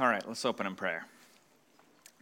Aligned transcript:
All 0.00 0.06
right, 0.06 0.22
let's 0.28 0.44
open 0.44 0.64
in 0.64 0.76
prayer. 0.76 1.04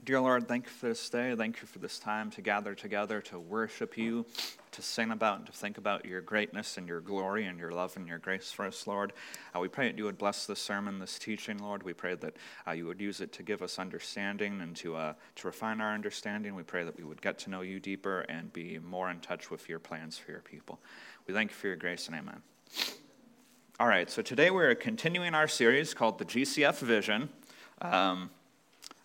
Dear 0.03 0.23
Lord, 0.23 0.49
thank 0.49 0.65
you 0.65 0.71
for 0.71 0.89
this 0.89 1.11
day. 1.11 1.35
Thank 1.35 1.61
you 1.61 1.67
for 1.67 1.79
this 1.79 1.99
time 1.99 2.31
to 2.31 2.41
gather 2.41 2.75
together 2.75 3.21
to 3.23 3.39
worship 3.39 3.99
you, 3.99 4.25
to 4.73 4.81
sing 4.81 5.11
about 5.11 5.39
and 5.41 5.47
to 5.47 5.53
think 5.53 5.77
about 5.77 6.07
your 6.07 6.23
greatness 6.23 6.79
and 6.79 6.89
your 6.89 7.03
glory 7.03 7.45
and 7.45 7.59
your 7.59 7.73
love 7.73 7.95
and 7.99 8.09
your 8.09 8.17
grace 8.17 8.51
for 8.51 8.65
us, 8.65 8.87
Lord. 8.87 9.13
Uh, 9.55 9.61
we 9.61 9.69
pray 9.69 9.89
that 9.89 9.99
you 9.99 10.05
would 10.05 10.17
bless 10.17 10.47
this 10.47 10.59
sermon, 10.59 11.01
this 11.01 11.19
teaching, 11.19 11.59
Lord. 11.59 11.83
We 11.83 11.93
pray 11.93 12.15
that 12.15 12.37
uh, 12.67 12.71
you 12.71 12.87
would 12.87 12.99
use 12.99 13.21
it 13.21 13.31
to 13.35 13.43
give 13.43 13.61
us 13.61 13.79
understanding 13.79 14.63
and 14.63 14.75
to, 14.77 14.97
uh, 14.97 15.13
to 15.35 15.47
refine 15.47 15.83
our 15.83 15.93
understanding. 15.93 16.55
We 16.55 16.63
pray 16.63 16.83
that 16.83 16.97
we 16.97 17.05
would 17.05 17.21
get 17.21 17.39
to 17.41 17.51
know 17.51 17.61
you 17.61 17.79
deeper 17.79 18.21
and 18.21 18.51
be 18.55 18.79
more 18.79 19.11
in 19.11 19.21
touch 19.21 19.51
with 19.51 19.69
your 19.69 19.81
plans 19.81 20.17
for 20.17 20.31
your 20.31 20.41
people. 20.41 20.81
We 21.27 21.35
thank 21.35 21.51
you 21.51 21.57
for 21.57 21.67
your 21.67 21.77
grace 21.77 22.07
and 22.07 22.17
amen. 22.17 22.41
All 23.79 23.87
right, 23.87 24.11
so 24.11 24.23
today 24.23 24.51
we're 24.51 24.75
continuing 24.75 25.35
our 25.35 25.47
series 25.47 25.93
called 25.93 26.19
the 26.19 26.25
GCF 26.25 26.79
Vision. 26.79 27.29
Um, 27.81 28.31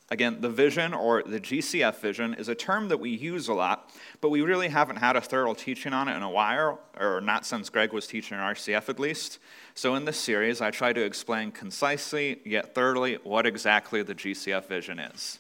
again, 0.09 0.41
the 0.41 0.49
vision 0.49 0.93
or 0.93 1.23
the 1.23 1.39
GCF 1.39 1.95
vision 1.99 2.34
is 2.35 2.49
a 2.49 2.55
term 2.55 2.89
that 2.89 2.99
we 2.99 3.09
use 3.09 3.47
a 3.47 3.53
lot, 3.53 3.91
but 4.20 4.30
we 4.30 4.41
really 4.41 4.70
haven't 4.70 4.97
had 4.97 5.16
a 5.16 5.21
thorough 5.21 5.53
teaching 5.53 5.94
on 5.94 6.07
it 6.07 6.16
in 6.16 6.21
a 6.21 6.30
while, 6.30 6.80
or 6.99 7.21
not 7.21 7.45
since 7.45 7.70
Greg 7.70 7.94
was 7.94 8.07
teaching 8.07 8.38
in 8.38 8.44
RCF 8.44 8.89
at 8.89 8.99
least. 8.99 9.39
So 9.73 9.95
in 9.95 10.05
this 10.05 10.17
series, 10.17 10.61
I 10.61 10.70
try 10.70 10.94
to 10.94 11.02
explain 11.02 11.52
concisely 11.52 12.39
yet 12.45 12.75
thoroughly 12.75 13.16
what 13.23 13.45
exactly 13.45 14.03
the 14.03 14.13
GCF 14.16 14.67
vision 14.67 14.99
is. 14.99 15.39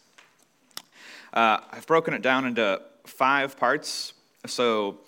Uh, 1.33 1.59
I've 1.71 1.87
broken 1.87 2.13
it 2.13 2.21
down 2.21 2.45
into 2.45 2.81
five 3.05 3.57
parts. 3.57 4.13
So 4.45 4.99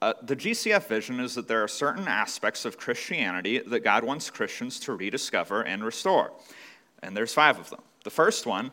uh, 0.00 0.14
the 0.22 0.36
GCF 0.36 0.86
vision 0.86 1.20
is 1.20 1.34
that 1.34 1.48
there 1.48 1.62
are 1.62 1.68
certain 1.68 2.08
aspects 2.08 2.64
of 2.64 2.78
Christianity 2.78 3.58
that 3.58 3.80
God 3.80 4.04
wants 4.04 4.30
Christians 4.30 4.78
to 4.80 4.92
rediscover 4.92 5.62
and 5.62 5.84
restore 5.84 6.32
and 7.02 7.16
there's 7.16 7.34
five 7.34 7.58
of 7.58 7.70
them. 7.70 7.80
The 8.04 8.10
first 8.10 8.46
one, 8.46 8.70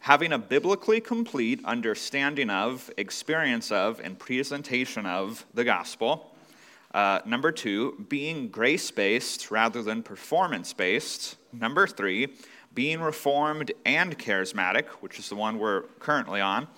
having 0.00 0.32
a 0.32 0.38
biblically 0.38 1.00
complete 1.00 1.60
understanding 1.64 2.50
of, 2.50 2.90
experience 2.96 3.72
of, 3.72 4.00
and 4.00 4.18
presentation 4.18 5.06
of 5.06 5.44
the 5.54 5.64
gospel. 5.64 6.32
Uh, 6.94 7.20
number 7.26 7.50
two, 7.50 8.06
being 8.08 8.48
grace 8.48 8.90
based 8.90 9.50
rather 9.50 9.82
than 9.82 10.02
performance 10.02 10.72
based. 10.72 11.36
Number 11.52 11.86
three, 11.86 12.28
being 12.74 13.00
reformed 13.00 13.72
and 13.84 14.18
charismatic, 14.18 14.86
which 15.00 15.18
is 15.18 15.28
the 15.28 15.34
one 15.34 15.58
we're 15.58 15.82
currently 15.98 16.40
on. 16.40 16.68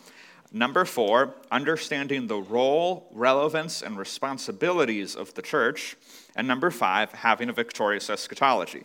Number 0.50 0.86
four, 0.86 1.34
understanding 1.50 2.26
the 2.26 2.40
role, 2.40 3.08
relevance, 3.12 3.82
and 3.82 3.98
responsibilities 3.98 5.14
of 5.14 5.34
the 5.34 5.42
church. 5.42 5.96
And 6.34 6.48
number 6.48 6.70
five, 6.70 7.12
having 7.12 7.50
a 7.50 7.52
victorious 7.52 8.08
eschatology. 8.08 8.84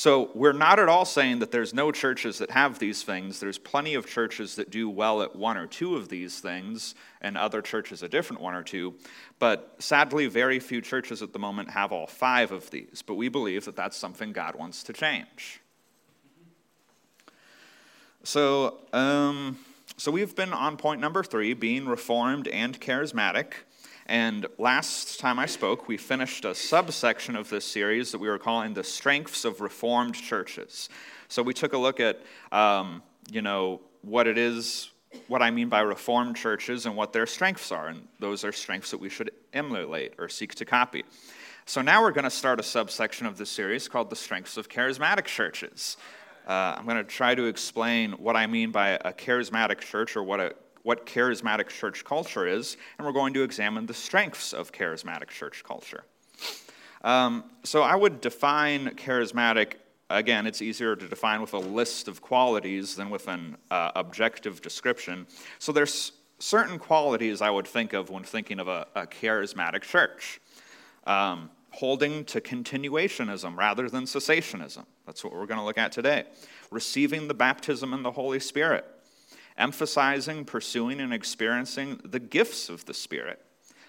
So 0.00 0.30
we're 0.34 0.54
not 0.54 0.78
at 0.78 0.88
all 0.88 1.04
saying 1.04 1.40
that 1.40 1.50
there's 1.50 1.74
no 1.74 1.92
churches 1.92 2.38
that 2.38 2.50
have 2.52 2.78
these 2.78 3.02
things. 3.02 3.38
There's 3.38 3.58
plenty 3.58 3.92
of 3.92 4.06
churches 4.06 4.56
that 4.56 4.70
do 4.70 4.88
well 4.88 5.20
at 5.20 5.36
one 5.36 5.58
or 5.58 5.66
two 5.66 5.94
of 5.94 6.08
these 6.08 6.40
things, 6.40 6.94
and 7.20 7.36
other 7.36 7.60
churches 7.60 8.02
a 8.02 8.08
different 8.08 8.40
one 8.40 8.54
or 8.54 8.62
two. 8.62 8.94
But 9.38 9.74
sadly, 9.78 10.26
very 10.26 10.58
few 10.58 10.80
churches 10.80 11.20
at 11.20 11.34
the 11.34 11.38
moment 11.38 11.68
have 11.72 11.92
all 11.92 12.06
five 12.06 12.50
of 12.50 12.70
these. 12.70 13.02
But 13.06 13.16
we 13.16 13.28
believe 13.28 13.66
that 13.66 13.76
that's 13.76 13.94
something 13.94 14.32
God 14.32 14.54
wants 14.54 14.82
to 14.84 14.94
change. 14.94 15.60
So, 18.22 18.78
um, 18.94 19.58
so 19.98 20.10
we've 20.10 20.34
been 20.34 20.54
on 20.54 20.78
point 20.78 21.02
number 21.02 21.22
three, 21.22 21.52
being 21.52 21.84
reformed 21.84 22.48
and 22.48 22.80
charismatic. 22.80 23.52
And 24.10 24.48
last 24.58 25.20
time 25.20 25.38
I 25.38 25.46
spoke, 25.46 25.86
we 25.86 25.96
finished 25.96 26.44
a 26.44 26.52
subsection 26.52 27.36
of 27.36 27.48
this 27.48 27.64
series 27.64 28.10
that 28.10 28.18
we 28.18 28.26
were 28.26 28.40
calling 28.40 28.74
The 28.74 28.82
Strengths 28.82 29.44
of 29.44 29.60
Reformed 29.60 30.16
Churches. 30.16 30.88
So 31.28 31.44
we 31.44 31.54
took 31.54 31.74
a 31.74 31.78
look 31.78 32.00
at, 32.00 32.20
um, 32.50 33.04
you 33.30 33.40
know, 33.40 33.80
what 34.02 34.26
it 34.26 34.36
is, 34.36 34.90
what 35.28 35.42
I 35.42 35.52
mean 35.52 35.68
by 35.68 35.82
Reformed 35.82 36.34
churches 36.34 36.86
and 36.86 36.96
what 36.96 37.12
their 37.12 37.24
strengths 37.24 37.70
are. 37.70 37.86
And 37.86 38.08
those 38.18 38.42
are 38.42 38.50
strengths 38.50 38.90
that 38.90 38.98
we 38.98 39.08
should 39.08 39.30
emulate 39.52 40.14
or 40.18 40.28
seek 40.28 40.56
to 40.56 40.64
copy. 40.64 41.04
So 41.64 41.80
now 41.80 42.02
we're 42.02 42.10
going 42.10 42.24
to 42.24 42.30
start 42.30 42.58
a 42.58 42.64
subsection 42.64 43.28
of 43.28 43.38
this 43.38 43.48
series 43.48 43.86
called 43.86 44.10
The 44.10 44.16
Strengths 44.16 44.56
of 44.56 44.68
Charismatic 44.68 45.26
Churches. 45.26 45.96
Uh, 46.48 46.74
I'm 46.76 46.84
going 46.84 46.96
to 46.96 47.04
try 47.04 47.36
to 47.36 47.44
explain 47.44 48.10
what 48.14 48.34
I 48.34 48.48
mean 48.48 48.72
by 48.72 48.98
a 49.04 49.12
charismatic 49.12 49.78
church 49.78 50.16
or 50.16 50.24
what 50.24 50.40
a 50.40 50.56
what 50.82 51.06
charismatic 51.06 51.68
church 51.68 52.04
culture 52.04 52.46
is, 52.46 52.76
and 52.98 53.06
we're 53.06 53.12
going 53.12 53.34
to 53.34 53.42
examine 53.42 53.86
the 53.86 53.94
strengths 53.94 54.52
of 54.52 54.72
charismatic 54.72 55.28
church 55.28 55.62
culture. 55.64 56.04
Um, 57.02 57.44
so 57.64 57.82
I 57.82 57.94
would 57.94 58.20
define 58.20 58.90
charismatic, 58.90 59.74
again, 60.08 60.46
it's 60.46 60.62
easier 60.62 60.96
to 60.96 61.08
define 61.08 61.40
with 61.40 61.54
a 61.54 61.58
list 61.58 62.08
of 62.08 62.20
qualities 62.20 62.96
than 62.96 63.10
with 63.10 63.28
an 63.28 63.56
uh, 63.70 63.92
objective 63.94 64.60
description. 64.60 65.26
So 65.58 65.72
there's 65.72 66.12
certain 66.38 66.78
qualities 66.78 67.42
I 67.42 67.50
would 67.50 67.66
think 67.66 67.92
of 67.92 68.10
when 68.10 68.22
thinking 68.22 68.60
of 68.60 68.68
a, 68.68 68.86
a 68.94 69.06
charismatic 69.06 69.82
church. 69.82 70.40
Um, 71.04 71.50
holding 71.72 72.24
to 72.24 72.40
continuationism 72.40 73.56
rather 73.56 73.88
than 73.88 74.04
cessationism. 74.04 74.84
That's 75.06 75.24
what 75.24 75.32
we're 75.32 75.46
going 75.46 75.58
to 75.58 75.64
look 75.64 75.78
at 75.78 75.92
today. 75.92 76.24
Receiving 76.70 77.28
the 77.28 77.34
baptism 77.34 77.94
in 77.94 78.02
the 78.02 78.10
Holy 78.10 78.40
Spirit 78.40 78.84
emphasizing, 79.60 80.44
pursuing, 80.44 81.00
and 81.00 81.12
experiencing 81.12 82.00
the 82.04 82.18
gifts 82.18 82.68
of 82.68 82.84
the 82.86 82.94
Spirit, 82.94 83.40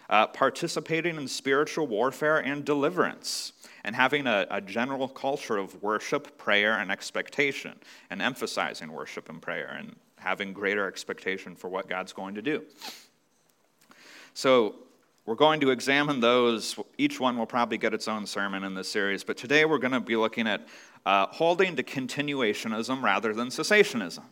uh, 0.09 0.27
participating 0.27 1.15
in 1.15 1.27
spiritual 1.27 1.87
warfare 1.87 2.37
and 2.39 2.65
deliverance, 2.65 3.53
and 3.83 3.95
having 3.95 4.27
a, 4.27 4.45
a 4.51 4.61
general 4.61 5.07
culture 5.07 5.57
of 5.57 5.81
worship, 5.81 6.37
prayer, 6.37 6.73
and 6.73 6.91
expectation, 6.91 7.73
and 8.09 8.21
emphasizing 8.21 8.91
worship 8.91 9.29
and 9.29 9.41
prayer, 9.41 9.75
and 9.79 9.95
having 10.17 10.53
greater 10.53 10.87
expectation 10.87 11.55
for 11.55 11.69
what 11.69 11.89
God's 11.89 12.13
going 12.13 12.35
to 12.35 12.41
do. 12.41 12.63
So, 14.33 14.75
we're 15.25 15.35
going 15.35 15.59
to 15.59 15.69
examine 15.69 16.19
those. 16.19 16.77
Each 16.97 17.19
one 17.19 17.37
will 17.37 17.45
probably 17.45 17.77
get 17.77 17.93
its 17.93 18.07
own 18.07 18.25
sermon 18.25 18.63
in 18.63 18.73
this 18.73 18.89
series, 18.89 19.23
but 19.23 19.37
today 19.37 19.65
we're 19.65 19.77
going 19.77 19.93
to 19.93 19.99
be 19.99 20.15
looking 20.15 20.47
at 20.47 20.67
uh, 21.05 21.27
holding 21.27 21.75
to 21.75 21.83
continuationism 21.83 23.03
rather 23.03 23.31
than 23.33 23.49
cessationism. 23.49 24.23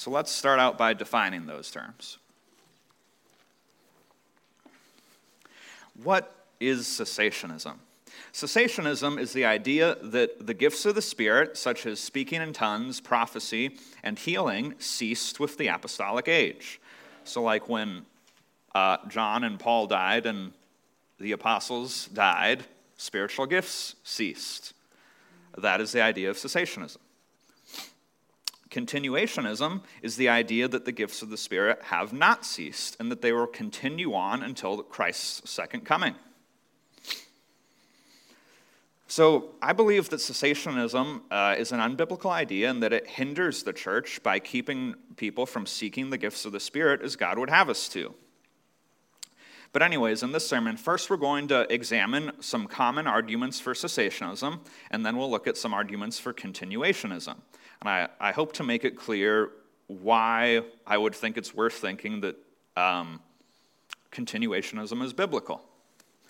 So 0.00 0.10
let's 0.10 0.32
start 0.32 0.58
out 0.58 0.78
by 0.78 0.94
defining 0.94 1.44
those 1.44 1.70
terms. 1.70 2.16
What 6.02 6.34
is 6.58 6.86
cessationism? 6.86 7.74
Cessationism 8.32 9.20
is 9.20 9.34
the 9.34 9.44
idea 9.44 9.96
that 10.02 10.46
the 10.46 10.54
gifts 10.54 10.86
of 10.86 10.94
the 10.94 11.02
Spirit, 11.02 11.58
such 11.58 11.84
as 11.84 12.00
speaking 12.00 12.40
in 12.40 12.54
tongues, 12.54 12.98
prophecy, 12.98 13.76
and 14.02 14.18
healing, 14.18 14.74
ceased 14.78 15.38
with 15.38 15.58
the 15.58 15.66
apostolic 15.66 16.28
age. 16.28 16.80
So, 17.24 17.42
like 17.42 17.68
when 17.68 18.06
uh, 18.74 19.06
John 19.06 19.44
and 19.44 19.60
Paul 19.60 19.86
died 19.86 20.24
and 20.24 20.54
the 21.18 21.32
apostles 21.32 22.06
died, 22.06 22.64
spiritual 22.96 23.44
gifts 23.44 23.96
ceased. 24.02 24.72
That 25.58 25.82
is 25.82 25.92
the 25.92 26.00
idea 26.00 26.30
of 26.30 26.38
cessationism. 26.38 26.96
Continuationism 28.70 29.82
is 30.00 30.16
the 30.16 30.28
idea 30.28 30.68
that 30.68 30.84
the 30.84 30.92
gifts 30.92 31.22
of 31.22 31.30
the 31.30 31.36
Spirit 31.36 31.82
have 31.82 32.12
not 32.12 32.44
ceased 32.44 32.96
and 33.00 33.10
that 33.10 33.20
they 33.20 33.32
will 33.32 33.48
continue 33.48 34.14
on 34.14 34.42
until 34.42 34.82
Christ's 34.82 35.50
second 35.50 35.84
coming. 35.84 36.14
So, 39.08 39.56
I 39.60 39.72
believe 39.72 40.08
that 40.10 40.20
cessationism 40.20 41.22
uh, 41.32 41.56
is 41.58 41.72
an 41.72 41.80
unbiblical 41.80 42.30
idea 42.30 42.70
and 42.70 42.80
that 42.84 42.92
it 42.92 43.08
hinders 43.08 43.64
the 43.64 43.72
church 43.72 44.22
by 44.22 44.38
keeping 44.38 44.94
people 45.16 45.46
from 45.46 45.66
seeking 45.66 46.10
the 46.10 46.16
gifts 46.16 46.44
of 46.44 46.52
the 46.52 46.60
Spirit 46.60 47.02
as 47.02 47.16
God 47.16 47.36
would 47.36 47.50
have 47.50 47.68
us 47.68 47.88
to. 47.88 48.14
But, 49.72 49.82
anyways, 49.82 50.22
in 50.22 50.30
this 50.30 50.46
sermon, 50.46 50.76
first 50.76 51.10
we're 51.10 51.16
going 51.16 51.48
to 51.48 51.72
examine 51.72 52.30
some 52.38 52.68
common 52.68 53.08
arguments 53.08 53.58
for 53.58 53.74
cessationism, 53.74 54.60
and 54.92 55.04
then 55.04 55.16
we'll 55.16 55.30
look 55.30 55.48
at 55.48 55.56
some 55.56 55.74
arguments 55.74 56.20
for 56.20 56.32
continuationism. 56.32 57.36
And 57.80 57.88
I, 57.88 58.08
I 58.20 58.32
hope 58.32 58.52
to 58.54 58.62
make 58.62 58.84
it 58.84 58.96
clear 58.96 59.50
why 59.86 60.62
I 60.86 60.98
would 60.98 61.14
think 61.14 61.36
it's 61.36 61.54
worth 61.54 61.74
thinking 61.74 62.20
that 62.20 62.36
um, 62.76 63.20
continuationism 64.12 65.02
is 65.02 65.12
biblical. 65.12 65.62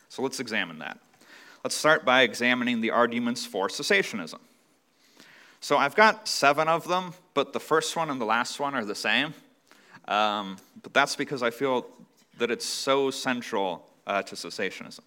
So 0.08 0.22
let's 0.22 0.40
examine 0.40 0.78
that. 0.78 0.98
Let's 1.64 1.76
start 1.76 2.04
by 2.04 2.22
examining 2.22 2.80
the 2.80 2.90
arguments 2.90 3.44
for 3.44 3.68
cessationism. 3.68 4.38
So 5.60 5.76
I've 5.76 5.94
got 5.94 6.26
seven 6.26 6.68
of 6.68 6.88
them, 6.88 7.12
but 7.34 7.52
the 7.52 7.60
first 7.60 7.94
one 7.94 8.10
and 8.10 8.20
the 8.20 8.24
last 8.24 8.58
one 8.58 8.74
are 8.74 8.84
the 8.84 8.94
same. 8.94 9.34
Um, 10.08 10.56
but 10.82 10.94
that's 10.94 11.16
because 11.16 11.42
I 11.42 11.50
feel 11.50 11.86
that 12.38 12.50
it's 12.50 12.64
so 12.64 13.10
central 13.10 13.86
uh, 14.06 14.22
to 14.22 14.34
cessationism. 14.34 15.00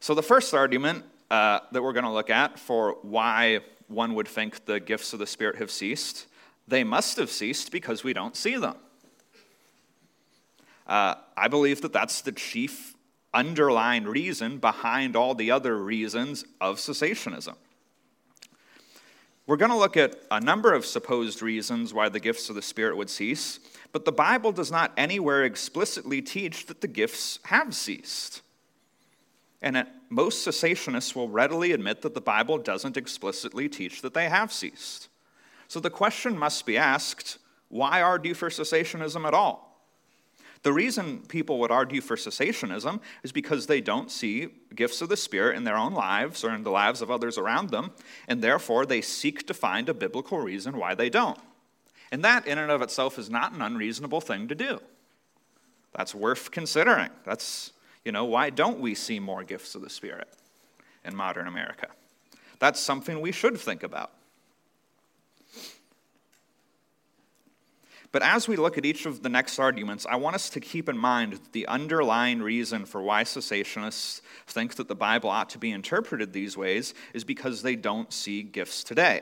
So 0.00 0.14
the 0.14 0.22
first 0.22 0.54
argument 0.54 1.04
uh, 1.30 1.60
that 1.72 1.82
we're 1.82 1.92
going 1.92 2.06
to 2.06 2.10
look 2.10 2.30
at 2.30 2.58
for 2.58 2.96
why 3.02 3.60
one 3.90 4.14
would 4.14 4.28
think 4.28 4.64
the 4.66 4.80
gifts 4.80 5.12
of 5.12 5.18
the 5.18 5.26
Spirit 5.26 5.56
have 5.56 5.70
ceased. 5.70 6.26
They 6.68 6.84
must 6.84 7.16
have 7.16 7.30
ceased 7.30 7.72
because 7.72 8.04
we 8.04 8.12
don't 8.12 8.36
see 8.36 8.56
them. 8.56 8.76
Uh, 10.86 11.14
I 11.36 11.48
believe 11.48 11.82
that 11.82 11.92
that's 11.92 12.20
the 12.20 12.32
chief 12.32 12.94
underlying 13.32 14.04
reason 14.04 14.58
behind 14.58 15.16
all 15.16 15.34
the 15.34 15.50
other 15.50 15.76
reasons 15.76 16.44
of 16.60 16.76
cessationism. 16.76 17.54
We're 19.46 19.56
going 19.56 19.70
to 19.70 19.76
look 19.76 19.96
at 19.96 20.16
a 20.30 20.40
number 20.40 20.72
of 20.72 20.86
supposed 20.86 21.42
reasons 21.42 21.92
why 21.92 22.08
the 22.08 22.20
gifts 22.20 22.48
of 22.48 22.54
the 22.54 22.62
Spirit 22.62 22.96
would 22.96 23.10
cease, 23.10 23.58
but 23.92 24.04
the 24.04 24.12
Bible 24.12 24.52
does 24.52 24.70
not 24.70 24.92
anywhere 24.96 25.44
explicitly 25.44 26.22
teach 26.22 26.66
that 26.66 26.80
the 26.80 26.88
gifts 26.88 27.40
have 27.44 27.74
ceased. 27.74 28.42
And 29.60 29.86
most 30.10 30.46
cessationists 30.46 31.14
will 31.14 31.28
readily 31.28 31.72
admit 31.72 32.02
that 32.02 32.14
the 32.14 32.20
Bible 32.20 32.58
doesn't 32.58 32.96
explicitly 32.96 33.68
teach 33.68 34.02
that 34.02 34.12
they 34.12 34.28
have 34.28 34.52
ceased. 34.52 35.08
So 35.68 35.80
the 35.80 35.88
question 35.88 36.36
must 36.36 36.66
be 36.66 36.76
asked 36.76 37.38
why 37.68 38.02
argue 38.02 38.34
for 38.34 38.50
cessationism 38.50 39.24
at 39.24 39.32
all? 39.32 39.70
The 40.62 40.72
reason 40.72 41.20
people 41.20 41.58
would 41.60 41.70
argue 41.70 42.00
for 42.00 42.16
cessationism 42.16 43.00
is 43.22 43.32
because 43.32 43.66
they 43.66 43.80
don't 43.80 44.10
see 44.10 44.48
gifts 44.74 45.00
of 45.00 45.08
the 45.08 45.16
Spirit 45.16 45.56
in 45.56 45.64
their 45.64 45.76
own 45.76 45.94
lives 45.94 46.44
or 46.44 46.52
in 46.52 46.64
the 46.64 46.70
lives 46.70 47.00
of 47.00 47.10
others 47.10 47.38
around 47.38 47.70
them, 47.70 47.92
and 48.28 48.42
therefore 48.42 48.84
they 48.84 49.00
seek 49.00 49.46
to 49.46 49.54
find 49.54 49.88
a 49.88 49.94
biblical 49.94 50.38
reason 50.38 50.76
why 50.76 50.94
they 50.94 51.08
don't. 51.08 51.38
And 52.12 52.24
that, 52.24 52.46
in 52.46 52.58
and 52.58 52.70
of 52.70 52.82
itself, 52.82 53.18
is 53.18 53.30
not 53.30 53.52
an 53.52 53.62
unreasonable 53.62 54.20
thing 54.20 54.48
to 54.48 54.54
do. 54.54 54.80
That's 55.94 56.14
worth 56.14 56.50
considering. 56.50 57.10
That's, 57.24 57.72
you 58.04 58.12
know, 58.12 58.24
why 58.24 58.50
don't 58.50 58.80
we 58.80 58.94
see 58.94 59.20
more 59.20 59.44
gifts 59.44 59.74
of 59.74 59.82
the 59.82 59.90
Spirit 59.90 60.28
in 61.04 61.14
modern 61.14 61.46
America? 61.46 61.88
That's 62.58 62.80
something 62.80 63.20
we 63.20 63.32
should 63.32 63.58
think 63.58 63.82
about. 63.82 64.12
But 68.12 68.22
as 68.22 68.48
we 68.48 68.56
look 68.56 68.76
at 68.76 68.84
each 68.84 69.06
of 69.06 69.22
the 69.22 69.28
next 69.28 69.58
arguments, 69.58 70.04
I 70.08 70.16
want 70.16 70.34
us 70.34 70.50
to 70.50 70.60
keep 70.60 70.88
in 70.88 70.98
mind 70.98 71.34
that 71.34 71.52
the 71.52 71.66
underlying 71.68 72.42
reason 72.42 72.84
for 72.84 73.00
why 73.00 73.22
cessationists 73.22 74.20
think 74.48 74.74
that 74.76 74.88
the 74.88 74.96
Bible 74.96 75.30
ought 75.30 75.50
to 75.50 75.58
be 75.58 75.70
interpreted 75.70 76.32
these 76.32 76.56
ways 76.56 76.92
is 77.14 77.22
because 77.22 77.62
they 77.62 77.76
don't 77.76 78.12
see 78.12 78.42
gifts 78.42 78.82
today. 78.82 79.20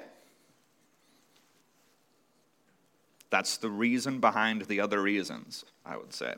That's 3.31 3.59
the 3.59 3.69
reason 3.69 4.21
behind 4.21 4.63
the 4.63 4.81
other 4.81 5.03
reasons, 5.03 5.67
I 5.85 5.99
would 5.99 6.15
say. 6.15 6.35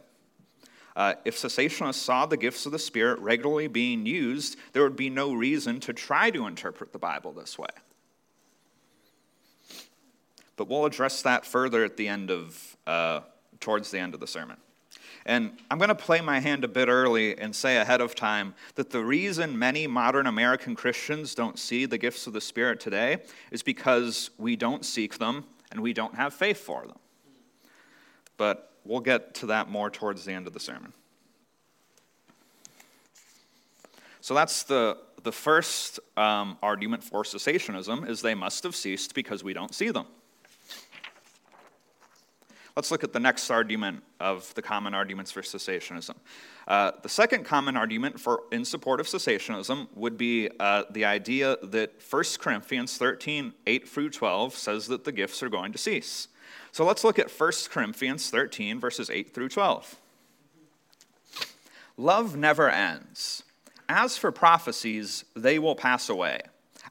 Uh, 0.96 1.14
if 1.24 1.36
cessationists 1.36 1.94
saw 1.94 2.26
the 2.26 2.36
gifts 2.36 2.66
of 2.66 2.72
the 2.72 2.78
Spirit 2.78 3.18
regularly 3.20 3.68
being 3.68 4.06
used, 4.06 4.56
there 4.72 4.82
would 4.82 4.96
be 4.96 5.10
no 5.10 5.32
reason 5.32 5.80
to 5.80 5.92
try 5.92 6.30
to 6.30 6.46
interpret 6.46 6.92
the 6.92 6.98
Bible 6.98 7.32
this 7.32 7.58
way 7.58 7.68
but 10.60 10.68
we'll 10.68 10.84
address 10.84 11.22
that 11.22 11.46
further 11.46 11.84
at 11.84 11.96
the 11.96 12.06
end 12.06 12.30
of, 12.30 12.76
uh, 12.86 13.20
towards 13.60 13.90
the 13.90 13.98
end 13.98 14.12
of 14.12 14.20
the 14.20 14.26
sermon. 14.26 14.58
And 15.24 15.52
I'm 15.70 15.78
going 15.78 15.88
to 15.88 15.94
play 15.94 16.20
my 16.20 16.38
hand 16.38 16.64
a 16.64 16.68
bit 16.68 16.86
early 16.86 17.38
and 17.38 17.56
say 17.56 17.78
ahead 17.78 18.02
of 18.02 18.14
time 18.14 18.54
that 18.74 18.90
the 18.90 19.02
reason 19.02 19.58
many 19.58 19.86
modern 19.86 20.26
American 20.26 20.74
Christians 20.74 21.34
don't 21.34 21.58
see 21.58 21.86
the 21.86 21.96
gifts 21.96 22.26
of 22.26 22.34
the 22.34 22.42
Spirit 22.42 22.78
today 22.78 23.22
is 23.50 23.62
because 23.62 24.28
we 24.36 24.54
don't 24.54 24.84
seek 24.84 25.16
them 25.16 25.46
and 25.72 25.80
we 25.80 25.94
don't 25.94 26.16
have 26.16 26.34
faith 26.34 26.58
for 26.58 26.86
them. 26.86 26.98
But 28.36 28.69
we'll 28.84 29.00
get 29.00 29.34
to 29.36 29.46
that 29.46 29.68
more 29.68 29.90
towards 29.90 30.24
the 30.24 30.32
end 30.32 30.46
of 30.46 30.52
the 30.52 30.60
sermon. 30.60 30.92
So 34.20 34.34
that's 34.34 34.64
the, 34.64 34.98
the 35.22 35.32
first 35.32 35.98
um, 36.16 36.58
argument 36.62 37.02
for 37.02 37.22
cessationism 37.22 38.08
is 38.08 38.20
they 38.20 38.34
must 38.34 38.62
have 38.64 38.76
ceased 38.76 39.14
because 39.14 39.42
we 39.42 39.52
don't 39.52 39.74
see 39.74 39.90
them. 39.90 40.06
Let's 42.76 42.90
look 42.90 43.02
at 43.02 43.12
the 43.12 43.20
next 43.20 43.50
argument 43.50 44.02
of 44.20 44.54
the 44.54 44.62
common 44.62 44.94
arguments 44.94 45.32
for 45.32 45.42
cessationism. 45.42 46.14
Uh, 46.68 46.92
the 47.02 47.08
second 47.08 47.44
common 47.44 47.76
argument 47.76 48.20
for, 48.20 48.44
in 48.52 48.64
support 48.64 49.00
of 49.00 49.06
cessationism 49.06 49.88
would 49.94 50.16
be 50.16 50.48
uh, 50.60 50.84
the 50.90 51.04
idea 51.04 51.56
that 51.62 52.00
1 52.08 52.24
Corinthians 52.38 52.96
13, 52.96 53.52
8 53.66 53.88
through 53.88 54.10
12 54.10 54.54
says 54.54 54.86
that 54.86 55.04
the 55.04 55.12
gifts 55.12 55.42
are 55.42 55.48
going 55.48 55.72
to 55.72 55.78
cease. 55.78 56.28
So 56.72 56.84
let's 56.84 57.04
look 57.04 57.18
at 57.18 57.30
1 57.30 57.52
Corinthians 57.70 58.30
13, 58.30 58.78
verses 58.80 59.10
8 59.10 59.34
through 59.34 59.48
12. 59.48 59.96
Love 61.96 62.36
never 62.36 62.70
ends. 62.70 63.42
As 63.88 64.16
for 64.16 64.30
prophecies, 64.30 65.24
they 65.34 65.58
will 65.58 65.74
pass 65.74 66.08
away. 66.08 66.40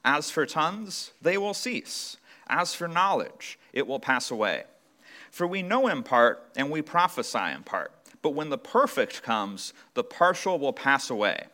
As 0.04 0.30
for 0.30 0.46
tongues, 0.46 1.12
they 1.20 1.38
will 1.38 1.54
cease. 1.54 2.16
As 2.48 2.74
for 2.74 2.88
knowledge, 2.88 3.58
it 3.72 3.86
will 3.86 4.00
pass 4.00 4.30
away. 4.30 4.64
For 5.30 5.46
we 5.46 5.62
know 5.62 5.86
in 5.86 6.02
part, 6.02 6.50
and 6.56 6.70
we 6.70 6.82
prophesy 6.82 7.52
in 7.54 7.62
part. 7.62 7.92
But 8.22 8.34
when 8.34 8.50
the 8.50 8.58
perfect 8.58 9.22
comes, 9.22 9.72
the 9.94 10.04
partial 10.04 10.58
will 10.58 10.72
pass 10.72 11.10
away. 11.10 11.46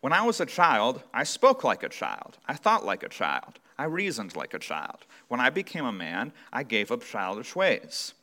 When 0.00 0.12
I 0.12 0.22
was 0.22 0.40
a 0.40 0.46
child, 0.46 1.02
I 1.12 1.24
spoke 1.24 1.64
like 1.64 1.82
a 1.82 1.88
child. 1.88 2.38
I 2.46 2.54
thought 2.54 2.84
like 2.84 3.02
a 3.02 3.08
child. 3.08 3.58
I 3.78 3.84
reasoned 3.84 4.34
like 4.34 4.54
a 4.54 4.58
child. 4.58 5.06
When 5.28 5.40
I 5.40 5.50
became 5.50 5.84
a 5.84 5.92
man, 5.92 6.32
I 6.52 6.64
gave 6.64 6.90
up 6.90 7.04
childish 7.04 7.54
ways. 7.54 8.14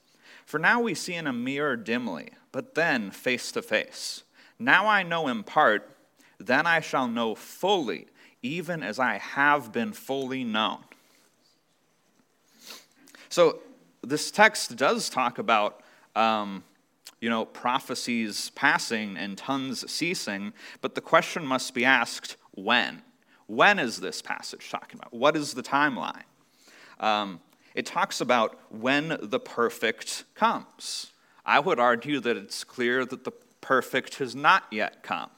For 0.46 0.60
now 0.60 0.82
we 0.82 0.94
see 0.94 1.14
in 1.16 1.28
a 1.28 1.34
mirror 1.34 1.76
dimly, 1.76 2.30
but 2.52 2.76
then 2.76 3.10
face 3.10 3.52
to 3.54 3.62
face. 3.62 4.24
Now 4.60 4.88
I 4.88 5.04
know 5.04 5.28
in 5.28 5.44
part, 5.44 5.90
then 6.40 6.68
I 6.68 6.82
shall 6.82 7.08
know 7.08 7.36
fully, 7.36 8.08
even 8.42 8.84
as 8.84 9.00
I 9.00 9.18
have 9.18 9.72
been 9.72 9.94
fully 9.94 10.44
known. 10.44 10.80
So 13.30 13.60
this 14.02 14.32
text 14.32 14.76
does 14.76 15.10
talk 15.10 15.40
about, 15.40 15.82
um, 16.16 16.64
you 17.20 17.30
know, 17.30 17.46
prophecies 17.46 18.52
passing 18.52 19.18
and 19.18 19.38
tongues 19.38 19.90
ceasing, 19.90 20.54
but 20.82 20.96
the 20.96 21.02
question 21.02 21.46
must 21.46 21.74
be 21.74 21.84
asked 21.84 22.36
when? 22.52 23.02
When 23.48 23.80
is 23.80 24.00
this 24.00 24.22
passage 24.22 24.70
talking 24.70 25.00
about? 25.00 25.14
What 25.14 25.36
is 25.36 25.54
the 25.54 25.64
timeline? 25.64 26.24
Um, 27.00 27.40
it 27.74 27.86
talks 27.86 28.22
about 28.22 28.58
when 28.70 29.18
the 29.22 29.40
perfect 29.40 30.24
comes. 30.34 31.12
I 31.46 31.60
would 31.60 31.80
argue 31.80 32.20
that 32.22 32.38
it's 32.38 32.64
clear 32.64 33.06
that 33.06 33.24
the 33.24 33.32
perfect 33.62 34.16
has 34.16 34.36
not 34.36 34.64
yet 34.72 35.04
come. 35.04 35.30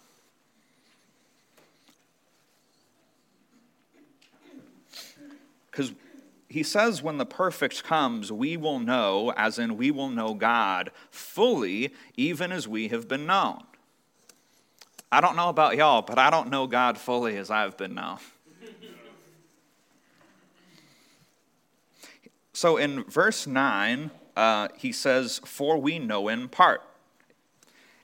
Because 5.69 5.94
he 6.50 6.63
says, 6.63 7.03
when 7.03 7.18
the 7.18 7.25
perfect 7.25 7.83
comes, 7.83 8.31
we 8.31 8.57
will 8.57 8.80
know, 8.80 9.31
as 9.36 9.60
in 9.60 9.77
we 9.77 9.92
will 9.92 10.10
know 10.10 10.33
God 10.33 10.92
fully, 11.12 11.94
even 12.15 12.51
as 12.51 12.68
we 12.68 12.88
have 12.88 13.07
been 13.07 13.25
known. 13.25 13.63
I 15.12 15.21
don't 15.21 15.36
know 15.36 15.50
about 15.50 15.77
y'all, 15.77 16.01
but 16.01 16.18
I 16.18 16.30
don't 16.30 16.50
know 16.50 16.68
God 16.68 16.98
fully 16.98 17.38
as 17.38 17.50
I've 17.50 17.77
been 17.77 17.94
now. 17.94 18.19
so 22.51 22.77
in 22.77 23.03
verse 23.05 23.48
9, 23.48 24.12
uh, 24.36 24.67
he 24.75 24.91
says, 24.91 25.39
For 25.46 25.77
we 25.77 25.98
know 25.98 26.27
in 26.27 26.50
part. 26.50 26.84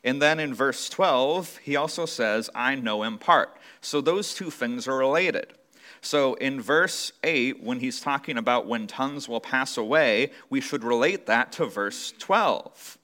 And 0.04 0.22
then 0.22 0.40
in 0.40 0.54
verse 0.54 0.90
12, 0.90 1.58
he 1.58 1.76
also 1.76 2.06
says, 2.06 2.50
I 2.56 2.76
know 2.76 3.04
in 3.04 3.18
part. 3.18 3.58
So 3.82 4.02
those 4.02 4.34
two 4.34 4.50
things 4.50 4.88
are 4.88 4.98
related. 4.98 5.54
So 6.02 6.34
in 6.36 6.60
verse 6.62 7.14
8, 7.24 7.64
when 7.64 7.80
he's 7.80 8.02
talking 8.02 8.38
about 8.38 8.68
when 8.68 8.88
tongues 8.88 9.30
will 9.30 9.40
pass 9.40 9.78
away, 9.78 10.32
we 10.50 10.60
should 10.60 10.84
relate 10.84 11.26
that 11.28 11.52
to 11.54 11.66
verse 11.66 12.14
12. 12.20 12.98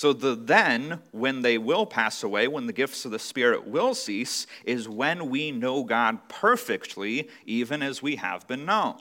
So 0.00 0.14
the 0.14 0.34
then, 0.34 1.00
when 1.10 1.42
they 1.42 1.58
will 1.58 1.84
pass 1.84 2.22
away, 2.22 2.48
when 2.48 2.66
the 2.66 2.72
gifts 2.72 3.04
of 3.04 3.10
the 3.10 3.18
Spirit 3.18 3.66
will 3.66 3.92
cease, 3.94 4.46
is 4.64 4.88
when 4.88 5.28
we 5.28 5.52
know 5.52 5.84
God 5.84 6.26
perfectly, 6.26 7.28
even 7.44 7.82
as 7.82 8.00
we 8.00 8.16
have 8.16 8.48
been 8.48 8.64
known. 8.64 8.96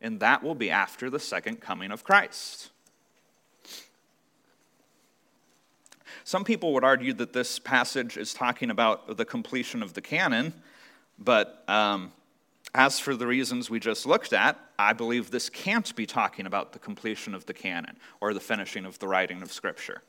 And 0.00 0.20
that 0.20 0.42
will 0.42 0.54
be 0.54 0.70
after 0.70 1.10
the 1.10 1.18
second 1.18 1.60
coming 1.60 1.90
of 1.90 2.04
Christ. 2.04 2.70
Some 6.24 6.42
people 6.42 6.72
would 6.72 6.84
argue 6.84 7.12
that 7.12 7.34
this 7.34 7.58
passage 7.58 8.16
is 8.16 8.32
talking 8.32 8.70
about 8.70 9.18
the 9.18 9.26
completion 9.26 9.82
of 9.82 9.92
the 9.92 10.00
canon, 10.00 10.54
but 11.18 11.62
um, 11.68 12.12
as 12.74 12.98
for 12.98 13.14
the 13.14 13.26
reasons 13.26 13.68
we 13.68 13.78
just 13.78 14.06
looked 14.06 14.32
at, 14.32 14.58
I 14.78 14.94
believe 14.94 15.30
this 15.30 15.50
can't 15.50 15.94
be 15.94 16.06
talking 16.06 16.46
about 16.46 16.72
the 16.72 16.78
completion 16.78 17.34
of 17.34 17.44
the 17.44 17.52
canon 17.52 17.98
or 18.22 18.32
the 18.32 18.40
finishing 18.40 18.86
of 18.86 18.98
the 19.00 19.06
writing 19.06 19.42
of 19.42 19.52
Scripture. 19.52 20.00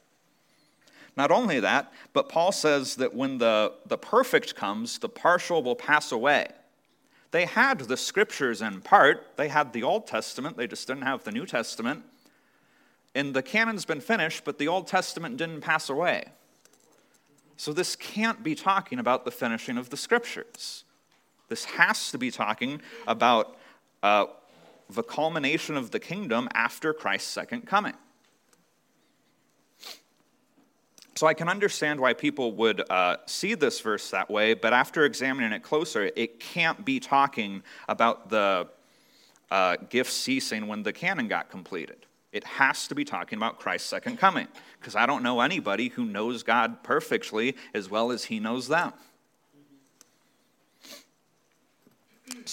Not 1.17 1.31
only 1.31 1.59
that, 1.61 1.93
but 2.13 2.27
Paul 2.29 2.51
says 2.51 2.95
that 2.95 3.13
when 3.13 3.37
the, 3.37 3.73
the 3.85 3.97
perfect 3.97 4.55
comes, 4.55 4.99
the 4.99 5.09
partial 5.09 5.63
will 5.63 5.75
pass 5.75 6.11
away. 6.11 6.47
They 7.31 7.45
had 7.45 7.79
the 7.79 7.97
scriptures 7.97 8.61
in 8.61 8.81
part, 8.81 9.27
they 9.35 9.47
had 9.47 9.73
the 9.73 9.83
Old 9.83 10.07
Testament, 10.07 10.57
they 10.57 10.67
just 10.67 10.87
didn't 10.87 11.03
have 11.03 11.23
the 11.23 11.31
New 11.31 11.45
Testament. 11.45 12.03
And 13.13 13.33
the 13.33 13.41
canon's 13.41 13.85
been 13.85 14.01
finished, 14.01 14.43
but 14.43 14.57
the 14.57 14.67
Old 14.67 14.87
Testament 14.87 15.37
didn't 15.37 15.61
pass 15.61 15.89
away. 15.89 16.25
So 17.57 17.71
this 17.71 17.95
can't 17.95 18.43
be 18.43 18.55
talking 18.55 18.99
about 18.99 19.23
the 19.23 19.31
finishing 19.31 19.77
of 19.77 19.89
the 19.89 19.97
scriptures. 19.97 20.83
This 21.47 21.65
has 21.65 22.11
to 22.11 22.17
be 22.17 22.31
talking 22.31 22.81
about 23.07 23.55
uh, 24.03 24.25
the 24.89 25.03
culmination 25.03 25.77
of 25.77 25.91
the 25.91 25.99
kingdom 25.99 26.49
after 26.53 26.93
Christ's 26.93 27.31
second 27.31 27.65
coming. 27.67 27.93
So 31.17 31.27
I 31.27 31.33
can 31.33 31.47
understand 31.47 32.01
why 32.01 32.13
people 32.13 32.51
would 32.53 32.83
uh, 32.89 33.17
see 33.25 33.53
this 33.53 33.79
verse 33.79 34.09
that 34.09 34.29
way, 34.29 34.53
but 34.53 34.73
after 34.73 35.05
examining 35.05 35.53
it 35.53 35.63
closer, 35.63 36.11
it 36.13 36.41
can't 36.41 36.83
be 36.83 36.99
talking 36.99 37.63
about 37.87 38.29
the, 38.29 38.67
uh, 39.49 39.77
gifts 39.89 40.13
ceasing 40.13 40.67
when 40.67 40.83
the 40.83 40.91
canon 40.91 41.29
got 41.29 41.49
completed. 41.49 42.05
It 42.33 42.43
has 42.43 42.89
to 42.89 42.95
be 42.95 43.05
talking 43.05 43.37
about 43.37 43.59
Christ's 43.59 43.87
second 43.87 44.17
coming, 44.17 44.49
because 44.77 44.95
I 44.95 45.05
don't 45.05 45.23
know 45.23 45.39
anybody 45.39 45.87
who 45.87 46.03
knows 46.03 46.43
God 46.43 46.83
perfectly 46.83 47.55
as 47.73 47.89
well 47.89 48.11
as 48.11 48.25
he 48.25 48.41
knows 48.41 48.67
them. 48.67 48.91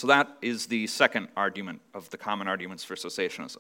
So 0.03 0.09
that 0.09 0.37
is 0.43 0.67
the 0.67 0.89
second 0.89 1.29
argument 1.37 1.81
of 1.95 2.11
the 2.11 2.17
common 2.17 2.49
arguments 2.49 2.83
for 2.83 2.97
cessationism. 2.97 3.59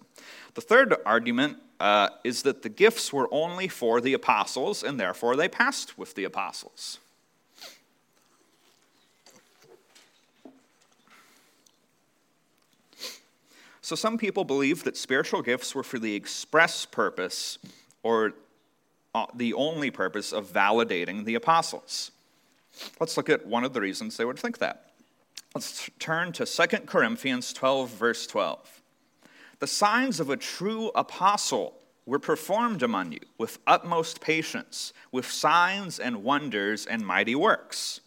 The 0.55 0.61
third 0.61 0.97
argument 1.07 1.59
uh, 1.79 2.09
is 2.25 2.43
that 2.43 2.63
the 2.63 2.69
gifts 2.69 3.13
were 3.13 3.29
only 3.31 3.69
for 3.69 4.01
the 4.01 4.13
apostles, 4.13 4.83
and 4.83 4.99
therefore 4.99 5.37
they 5.37 5.49
passed 5.49 5.97
with 5.97 6.17
the 6.17 6.25
apostles. 6.25 6.99
So 13.81 13.95
some 13.95 14.19
people 14.19 14.43
believe 14.43 14.83
that 14.83 14.97
spiritual 14.97 15.43
gifts 15.43 15.77
were 15.77 15.85
for 15.85 16.01
the 16.01 16.17
express 16.17 16.85
purpose 16.85 17.59
or 18.03 18.33
uh, 19.15 19.27
the 19.33 19.55
only 19.55 19.93
purpose 19.93 20.33
of 20.33 20.53
validating 20.53 21.25
the 21.25 21.37
apostles. 21.37 22.11
Let's 22.99 23.17
look 23.17 23.31
at 23.31 23.47
one 23.47 23.63
of 23.63 23.75
the 23.75 23.81
reasons 23.81 24.17
they 24.17 24.25
would 24.25 24.41
think 24.41 24.59
that. 24.59 24.92
Let's 25.55 25.91
turn 25.99 26.33
to 26.33 26.47
2 26.47 26.67
Corinthians 26.87 27.53
12, 27.53 27.91
verse 27.91 28.27
12. 28.27 28.83
The 29.59 29.67
signs 29.67 30.19
of 30.19 30.31
a 30.31 30.37
true 30.37 30.91
apostle 30.95 31.75
were 32.07 32.19
performed 32.19 32.83
among 32.83 33.13
you 33.13 33.21
with 33.39 33.59
utmost 33.67 34.21
patience, 34.21 34.93
with 35.13 35.31
signs 35.31 35.99
and 35.99 36.25
wonders 36.25 36.87
and 36.87 37.07
mighty 37.07 37.35
works. 37.35 38.01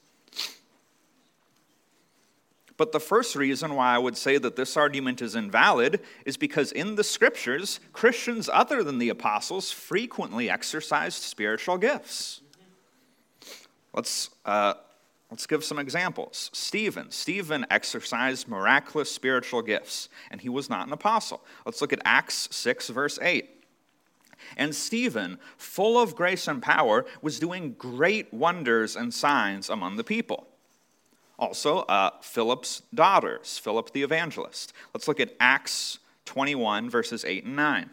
But 2.77 2.91
the 2.91 2.99
first 2.99 3.35
reason 3.35 3.75
why 3.75 3.95
I 3.95 3.97
would 3.97 4.17
say 4.17 4.37
that 4.37 4.57
this 4.57 4.75
argument 4.75 5.21
is 5.21 5.35
invalid 5.35 6.01
is 6.25 6.35
because 6.35 6.73
in 6.73 6.95
the 6.95 7.05
scriptures, 7.05 7.79
Christians 7.93 8.49
other 8.51 8.83
than 8.83 8.97
the 8.97 9.09
apostles 9.09 9.71
frequently 9.71 10.49
exercised 10.49 11.23
spiritual 11.23 11.77
gifts. 11.77 12.41
Let's, 13.93 14.29
uh, 14.43 14.73
let's 15.29 15.47
give 15.47 15.63
some 15.63 15.79
examples. 15.79 16.49
Stephen. 16.53 17.11
Stephen 17.11 17.65
exercised 17.69 18.47
miraculous 18.47 19.11
spiritual 19.11 19.61
gifts, 19.61 20.09
and 20.31 20.41
he 20.41 20.49
was 20.49 20.69
not 20.69 20.87
an 20.87 20.93
apostle. 20.93 21.43
Let's 21.65 21.81
look 21.81 21.93
at 21.93 22.01
Acts 22.05 22.47
6, 22.51 22.89
verse 22.89 23.19
8. 23.21 23.49
And 24.57 24.75
Stephen, 24.75 25.39
full 25.57 25.99
of 25.99 26.15
grace 26.15 26.47
and 26.47 26.61
power, 26.61 27.05
was 27.21 27.39
doing 27.39 27.75
great 27.77 28.33
wonders 28.33 28.95
and 28.95 29.13
signs 29.13 29.69
among 29.69 29.95
the 29.95 30.03
people. 30.03 30.47
Also, 31.37 31.79
uh, 31.79 32.11
Philip's 32.21 32.81
daughters, 32.93 33.57
Philip 33.57 33.91
the 33.91 34.03
evangelist. 34.03 34.73
Let's 34.93 35.07
look 35.07 35.19
at 35.19 35.35
Acts 35.39 35.99
21, 36.25 36.89
verses 36.89 37.25
8 37.25 37.45
and 37.45 37.55
9. 37.55 37.89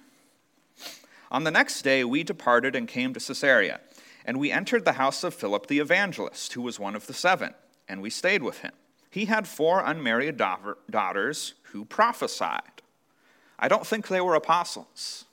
On 1.31 1.45
the 1.45 1.51
next 1.51 1.83
day, 1.83 2.05
we 2.05 2.23
departed 2.23 2.77
and 2.77 2.87
came 2.87 3.15
to 3.15 3.21
Caesarea, 3.21 3.81
and 4.25 4.39
we 4.39 4.51
entered 4.51 4.85
the 4.85 4.93
house 4.93 5.25
of 5.25 5.35
Philip 5.35 5.67
the 5.67 5.79
evangelist, 5.79 6.53
who 6.53 6.63
was 6.63 6.79
one 6.79 6.95
of 6.95 7.07
the 7.07 7.15
seven, 7.15 7.55
and 7.89 8.01
we 8.01 8.11
stayed 8.11 8.43
with 8.43 8.59
him. 8.59 8.73
He 9.11 9.27
had 9.27 9.47
four 9.47 9.83
unmarried 9.85 10.37
daughters 10.37 11.55
who 11.65 11.85
prophesied. 11.85 12.83
I 13.59 13.69
don't 13.69 13.87
think 13.87 14.09
they 14.09 14.21
were 14.21 14.35
apostles. 14.35 15.27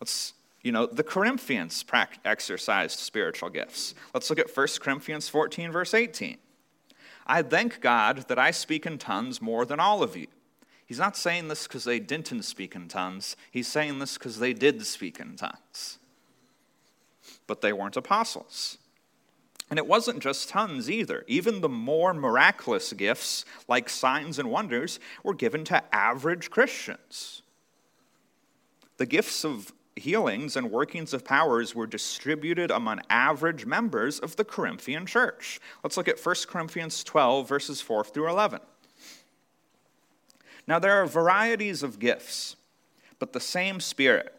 Let's 0.00 0.34
you 0.62 0.70
know, 0.70 0.86
the 0.86 1.02
Corinthians 1.02 1.84
exercised 2.24 2.98
spiritual 2.98 3.50
gifts. 3.50 3.94
Let's 4.14 4.30
look 4.30 4.38
at 4.38 4.56
1 4.56 4.66
Corinthians 4.80 5.28
14, 5.28 5.72
verse 5.72 5.92
18. 5.92 6.38
I 7.26 7.42
thank 7.42 7.80
God 7.80 8.28
that 8.28 8.38
I 8.38 8.52
speak 8.52 8.86
in 8.86 8.98
tongues 8.98 9.42
more 9.42 9.64
than 9.64 9.80
all 9.80 10.02
of 10.02 10.16
you. 10.16 10.28
He's 10.86 10.98
not 10.98 11.16
saying 11.16 11.48
this 11.48 11.66
because 11.66 11.84
they 11.84 11.98
didn't 11.98 12.42
speak 12.42 12.74
in 12.74 12.86
tongues. 12.86 13.36
He's 13.50 13.66
saying 13.66 13.98
this 13.98 14.18
because 14.18 14.38
they 14.38 14.52
did 14.52 14.84
speak 14.86 15.18
in 15.18 15.36
tongues. 15.36 15.98
But 17.52 17.60
they 17.60 17.74
weren't 17.74 17.98
apostles. 17.98 18.78
And 19.68 19.78
it 19.78 19.86
wasn't 19.86 20.22
just 20.22 20.48
tongues 20.48 20.90
either. 20.90 21.22
Even 21.28 21.60
the 21.60 21.68
more 21.68 22.14
miraculous 22.14 22.94
gifts, 22.94 23.44
like 23.68 23.90
signs 23.90 24.38
and 24.38 24.50
wonders, 24.50 24.98
were 25.22 25.34
given 25.34 25.62
to 25.64 25.94
average 25.94 26.48
Christians. 26.48 27.42
The 28.96 29.04
gifts 29.04 29.44
of 29.44 29.70
healings 29.96 30.56
and 30.56 30.70
workings 30.70 31.12
of 31.12 31.26
powers 31.26 31.74
were 31.74 31.86
distributed 31.86 32.70
among 32.70 33.02
average 33.10 33.66
members 33.66 34.18
of 34.18 34.36
the 34.36 34.46
Corinthian 34.46 35.04
church. 35.04 35.60
Let's 35.84 35.98
look 35.98 36.08
at 36.08 36.24
1 36.24 36.34
Corinthians 36.48 37.04
12, 37.04 37.46
verses 37.46 37.82
4 37.82 38.04
through 38.04 38.30
11. 38.30 38.60
Now, 40.66 40.78
there 40.78 41.02
are 41.02 41.06
varieties 41.06 41.82
of 41.82 41.98
gifts, 41.98 42.56
but 43.18 43.34
the 43.34 43.40
same 43.40 43.78
Spirit. 43.78 44.38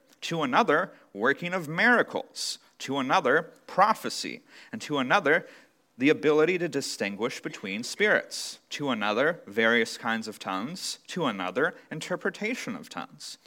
To 0.21 0.43
another, 0.43 0.91
working 1.13 1.53
of 1.53 1.67
miracles. 1.67 2.59
To 2.79 2.97
another, 2.97 3.51
prophecy. 3.67 4.41
And 4.71 4.81
to 4.81 4.97
another, 4.97 5.47
the 5.97 6.09
ability 6.09 6.57
to 6.57 6.67
distinguish 6.67 7.41
between 7.41 7.83
spirits, 7.83 8.59
to 8.71 8.89
another, 8.89 9.41
various 9.45 9.97
kinds 9.97 10.27
of 10.27 10.39
tongues, 10.39 10.99
to 11.07 11.25
another, 11.25 11.75
interpretation 11.91 12.75
of 12.75 12.89
tongues. 12.89 13.37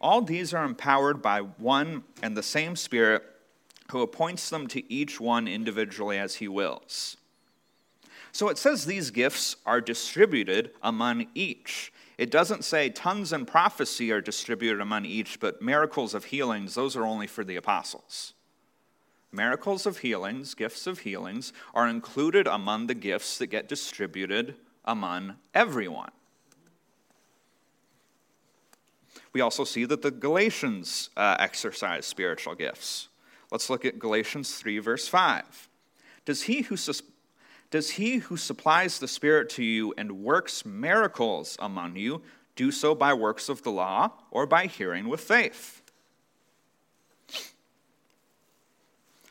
All 0.00 0.22
these 0.22 0.54
are 0.54 0.64
empowered 0.64 1.20
by 1.20 1.40
one 1.40 2.04
and 2.22 2.36
the 2.36 2.42
same 2.42 2.76
Spirit 2.76 3.24
who 3.90 4.02
appoints 4.02 4.48
them 4.50 4.66
to 4.68 4.92
each 4.92 5.20
one 5.20 5.48
individually 5.48 6.16
as 6.16 6.36
he 6.36 6.48
wills. 6.48 7.16
So 8.32 8.48
it 8.48 8.58
says 8.58 8.86
these 8.86 9.10
gifts 9.10 9.56
are 9.66 9.80
distributed 9.80 10.70
among 10.82 11.26
each. 11.34 11.92
It 12.20 12.30
doesn't 12.30 12.64
say 12.64 12.90
tongues 12.90 13.32
and 13.32 13.48
prophecy 13.48 14.12
are 14.12 14.20
distributed 14.20 14.82
among 14.82 15.06
each, 15.06 15.40
but 15.40 15.62
miracles 15.62 16.12
of 16.12 16.26
healings, 16.26 16.74
those 16.74 16.94
are 16.94 17.06
only 17.06 17.26
for 17.26 17.44
the 17.44 17.56
apostles. 17.56 18.34
Miracles 19.32 19.86
of 19.86 19.96
healings, 20.00 20.52
gifts 20.52 20.86
of 20.86 20.98
healings, 20.98 21.54
are 21.72 21.88
included 21.88 22.46
among 22.46 22.88
the 22.88 22.94
gifts 22.94 23.38
that 23.38 23.46
get 23.46 23.70
distributed 23.70 24.56
among 24.84 25.36
everyone. 25.54 26.10
We 29.32 29.40
also 29.40 29.64
see 29.64 29.86
that 29.86 30.02
the 30.02 30.10
Galatians 30.10 31.08
uh, 31.16 31.38
exercise 31.38 32.04
spiritual 32.04 32.54
gifts. 32.54 33.08
Let's 33.50 33.70
look 33.70 33.86
at 33.86 33.98
Galatians 33.98 34.56
3, 34.56 34.78
verse 34.80 35.08
5. 35.08 35.70
Does 36.26 36.42
he, 36.42 36.60
who 36.60 36.76
sus- 36.76 37.00
does 37.70 37.90
he 37.90 38.18
who 38.18 38.36
supplies 38.36 38.98
the 38.98 39.08
Spirit 39.08 39.48
to 39.50 39.64
you 39.64 39.94
and 39.96 40.22
works 40.22 40.64
miracles 40.64 41.56
among 41.60 41.96
you 41.96 42.22
do 42.56 42.70
so 42.70 42.94
by 42.94 43.14
works 43.14 43.48
of 43.48 43.62
the 43.62 43.70
law 43.70 44.10
or 44.30 44.46
by 44.46 44.66
hearing 44.66 45.08
with 45.08 45.20
faith? 45.20 45.82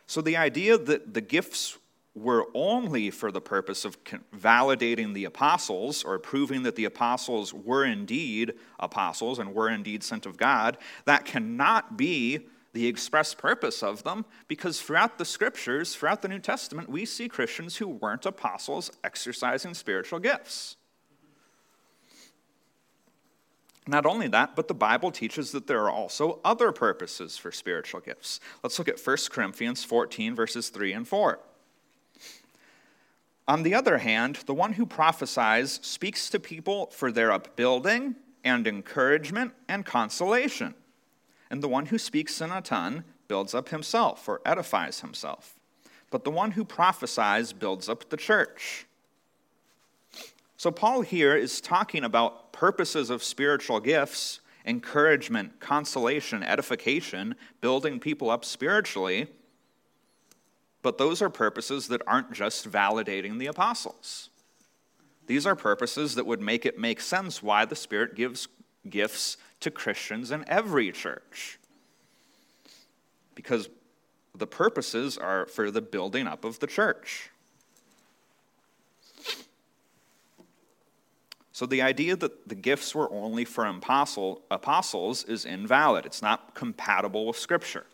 So 0.08 0.22
the 0.22 0.38
idea 0.38 0.78
that 0.78 1.14
the 1.14 1.22
gifts 1.22 1.78
were 2.16 2.48
only 2.56 3.12
for 3.12 3.32
the 3.32 3.42
purpose 3.42 3.86
of 3.86 3.98
validating 4.36 5.14
the 5.14 5.26
apostles 5.26 6.04
or 6.04 6.18
proving 6.18 6.64
that 6.64 6.76
the 6.76 6.86
apostles 6.86 7.54
were 7.54 7.86
indeed 7.86 8.54
apostles 8.80 9.38
and 9.38 9.54
were 9.54 9.70
indeed 9.70 10.04
sent 10.04 10.26
of 10.26 10.36
God, 10.36 10.78
that 11.06 11.26
cannot 11.26 11.96
be 11.96 12.40
the 12.74 12.88
express 12.88 13.34
purpose 13.34 13.82
of 13.82 14.04
them 14.04 14.26
because 14.48 14.82
throughout 14.82 15.18
the 15.18 15.26
scriptures, 15.26 15.96
throughout 15.96 16.22
the 16.22 16.28
New 16.28 16.40
Testament, 16.40 16.90
we 16.90 17.06
see 17.06 17.28
Christians 17.28 17.78
who 17.78 17.88
weren't 17.88 18.26
apostles 18.26 18.92
exercising 19.04 19.74
spiritual 19.74 20.20
gifts. 20.20 20.76
Not 23.88 24.06
only 24.06 24.28
that, 24.28 24.56
but 24.56 24.68
the 24.68 24.76
Bible 24.76 25.12
teaches 25.12 25.52
that 25.52 25.66
there 25.66 25.82
are 25.82 25.90
also 25.90 26.40
other 26.46 26.72
purposes 26.72 27.38
for 27.38 27.52
spiritual 27.52 28.02
gifts. 28.02 28.40
Let's 28.62 28.78
look 28.78 28.88
at 28.88 29.00
1 29.00 29.18
Corinthians 29.32 29.84
14, 29.84 30.36
verses 30.36 30.70
3 30.70 30.94
and 30.94 31.08
4. 31.08 31.40
On 33.48 33.64
the 33.64 33.74
other 33.74 33.98
hand, 33.98 34.36
the 34.46 34.54
one 34.54 34.74
who 34.74 34.86
prophesies 34.86 35.80
speaks 35.82 36.30
to 36.30 36.40
people 36.40 36.92
for 36.92 37.12
their 37.12 37.32
upbuilding 37.32 38.16
and 38.44 38.68
encouragement 38.68 39.54
and 39.68 39.84
consolation. 39.84 40.76
And 41.50 41.64
the 41.64 41.68
one 41.68 41.88
who 41.88 41.98
speaks 41.98 42.42
in 42.42 42.52
a 42.52 42.62
tongue 42.62 43.04
builds 43.28 43.54
up 43.54 43.70
himself 43.70 44.28
or 44.28 44.42
edifies 44.46 45.02
himself. 45.02 45.56
But 46.12 46.24
the 46.24 46.32
one 46.32 46.52
who 46.52 46.66
prophesies 46.66 47.54
builds 47.54 47.88
up 47.88 48.10
the 48.10 48.18
church. 48.18 48.86
So, 50.58 50.72
Paul 50.72 51.02
here 51.02 51.36
is 51.36 51.62
talking 51.62 52.04
about 52.04 52.52
purposes 52.52 53.10
of 53.10 53.24
spiritual 53.24 53.80
gifts 53.80 54.42
encouragement, 54.66 55.60
consolation, 55.60 56.44
edification, 56.44 57.34
building 57.62 58.00
people 58.00 58.30
up 58.30 58.44
spiritually. 58.44 59.28
But 60.82 60.98
those 60.98 61.22
are 61.22 61.30
purposes 61.30 61.88
that 61.88 62.02
aren't 62.06 62.34
just 62.34 62.70
validating 62.70 63.40
the 63.40 63.48
apostles. 63.48 64.30
These 65.28 65.46
are 65.46 65.56
purposes 65.56 66.16
that 66.16 66.26
would 66.26 66.42
make 66.42 66.66
it 66.66 66.78
make 66.78 67.02
sense 67.02 67.42
why 67.42 67.66
the 67.66 67.76
Spirit 67.76 68.16
gives 68.16 68.48
gifts 68.90 69.38
to 69.60 69.72
Christians 69.72 70.32
in 70.32 70.44
every 70.48 70.92
church. 70.92 71.60
Because 73.36 73.70
the 74.36 74.48
purposes 74.48 75.18
are 75.18 75.46
for 75.46 75.72
the 75.72 75.82
building 75.82 76.28
up 76.28 76.46
of 76.46 76.60
the 76.60 76.68
church. 76.68 77.30
So 81.52 81.66
the 81.66 81.82
idea 81.82 82.16
that 82.16 82.48
the 82.48 82.56
gifts 82.56 82.96
were 82.96 83.12
only 83.12 83.44
for 83.44 83.66
apostle, 83.66 84.44
apostles 84.50 85.26
is 85.26 85.44
invalid. 85.44 86.06
It's 86.06 86.22
not 86.22 86.56
compatible 86.56 87.26
with 87.26 87.38
Scripture. 87.38 87.86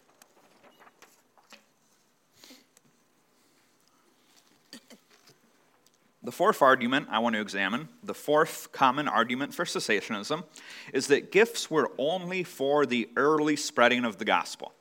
The 6.26 6.32
fourth 6.32 6.64
argument 6.64 7.08
I 7.12 7.20
want 7.20 7.36
to 7.36 7.42
examine, 7.42 7.88
the 8.02 8.16
fourth 8.16 8.72
common 8.72 9.08
argument 9.08 9.54
for 9.54 9.64
cessationism, 9.64 10.44
is 10.92 11.06
that 11.06 11.32
gifts 11.32 11.70
were 11.70 11.92
only 12.00 12.44
for 12.44 12.88
the 12.88 13.08
early 13.16 13.56
spreading 13.56 14.04
of 14.04 14.18
the 14.18 14.26
gospel. 14.26 14.74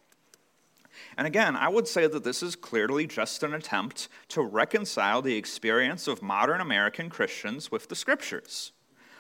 And 1.19 1.27
again, 1.27 1.55
I 1.55 1.69
would 1.69 1.87
say 1.87 2.07
that 2.07 2.25
this 2.25 2.43
is 2.43 2.57
clearly 2.57 3.07
just 3.07 3.43
an 3.43 3.53
attempt 3.53 4.09
to 4.29 4.41
reconcile 4.41 5.21
the 5.21 5.37
experience 5.37 6.09
of 6.09 6.23
modern 6.23 6.63
American 6.63 7.11
Christians 7.11 7.71
with 7.71 7.91
the 7.91 7.95
scriptures. 7.95 8.73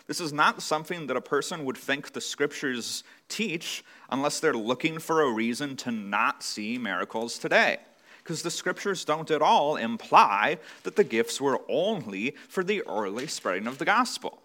This 0.06 0.18
is 0.18 0.32
not 0.32 0.62
something 0.62 1.06
that 1.08 1.18
a 1.18 1.20
person 1.20 1.66
would 1.66 1.76
think 1.76 2.12
the 2.12 2.22
scriptures 2.22 3.04
teach 3.28 3.84
unless 4.10 4.40
they're 4.40 4.54
looking 4.54 4.98
for 4.98 5.20
a 5.20 5.30
reason 5.30 5.76
to 5.76 5.90
not 5.90 6.42
see 6.42 6.78
miracles 6.78 7.36
today. 7.36 7.80
Because 8.24 8.42
the 8.42 8.50
scriptures 8.50 9.04
don't 9.04 9.30
at 9.30 9.42
all 9.42 9.76
imply 9.76 10.58
that 10.82 10.96
the 10.96 11.04
gifts 11.04 11.40
were 11.40 11.60
only 11.68 12.34
for 12.48 12.64
the 12.64 12.82
early 12.88 13.26
spreading 13.28 13.68
of 13.68 13.78
the 13.78 13.84
gospel. 13.84 14.40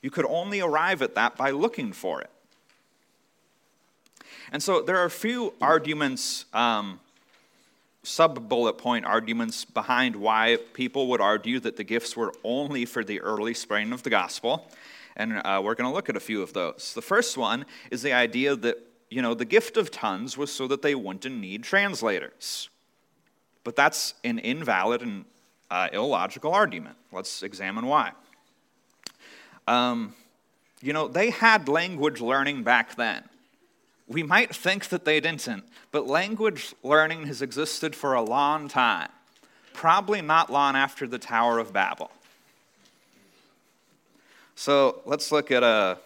You 0.00 0.10
could 0.10 0.24
only 0.24 0.60
arrive 0.60 1.02
at 1.02 1.16
that 1.16 1.36
by 1.36 1.50
looking 1.50 1.92
for 1.92 2.22
it. 2.22 2.30
And 4.52 4.62
so 4.62 4.80
there 4.80 4.96
are 4.96 5.04
a 5.04 5.10
few 5.10 5.52
arguments 5.60 6.46
um, 6.54 7.00
sub 8.08 8.48
bullet 8.48 8.78
point 8.78 9.04
arguments 9.04 9.64
behind 9.64 10.16
why 10.16 10.58
people 10.72 11.08
would 11.08 11.20
argue 11.20 11.60
that 11.60 11.76
the 11.76 11.84
gifts 11.84 12.16
were 12.16 12.32
only 12.42 12.84
for 12.84 13.04
the 13.04 13.20
early 13.20 13.54
spreading 13.54 13.92
of 13.92 14.02
the 14.02 14.10
gospel. 14.10 14.66
And 15.16 15.42
uh, 15.44 15.60
we're 15.62 15.74
going 15.74 15.90
to 15.90 15.94
look 15.94 16.08
at 16.08 16.16
a 16.16 16.20
few 16.20 16.42
of 16.42 16.52
those. 16.52 16.92
The 16.94 17.02
first 17.02 17.36
one 17.36 17.66
is 17.90 18.02
the 18.02 18.12
idea 18.12 18.54
that, 18.56 18.78
you 19.10 19.22
know, 19.22 19.34
the 19.34 19.44
gift 19.44 19.76
of 19.76 19.90
tongues 19.90 20.36
was 20.36 20.52
so 20.52 20.66
that 20.68 20.82
they 20.82 20.94
wouldn't 20.94 21.34
need 21.34 21.62
translators. 21.62 22.68
But 23.64 23.76
that's 23.76 24.14
an 24.24 24.38
invalid 24.38 25.02
and 25.02 25.24
uh, 25.70 25.88
illogical 25.92 26.52
argument. 26.52 26.96
Let's 27.12 27.42
examine 27.42 27.86
why. 27.86 28.12
Um, 29.66 30.14
you 30.80 30.92
know, 30.92 31.08
they 31.08 31.30
had 31.30 31.68
language 31.68 32.20
learning 32.20 32.62
back 32.62 32.96
then. 32.96 33.24
We 34.06 34.22
might 34.22 34.54
think 34.54 34.88
that 34.88 35.04
they 35.04 35.20
didn't, 35.20 35.64
but 35.92 36.06
language 36.06 36.74
learning 36.82 37.26
has 37.26 37.42
existed 37.42 37.94
for 37.94 38.14
a 38.14 38.22
long 38.22 38.68
time, 38.68 39.10
probably 39.74 40.22
not 40.22 40.50
long 40.50 40.76
after 40.76 41.06
the 41.06 41.18
Tower 41.18 41.58
of 41.58 41.72
Babel. 41.72 42.10
So 44.54 45.02
let's 45.04 45.30
look 45.30 45.50
at 45.50 45.62
a. 45.62 45.98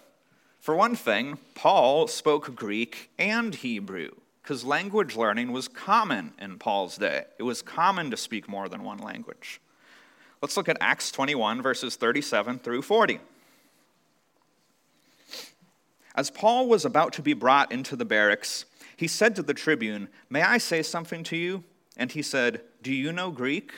For 0.62 0.76
one 0.76 0.94
thing, 0.94 1.38
Paul 1.56 2.06
spoke 2.06 2.54
Greek 2.54 3.10
and 3.18 3.52
Hebrew 3.52 4.10
because 4.40 4.64
language 4.64 5.16
learning 5.16 5.50
was 5.50 5.66
common 5.66 6.34
in 6.38 6.56
Paul's 6.56 6.96
day. 6.96 7.24
It 7.36 7.42
was 7.42 7.62
common 7.62 8.12
to 8.12 8.16
speak 8.16 8.48
more 8.48 8.68
than 8.68 8.84
one 8.84 8.98
language. 8.98 9.60
Let's 10.40 10.56
look 10.56 10.68
at 10.68 10.76
Acts 10.80 11.10
21, 11.10 11.62
verses 11.62 11.96
37 11.96 12.60
through 12.60 12.82
40. 12.82 13.18
As 16.14 16.30
Paul 16.30 16.68
was 16.68 16.84
about 16.84 17.12
to 17.14 17.22
be 17.22 17.34
brought 17.34 17.72
into 17.72 17.96
the 17.96 18.04
barracks, 18.04 18.64
he 18.96 19.08
said 19.08 19.34
to 19.34 19.42
the 19.42 19.54
tribune, 19.54 20.06
May 20.30 20.42
I 20.42 20.58
say 20.58 20.84
something 20.84 21.24
to 21.24 21.36
you? 21.36 21.64
And 21.96 22.12
he 22.12 22.22
said, 22.22 22.60
Do 22.82 22.92
you 22.92 23.12
know 23.12 23.32
Greek? 23.32 23.72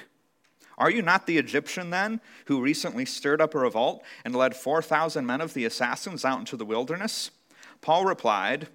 Are 0.76 0.90
you 0.90 1.02
not 1.02 1.26
the 1.26 1.38
Egyptian 1.38 1.90
then, 1.90 2.20
who 2.46 2.60
recently 2.60 3.04
stirred 3.04 3.40
up 3.40 3.54
a 3.54 3.58
revolt 3.58 4.02
and 4.24 4.34
led 4.34 4.56
4,000 4.56 5.24
men 5.24 5.40
of 5.40 5.54
the 5.54 5.64
assassins 5.64 6.24
out 6.24 6.38
into 6.38 6.56
the 6.56 6.64
wilderness? 6.64 7.30
Paul 7.80 8.04
replied 8.04 8.68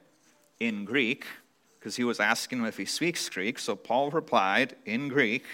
in 0.60 0.86
Greek, 0.86 1.26
because 1.80 1.96
he 1.96 2.04
was 2.04 2.20
asking 2.20 2.60
him 2.60 2.66
if 2.66 2.78
he 2.78 2.86
speaks 2.86 3.30
Greek. 3.30 3.58
So 3.60 3.76
Paul 3.76 4.12
replied 4.12 4.76
in 4.86 5.08
Greek, 5.08 5.46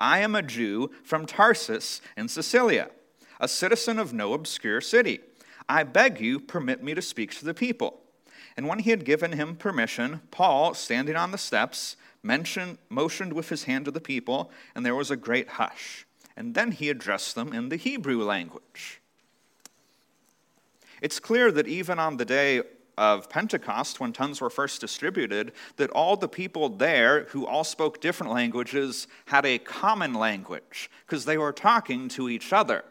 I 0.00 0.20
am 0.20 0.34
a 0.34 0.42
Jew 0.42 0.90
from 1.02 1.26
Tarsus 1.26 2.00
in 2.16 2.28
Cilicia, 2.28 2.90
a 3.40 3.48
citizen 3.48 3.98
of 3.98 4.12
no 4.12 4.32
obscure 4.32 4.80
city 4.80 5.20
I 5.68 5.84
beg 5.84 6.20
you, 6.20 6.40
permit 6.40 6.82
me 6.82 6.94
to 6.94 7.02
speak 7.02 7.34
to 7.38 7.44
the 7.44 7.54
people. 7.54 8.00
And 8.56 8.68
when 8.68 8.80
he 8.80 8.90
had 8.90 9.04
given 9.04 9.32
him 9.32 9.56
permission, 9.56 10.20
Paul, 10.30 10.74
standing 10.74 11.16
on 11.16 11.32
the 11.32 11.38
steps, 11.38 11.96
mentioned, 12.24 12.78
motioned 12.88 13.32
with 13.32 13.48
his 13.48 13.64
hand 13.64 13.84
to 13.84 13.90
the 13.90 14.00
people, 14.00 14.50
and 14.74 14.84
there 14.84 14.94
was 14.94 15.10
a 15.10 15.16
great 15.16 15.48
hush. 15.48 16.06
And 16.36 16.54
then 16.54 16.72
he 16.72 16.88
addressed 16.90 17.34
them 17.34 17.52
in 17.52 17.68
the 17.68 17.76
Hebrew 17.76 18.22
language. 18.24 19.00
It's 21.00 21.20
clear 21.20 21.52
that 21.52 21.68
even 21.68 21.98
on 21.98 22.16
the 22.16 22.24
day 22.24 22.62
of 22.96 23.28
Pentecost, 23.28 24.00
when 24.00 24.12
tongues 24.12 24.40
were 24.40 24.50
first 24.50 24.80
distributed, 24.80 25.52
that 25.76 25.90
all 25.90 26.16
the 26.16 26.28
people 26.28 26.68
there 26.68 27.24
who 27.24 27.46
all 27.46 27.64
spoke 27.64 28.00
different 28.00 28.32
languages 28.32 29.06
had 29.26 29.44
a 29.44 29.58
common 29.58 30.14
language 30.14 30.90
because 31.06 31.24
they 31.24 31.36
were 31.36 31.52
talking 31.52 32.08
to 32.08 32.28
each 32.28 32.52
other, 32.52 32.84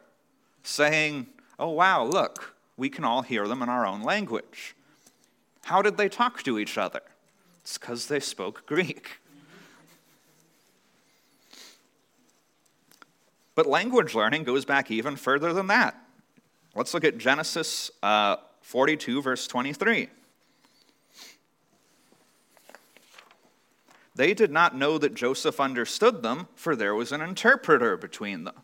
saying, 0.61 1.27
Oh, 1.57 1.69
wow, 1.69 2.03
look, 2.03 2.55
we 2.77 2.89
can 2.89 3.03
all 3.03 3.21
hear 3.21 3.47
them 3.47 3.61
in 3.61 3.69
our 3.69 3.85
own 3.85 4.03
language. 4.03 4.75
How 5.63 5.81
did 5.81 5.97
they 5.97 6.09
talk 6.09 6.43
to 6.43 6.59
each 6.59 6.77
other? 6.77 7.01
It's 7.61 7.77
because 7.77 8.07
they 8.07 8.19
spoke 8.19 8.65
Greek. 8.65 9.19
But 13.55 13.67
language 13.67 14.15
learning 14.15 14.43
goes 14.43 14.65
back 14.65 14.89
even 14.89 15.15
further 15.15 15.53
than 15.53 15.67
that. 15.67 15.95
Let's 16.75 16.93
look 16.93 17.03
at 17.03 17.17
Genesis 17.17 17.91
uh, 18.01 18.37
42, 18.61 19.21
verse 19.21 19.45
23. 19.47 20.09
They 24.15 24.33
did 24.33 24.51
not 24.51 24.75
know 24.75 24.97
that 24.97 25.15
Joseph 25.15 25.59
understood 25.59 26.21
them, 26.21 26.47
for 26.55 26.75
there 26.75 26.95
was 26.95 27.11
an 27.11 27.21
interpreter 27.21 27.97
between 27.97 28.43
them. 28.43 28.55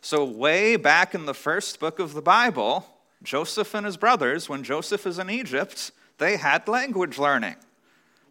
So, 0.00 0.24
way 0.24 0.76
back 0.76 1.14
in 1.14 1.26
the 1.26 1.34
first 1.34 1.78
book 1.78 1.98
of 1.98 2.14
the 2.14 2.22
Bible, 2.22 2.86
Joseph 3.22 3.74
and 3.74 3.84
his 3.84 3.98
brothers, 3.98 4.48
when 4.48 4.62
Joseph 4.62 5.06
is 5.06 5.18
in 5.18 5.28
Egypt, 5.28 5.90
they 6.16 6.38
had 6.38 6.68
language 6.68 7.18
learning. 7.18 7.56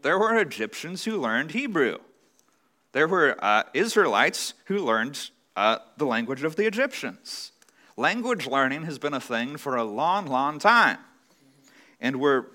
There 0.02 0.18
were 0.18 0.36
Egyptians 0.40 1.04
who 1.04 1.18
learned 1.18 1.52
Hebrew. 1.52 2.00
There 2.92 3.08
were 3.08 3.38
uh, 3.40 3.64
Israelites 3.76 4.56
who 4.66 4.80
learned 4.80 5.30
uh, 5.60 5.78
the 5.98 6.06
language 6.06 6.44
of 6.44 6.56
the 6.56 6.66
Egyptians. 6.66 7.52
Language 7.98 8.48
learning 8.48 8.84
has 8.84 8.98
been 8.98 9.14
a 9.14 9.20
thing 9.20 9.58
for 9.58 9.76
a 9.76 9.84
long, 9.84 10.26
long 10.26 10.58
time. 10.58 11.00
And 12.00 12.22
we're, 12.22 12.46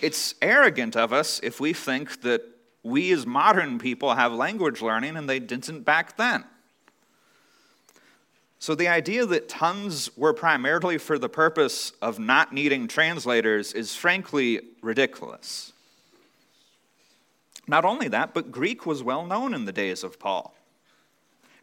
it's 0.00 0.36
arrogant 0.40 0.94
of 0.94 1.12
us 1.12 1.40
if 1.42 1.58
we 1.58 1.72
think 1.72 2.22
that 2.22 2.42
we 2.84 3.10
as 3.10 3.26
modern 3.26 3.80
people 3.80 4.14
have 4.14 4.32
language 4.32 4.80
learning 4.80 5.16
and 5.16 5.28
they 5.28 5.40
didn't 5.40 5.82
back 5.82 6.16
then. 6.16 6.44
So, 8.60 8.76
the 8.76 8.88
idea 8.88 9.26
that 9.26 9.48
tongues 9.48 10.16
were 10.16 10.34
primarily 10.34 10.98
for 10.98 11.18
the 11.18 11.30
purpose 11.30 11.92
of 12.00 12.20
not 12.20 12.52
needing 12.52 12.86
translators 12.86 13.72
is 13.72 13.96
frankly 13.96 14.60
ridiculous. 14.80 15.72
Not 17.66 17.84
only 17.84 18.06
that, 18.08 18.32
but 18.32 18.52
Greek 18.52 18.86
was 18.86 19.02
well 19.02 19.26
known 19.26 19.54
in 19.54 19.64
the 19.64 19.72
days 19.72 20.04
of 20.04 20.20
Paul. 20.20 20.54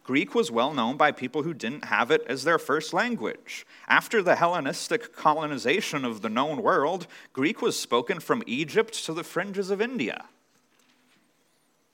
Greek 0.07 0.33
was 0.33 0.49
well 0.49 0.73
known 0.73 0.95
by 0.95 1.11
people 1.11 1.43
who 1.43 1.53
didn't 1.53 1.83
have 1.83 2.11
it 2.11 2.23
as 2.27 2.45
their 2.45 2.57
first 2.57 2.93
language. 2.93 3.67
After 3.89 4.21
the 4.21 4.37
Hellenistic 4.37 5.13
colonization 5.13 6.05
of 6.05 6.21
the 6.21 6.29
known 6.29 6.61
world, 6.61 7.07
Greek 7.33 7.61
was 7.61 7.77
spoken 7.77 8.21
from 8.21 8.41
Egypt 8.47 8.93
to 9.03 9.13
the 9.13 9.25
fringes 9.25 9.69
of 9.69 9.81
India. 9.81 10.23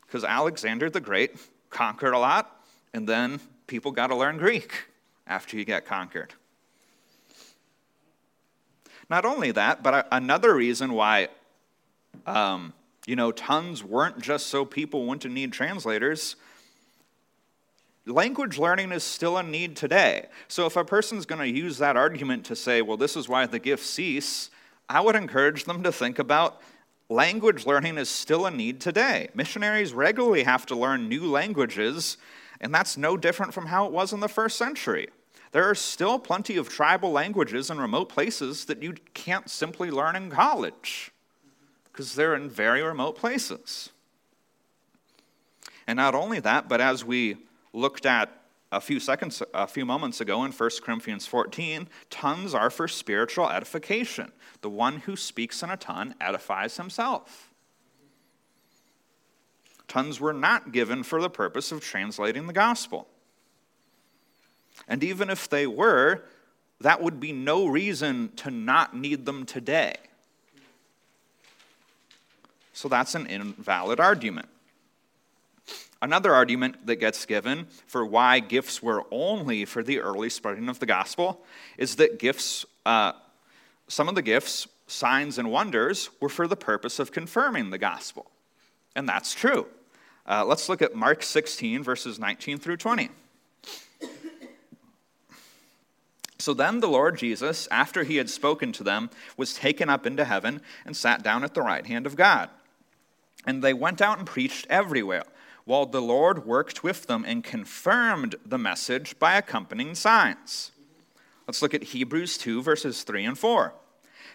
Because 0.05 0.23
Alexander 0.23 0.91
the 0.91 0.99
Great 0.99 1.37
conquered 1.71 2.13
a 2.13 2.19
lot, 2.19 2.63
and 2.93 3.09
then 3.09 3.39
people 3.65 3.91
got 3.91 4.07
to 4.07 4.15
learn 4.15 4.37
Greek 4.37 4.85
after 5.25 5.57
you 5.57 5.65
get 5.65 5.83
conquered. 5.83 6.35
Not 9.09 9.25
only 9.25 9.49
that, 9.49 9.81
but 9.81 10.07
another 10.11 10.53
reason 10.53 10.93
why, 10.93 11.29
um, 12.27 12.73
you 13.07 13.15
know, 13.15 13.31
tongues 13.31 13.83
weren't 13.83 14.21
just 14.21 14.47
so 14.47 14.65
people 14.65 15.07
wouldn't 15.07 15.33
need 15.33 15.51
translators. 15.51 16.35
Language 18.05 18.57
learning 18.57 18.91
is 18.91 19.03
still 19.03 19.37
a 19.37 19.43
need 19.43 19.75
today. 19.75 20.27
So 20.47 20.65
if 20.65 20.75
a 20.75 20.83
person's 20.83 21.25
going 21.25 21.41
to 21.41 21.59
use 21.59 21.77
that 21.77 21.95
argument 21.95 22.45
to 22.45 22.55
say, 22.55 22.81
well, 22.81 22.97
this 22.97 23.15
is 23.15 23.29
why 23.29 23.45
the 23.45 23.59
gifts 23.59 23.89
cease, 23.89 24.49
I 24.89 25.01
would 25.01 25.15
encourage 25.15 25.65
them 25.65 25.83
to 25.83 25.91
think 25.91 26.19
about 26.19 26.61
language 27.09 27.65
learning 27.65 27.97
is 27.97 28.09
still 28.09 28.45
a 28.45 28.51
need 28.51 28.81
today. 28.81 29.29
Missionaries 29.33 29.93
regularly 29.93 30.43
have 30.43 30.65
to 30.67 30.75
learn 30.75 31.07
new 31.07 31.29
languages, 31.29 32.17
and 32.59 32.73
that's 32.73 32.97
no 32.97 33.15
different 33.15 33.53
from 33.53 33.67
how 33.67 33.85
it 33.85 33.91
was 33.91 34.11
in 34.11 34.19
the 34.19 34.27
first 34.27 34.57
century. 34.57 35.07
There 35.51 35.69
are 35.69 35.75
still 35.75 36.17
plenty 36.17 36.57
of 36.57 36.67
tribal 36.67 37.11
languages 37.11 37.69
in 37.69 37.79
remote 37.79 38.09
places 38.09 38.65
that 38.65 38.81
you 38.81 38.95
can't 39.13 39.49
simply 39.49 39.91
learn 39.91 40.15
in 40.15 40.31
college 40.31 41.11
because 41.85 42.15
they're 42.15 42.35
in 42.35 42.49
very 42.49 42.81
remote 42.81 43.15
places. 43.15 43.89
And 45.85 45.97
not 45.97 46.15
only 46.15 46.39
that, 46.39 46.67
but 46.67 46.81
as 46.81 47.05
we 47.05 47.37
looked 47.73 48.05
at 48.05 48.29
a 48.71 48.81
few 48.81 48.99
seconds, 48.99 49.43
a 49.53 49.67
few 49.67 49.85
moments 49.85 50.21
ago 50.21 50.43
in 50.45 50.51
1 50.51 50.69
Corinthians 50.83 51.27
14, 51.27 51.87
tongues 52.09 52.53
are 52.53 52.69
for 52.69 52.87
spiritual 52.87 53.49
edification. 53.49 54.31
The 54.61 54.69
one 54.69 54.97
who 54.99 55.15
speaks 55.15 55.61
in 55.61 55.69
a 55.69 55.77
tongue 55.77 56.15
edifies 56.19 56.77
himself. 56.77 57.51
Tongues 59.87 60.19
were 60.19 60.33
not 60.33 60.71
given 60.71 61.03
for 61.03 61.21
the 61.21 61.29
purpose 61.29 61.71
of 61.71 61.81
translating 61.81 62.47
the 62.47 62.53
gospel. 62.53 63.07
And 64.87 65.03
even 65.03 65.29
if 65.29 65.47
they 65.47 65.67
were, 65.67 66.23
that 66.81 67.01
would 67.01 67.19
be 67.19 67.31
no 67.31 67.67
reason 67.67 68.31
to 68.37 68.49
not 68.49 68.95
need 68.95 69.25
them 69.25 69.45
today. 69.45 69.95
So 72.73 72.87
that's 72.87 73.13
an 73.13 73.27
invalid 73.27 73.99
argument. 73.99 74.49
Another 76.03 76.33
argument 76.33 76.85
that 76.85 76.97
gets 76.97 77.25
given 77.25 77.65
for 77.87 78.05
why 78.05 78.41
gifts 78.41 78.83
were 78.83 79.05
only 79.09 79.63
for 79.63 79.81
the 79.81 80.01
early 80.01 80.29
spreading 80.29 80.67
of 80.67 80.79
the 80.79 80.85
gospel 80.85 81.45
is 81.77 81.95
that 81.95 82.19
gifts, 82.19 82.65
uh, 82.85 83.13
some 83.87 84.09
of 84.09 84.15
the 84.15 84.21
gifts, 84.21 84.67
signs 84.85 85.37
and 85.37 85.49
wonders, 85.49 86.09
were 86.19 86.27
for 86.27 86.45
the 86.45 86.57
purpose 86.57 86.99
of 86.99 87.13
confirming 87.13 87.69
the 87.69 87.77
gospel. 87.77 88.29
And 88.97 89.07
that's 89.07 89.33
true. 89.33 89.65
Uh, 90.27 90.43
let's 90.43 90.67
look 90.67 90.81
at 90.81 90.93
Mark 90.93 91.23
16, 91.23 91.83
verses 91.83 92.19
19 92.19 92.57
through 92.57 92.77
20. 92.77 93.09
So 96.37 96.53
then 96.53 96.81
the 96.81 96.89
Lord 96.89 97.17
Jesus, 97.17 97.65
after 97.71 98.03
he 98.03 98.17
had 98.17 98.29
spoken 98.29 98.73
to 98.73 98.83
them, 98.83 99.09
was 99.37 99.53
taken 99.53 99.87
up 99.87 100.05
into 100.05 100.25
heaven 100.25 100.59
and 100.85 100.97
sat 100.97 101.23
down 101.23 101.45
at 101.45 101.53
the 101.53 101.61
right 101.61 101.87
hand 101.87 102.05
of 102.05 102.17
God. 102.17 102.49
And 103.45 103.63
they 103.63 103.73
went 103.73 104.01
out 104.01 104.17
and 104.17 104.27
preached 104.27 104.67
everywhere 104.69 105.23
while 105.65 105.85
the 105.85 106.01
Lord 106.01 106.45
worked 106.45 106.83
with 106.83 107.07
them 107.07 107.23
and 107.25 107.43
confirmed 107.43 108.35
the 108.45 108.57
message 108.57 109.17
by 109.19 109.35
accompanying 109.35 109.95
signs. 109.95 110.71
Let's 111.47 111.61
look 111.61 111.73
at 111.73 111.83
Hebrews 111.83 112.37
2, 112.37 112.61
verses 112.61 113.03
3 113.03 113.25
and 113.25 113.37
4. 113.37 113.73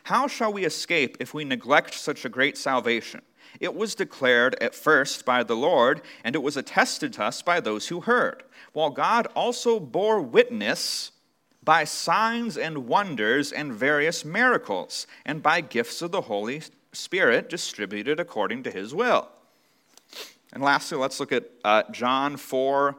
How 0.04 0.26
shall 0.26 0.52
we 0.52 0.64
escape 0.64 1.16
if 1.20 1.34
we 1.34 1.44
neglect 1.44 1.94
such 1.94 2.24
a 2.24 2.30
great 2.30 2.56
salvation? 2.56 3.22
It 3.60 3.74
was 3.74 3.94
declared 3.94 4.56
at 4.60 4.74
first 4.74 5.24
by 5.24 5.42
the 5.42 5.56
Lord, 5.56 6.02
and 6.22 6.34
it 6.34 6.42
was 6.42 6.56
attested 6.56 7.12
to 7.14 7.24
us 7.24 7.42
by 7.42 7.60
those 7.60 7.88
who 7.88 8.02
heard, 8.02 8.44
while 8.72 8.90
God 8.90 9.26
also 9.34 9.80
bore 9.80 10.20
witness 10.20 11.12
by 11.62 11.84
signs 11.84 12.56
and 12.56 12.86
wonders 12.86 13.52
and 13.52 13.72
various 13.72 14.24
miracles, 14.24 15.06
and 15.26 15.42
by 15.42 15.60
gifts 15.60 16.00
of 16.02 16.12
the 16.12 16.22
Holy 16.22 16.62
Spirit 16.92 17.50
distributed 17.50 18.20
according 18.20 18.62
to 18.62 18.70
his 18.70 18.94
will. 18.94 19.28
And 20.52 20.62
lastly, 20.62 20.98
let's 20.98 21.20
look 21.20 21.32
at 21.32 21.44
uh, 21.64 21.82
John 21.90 22.37
4 22.37 22.96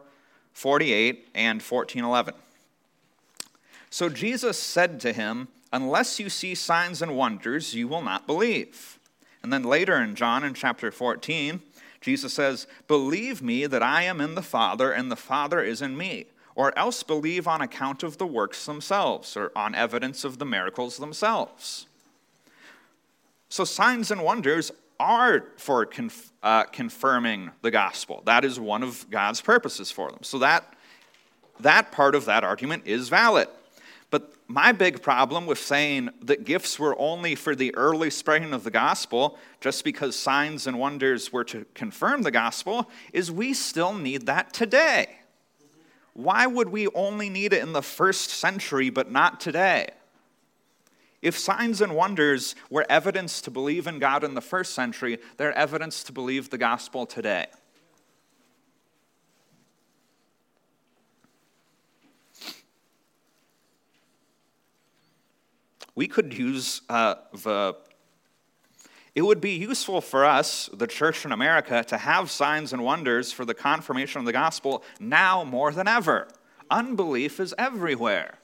48 0.53 1.29
and 1.35 1.63
14 1.63 2.03
11. 2.03 2.33
So 3.89 4.09
Jesus 4.09 4.59
said 4.59 4.99
to 5.01 5.13
him, 5.13 5.47
Unless 5.71 6.19
you 6.19 6.29
see 6.29 6.55
signs 6.55 7.01
and 7.01 7.15
wonders, 7.15 7.75
you 7.75 7.88
will 7.88 8.01
not 8.01 8.27
believe. 8.27 8.99
And 9.43 9.53
then 9.53 9.63
later 9.63 10.01
in 10.01 10.15
John, 10.15 10.43
in 10.43 10.53
chapter 10.53 10.91
14, 10.91 11.62
Jesus 12.01 12.33
says, 12.33 12.67
Believe 12.88 13.41
me 13.41 13.65
that 13.67 13.83
I 13.83 14.03
am 14.03 14.19
in 14.19 14.35
the 14.35 14.41
Father 14.41 14.91
and 14.91 15.12
the 15.12 15.15
Father 15.15 15.62
is 15.62 15.81
in 15.81 15.97
me, 15.97 16.25
or 16.55 16.77
else 16.77 17.03
believe 17.03 17.47
on 17.47 17.62
account 17.62 18.03
of 18.03 18.17
the 18.17 18.27
works 18.27 18.65
themselves, 18.65 19.38
or 19.38 19.51
on 19.55 19.75
evidence 19.75 20.23
of 20.23 20.39
the 20.39 20.45
miracles 20.45 20.97
themselves. 20.97 21.88
So 23.47 23.63
signs 23.63 24.12
and 24.12 24.23
wonders 24.23 24.71
are 24.99 25.45
for 25.57 25.85
conf- 25.85 26.31
uh, 26.43 26.63
confirming 26.65 27.51
the 27.62 27.71
gospel. 27.71 28.21
That 28.25 28.43
is 28.43 28.59
one 28.59 28.83
of 28.83 29.09
God's 29.09 29.41
purposes 29.41 29.91
for 29.91 30.12
them. 30.12 30.23
So 30.23 30.39
that, 30.39 30.73
that 31.59 31.91
part 31.91 32.15
of 32.15 32.25
that 32.25 32.43
argument 32.43 32.83
is 32.85 33.09
valid. 33.09 33.47
But 34.12 34.33
my 34.47 34.71
big 34.71 35.01
problem 35.01 35.45
with 35.45 35.59
saying 35.59 36.09
that 36.23 36.43
gifts 36.43 36.79
were 36.79 36.99
only 36.99 37.35
for 37.35 37.55
the 37.55 37.73
early 37.75 38.09
spreading 38.09 38.53
of 38.53 38.63
the 38.63 38.71
gospel, 38.71 39.38
just 39.62 39.83
because 39.83 40.15
signs 40.15 40.67
and 40.67 40.79
wonders 40.79 41.31
were 41.31 41.43
to 41.45 41.65
confirm 41.75 42.23
the 42.23 42.31
gospel, 42.31 42.89
is 43.13 43.31
we 43.31 43.53
still 43.53 43.93
need 43.93 44.25
that 44.25 44.51
today. 44.53 45.19
Why 46.13 46.47
would 46.47 46.69
we 46.69 46.88
only 46.89 47.29
need 47.29 47.53
it 47.53 47.62
in 47.62 47.71
the 47.71 47.81
first 47.81 48.31
century 48.31 48.89
but 48.89 49.12
not 49.12 49.39
today? 49.39 49.89
If 51.21 51.38
signs 51.38 51.82
and 51.82 51.95
wonders 51.95 52.55
were 52.69 52.86
evidence 52.89 53.41
to 53.41 53.51
believe 53.51 53.88
in 53.88 53.99
God 53.99 54.23
in 54.23 54.36
the 54.36 54.41
first 54.41 54.73
century, 54.73 55.19
they're 55.38 55.58
evidence 55.58 56.03
to 56.05 56.13
believe 56.13 56.49
the 56.49 56.58
gospel 56.58 57.05
today. 57.05 57.47
We 65.93 66.08
could 66.08 66.38
use 66.38 66.82
uh, 66.88 67.15
the 67.34 67.75
it 69.15 69.23
would 69.23 69.41
be 69.41 69.51
useful 69.51 69.99
for 69.99 70.23
us, 70.23 70.69
the 70.71 70.88
church 70.88 71.25
in 71.25 71.34
America, 71.34 71.84
to 71.84 71.97
have 71.97 72.32
signs 72.32 72.71
and 72.71 72.84
wonders 72.84 73.34
for 73.34 73.43
the 73.43 73.53
confirmation 73.53 74.19
of 74.19 74.25
the 74.25 74.32
gospel 74.32 74.82
now 74.97 75.43
more 75.43 75.73
than 75.73 75.89
ever. 75.89 76.29
Unbelief 76.71 77.41
is 77.41 77.53
everywhere. 77.58 78.38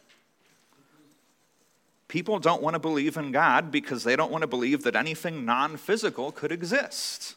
People 2.15 2.39
don't 2.39 2.61
want 2.61 2.75
to 2.75 2.79
believe 2.79 3.17
in 3.17 3.33
God 3.33 3.71
because 3.71 4.05
they 4.05 4.15
don't 4.15 4.31
want 4.31 4.43
to 4.43 4.47
believe 4.47 4.83
that 4.83 4.95
anything 4.95 5.43
non 5.43 5.75
physical 5.75 6.31
could 6.31 6.49
exist. 6.49 7.35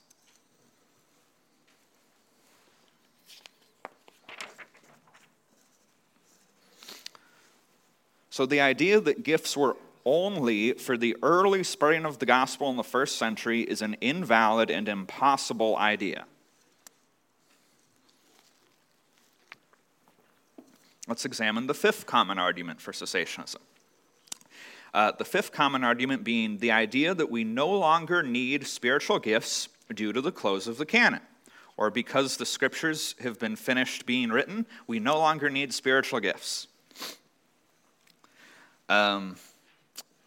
So 8.30 8.46
the 8.46 8.60
idea 8.60 9.00
that 9.00 9.24
gifts 9.24 9.56
were 9.56 9.76
only 10.04 10.74
for 10.74 10.96
the 10.96 11.16
early 11.24 11.64
spreading 11.64 12.04
of 12.04 12.20
the 12.20 12.26
gospel 12.26 12.70
in 12.70 12.76
the 12.76 12.84
first 12.84 13.18
century 13.18 13.62
is 13.62 13.82
an 13.82 13.94
invalid 13.94 14.70
and 14.70 14.88
impossible 14.88 15.76
idea. 15.76 16.24
Let's 21.08 21.24
examine 21.24 21.66
the 21.66 21.74
fifth 21.74 22.06
common 22.06 22.38
argument 22.38 22.80
for 22.80 22.92
cessationism. 22.92 23.56
Uh, 24.94 25.12
the 25.18 25.24
fifth 25.24 25.52
common 25.52 25.84
argument 25.84 26.24
being 26.24 26.58
the 26.58 26.70
idea 26.70 27.14
that 27.14 27.30
we 27.30 27.44
no 27.44 27.68
longer 27.68 28.22
need 28.22 28.66
spiritual 28.66 29.18
gifts 29.18 29.68
due 29.94 30.12
to 30.12 30.20
the 30.20 30.32
close 30.32 30.66
of 30.66 30.78
the 30.78 30.86
canon, 30.86 31.20
or 31.76 31.90
because 31.90 32.36
the 32.36 32.46
scriptures 32.46 33.14
have 33.20 33.38
been 33.38 33.56
finished 33.56 34.06
being 34.06 34.30
written, 34.30 34.66
we 34.86 34.98
no 34.98 35.18
longer 35.18 35.50
need 35.50 35.72
spiritual 35.72 36.20
gifts. 36.20 36.66
Um, 38.88 39.36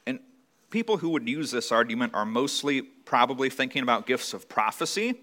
and 0.05 0.19
people 0.69 0.97
who 0.97 1.09
would 1.09 1.27
use 1.27 1.51
this 1.51 1.71
argument 1.71 2.13
are 2.13 2.25
mostly 2.25 2.81
probably 2.81 3.49
thinking 3.49 3.83
about 3.83 4.05
gifts 4.05 4.33
of 4.33 4.47
prophecy 4.47 5.15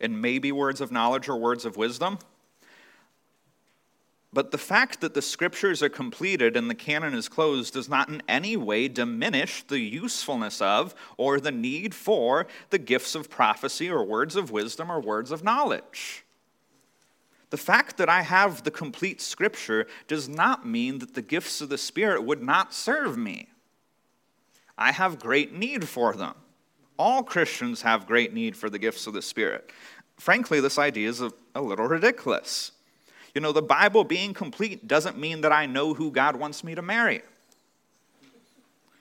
and 0.00 0.20
maybe 0.20 0.52
words 0.52 0.80
of 0.80 0.92
knowledge 0.92 1.28
or 1.28 1.36
words 1.36 1.64
of 1.64 1.76
wisdom. 1.76 2.18
But 4.34 4.50
the 4.50 4.58
fact 4.58 5.00
that 5.00 5.14
the 5.14 5.22
scriptures 5.22 5.80
are 5.80 5.88
completed 5.88 6.56
and 6.56 6.68
the 6.68 6.74
canon 6.74 7.14
is 7.14 7.28
closed 7.28 7.74
does 7.74 7.88
not 7.88 8.08
in 8.08 8.20
any 8.28 8.56
way 8.56 8.88
diminish 8.88 9.62
the 9.62 9.78
usefulness 9.78 10.60
of 10.60 10.92
or 11.16 11.38
the 11.38 11.52
need 11.52 11.94
for 11.94 12.48
the 12.70 12.78
gifts 12.78 13.14
of 13.14 13.30
prophecy 13.30 13.88
or 13.88 14.04
words 14.04 14.34
of 14.34 14.50
wisdom 14.50 14.90
or 14.90 15.00
words 15.00 15.30
of 15.30 15.44
knowledge. 15.44 16.24
The 17.50 17.56
fact 17.56 17.96
that 17.98 18.08
I 18.08 18.22
have 18.22 18.64
the 18.64 18.72
complete 18.72 19.20
scripture 19.20 19.86
does 20.08 20.28
not 20.28 20.66
mean 20.66 20.98
that 20.98 21.14
the 21.14 21.22
gifts 21.22 21.60
of 21.60 21.68
the 21.68 21.78
Spirit 21.78 22.24
would 22.24 22.42
not 22.42 22.74
serve 22.74 23.16
me. 23.16 23.50
I 24.76 24.90
have 24.90 25.20
great 25.20 25.52
need 25.52 25.88
for 25.88 26.12
them. 26.14 26.34
All 26.98 27.22
Christians 27.22 27.82
have 27.82 28.08
great 28.08 28.34
need 28.34 28.56
for 28.56 28.68
the 28.68 28.80
gifts 28.80 29.06
of 29.06 29.12
the 29.12 29.22
Spirit. 29.22 29.70
Frankly, 30.16 30.58
this 30.58 30.76
idea 30.76 31.08
is 31.08 31.20
a, 31.20 31.32
a 31.54 31.62
little 31.62 31.86
ridiculous. 31.86 32.72
You 33.34 33.40
know, 33.40 33.52
the 33.52 33.62
Bible 33.62 34.04
being 34.04 34.32
complete 34.32 34.86
doesn't 34.86 35.18
mean 35.18 35.40
that 35.40 35.52
I 35.52 35.66
know 35.66 35.92
who 35.92 36.10
God 36.10 36.36
wants 36.36 36.62
me 36.62 36.74
to 36.76 36.82
marry. 36.82 37.22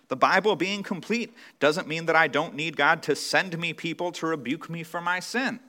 The 0.08 0.15
Bible 0.15 0.56
being 0.56 0.84
complete 0.84 1.34
doesn't 1.60 1.88
mean 1.88 2.08
that 2.08 2.15
I 2.15 2.28
don't 2.28 2.56
need 2.56 2.76
God 2.76 3.04
to 3.04 3.15
send 3.15 3.58
me 3.58 3.74
people 3.74 4.12
to 4.13 4.28
rebuke 4.28 4.69
me 4.69 4.84
for 4.84 5.02
my 5.02 5.19
sin. 5.19 5.60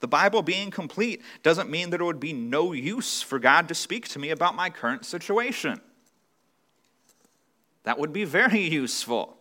The 0.00 0.08
Bible 0.08 0.42
being 0.42 0.70
complete 0.70 1.22
doesn't 1.42 1.70
mean 1.70 1.90
that 1.90 2.00
it 2.00 2.04
would 2.04 2.18
be 2.18 2.32
no 2.32 2.72
use 2.72 3.22
for 3.22 3.38
God 3.38 3.68
to 3.68 3.74
speak 3.74 4.08
to 4.08 4.18
me 4.18 4.30
about 4.30 4.56
my 4.56 4.68
current 4.68 5.04
situation. 5.06 5.80
That 7.84 7.98
would 7.98 8.12
be 8.12 8.24
very 8.24 8.60
useful. 8.68 9.36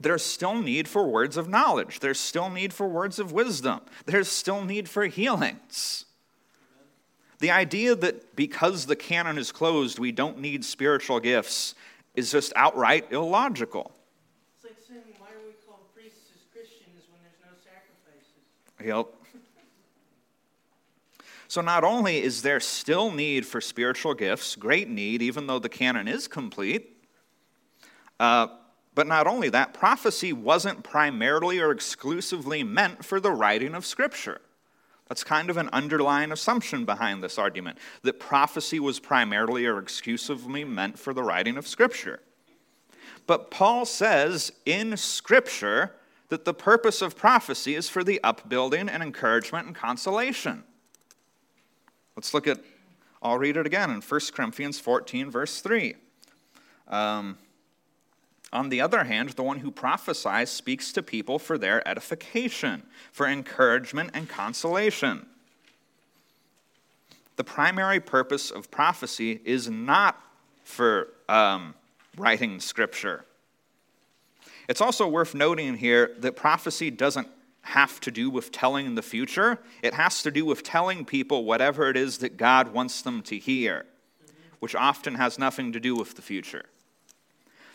There's 0.00 0.24
still 0.24 0.54
need 0.54 0.88
for 0.88 1.06
words 1.06 1.36
of 1.36 1.48
knowledge. 1.48 2.00
There's 2.00 2.20
still 2.20 2.48
need 2.48 2.72
for 2.72 2.88
words 2.88 3.18
of 3.18 3.32
wisdom. 3.32 3.80
There's 4.06 4.28
still 4.28 4.64
need 4.64 4.88
for 4.88 5.04
healings. 5.06 6.06
The 7.40 7.50
idea 7.50 7.94
that 7.96 8.36
because 8.36 8.86
the 8.86 8.96
canon 8.96 9.38
is 9.38 9.50
closed, 9.50 9.98
we 9.98 10.12
don't 10.12 10.38
need 10.38 10.64
spiritual 10.64 11.20
gifts 11.20 11.74
is 12.14 12.30
just 12.30 12.52
outright 12.54 13.10
illogical. 13.10 13.92
It's 14.56 14.64
like 14.64 14.76
saying, 14.86 15.00
why 15.18 15.28
are 15.28 15.46
we 15.46 15.54
called 15.66 15.80
priests 15.94 16.30
as 16.34 16.42
Christians 16.52 17.06
when 17.10 17.20
there's 17.22 17.40
no 17.42 17.56
sacrifices? 17.64 18.84
Yep. 18.84 19.16
So, 21.48 21.62
not 21.62 21.82
only 21.82 22.22
is 22.22 22.42
there 22.42 22.60
still 22.60 23.10
need 23.10 23.44
for 23.44 23.60
spiritual 23.60 24.14
gifts, 24.14 24.54
great 24.54 24.88
need, 24.88 25.20
even 25.20 25.48
though 25.48 25.58
the 25.58 25.68
canon 25.68 26.06
is 26.06 26.28
complete, 26.28 27.04
uh, 28.20 28.48
but 28.94 29.06
not 29.06 29.26
only 29.26 29.48
that, 29.48 29.72
prophecy 29.72 30.32
wasn't 30.32 30.84
primarily 30.84 31.58
or 31.58 31.72
exclusively 31.72 32.62
meant 32.62 33.04
for 33.04 33.18
the 33.18 33.32
writing 33.32 33.74
of 33.74 33.86
Scripture. 33.86 34.40
That's 35.10 35.24
kind 35.24 35.50
of 35.50 35.56
an 35.56 35.68
underlying 35.72 36.30
assumption 36.30 36.84
behind 36.84 37.20
this 37.20 37.36
argument 37.36 37.78
that 38.02 38.20
prophecy 38.20 38.78
was 38.78 39.00
primarily 39.00 39.66
or 39.66 39.80
exclusively 39.80 40.62
meant 40.62 41.00
for 41.00 41.12
the 41.12 41.24
writing 41.24 41.56
of 41.56 41.66
Scripture. 41.66 42.20
But 43.26 43.50
Paul 43.50 43.84
says 43.86 44.52
in 44.64 44.96
Scripture 44.96 45.96
that 46.28 46.44
the 46.44 46.54
purpose 46.54 47.02
of 47.02 47.16
prophecy 47.16 47.74
is 47.74 47.88
for 47.88 48.04
the 48.04 48.22
upbuilding 48.22 48.88
and 48.88 49.02
encouragement 49.02 49.66
and 49.66 49.74
consolation. 49.74 50.62
Let's 52.14 52.32
look 52.32 52.46
at, 52.46 52.60
I'll 53.20 53.38
read 53.38 53.56
it 53.56 53.66
again 53.66 53.90
in 53.90 54.02
1 54.02 54.20
Corinthians 54.32 54.78
14, 54.78 55.28
verse 55.28 55.60
3. 55.60 55.96
Um, 56.86 57.36
on 58.52 58.68
the 58.68 58.80
other 58.80 59.04
hand, 59.04 59.30
the 59.30 59.42
one 59.42 59.60
who 59.60 59.70
prophesies 59.70 60.50
speaks 60.50 60.92
to 60.92 61.02
people 61.02 61.38
for 61.38 61.56
their 61.56 61.86
edification, 61.86 62.82
for 63.12 63.26
encouragement 63.26 64.10
and 64.12 64.28
consolation. 64.28 65.26
The 67.36 67.44
primary 67.44 68.00
purpose 68.00 68.50
of 68.50 68.70
prophecy 68.70 69.40
is 69.44 69.70
not 69.70 70.20
for 70.64 71.08
um, 71.28 71.74
writing 72.16 72.60
scripture. 72.60 73.24
It's 74.68 74.80
also 74.80 75.06
worth 75.06 75.34
noting 75.34 75.76
here 75.76 76.12
that 76.18 76.36
prophecy 76.36 76.90
doesn't 76.90 77.28
have 77.62 78.00
to 78.00 78.10
do 78.10 78.30
with 78.30 78.50
telling 78.50 78.94
the 78.94 79.02
future, 79.02 79.58
it 79.82 79.94
has 79.94 80.22
to 80.22 80.30
do 80.30 80.44
with 80.44 80.62
telling 80.62 81.04
people 81.04 81.44
whatever 81.44 81.88
it 81.88 81.96
is 81.96 82.18
that 82.18 82.36
God 82.36 82.72
wants 82.72 83.02
them 83.02 83.22
to 83.22 83.38
hear, 83.38 83.86
which 84.58 84.74
often 84.74 85.14
has 85.16 85.38
nothing 85.38 85.72
to 85.72 85.80
do 85.80 85.94
with 85.94 86.16
the 86.16 86.22
future. 86.22 86.64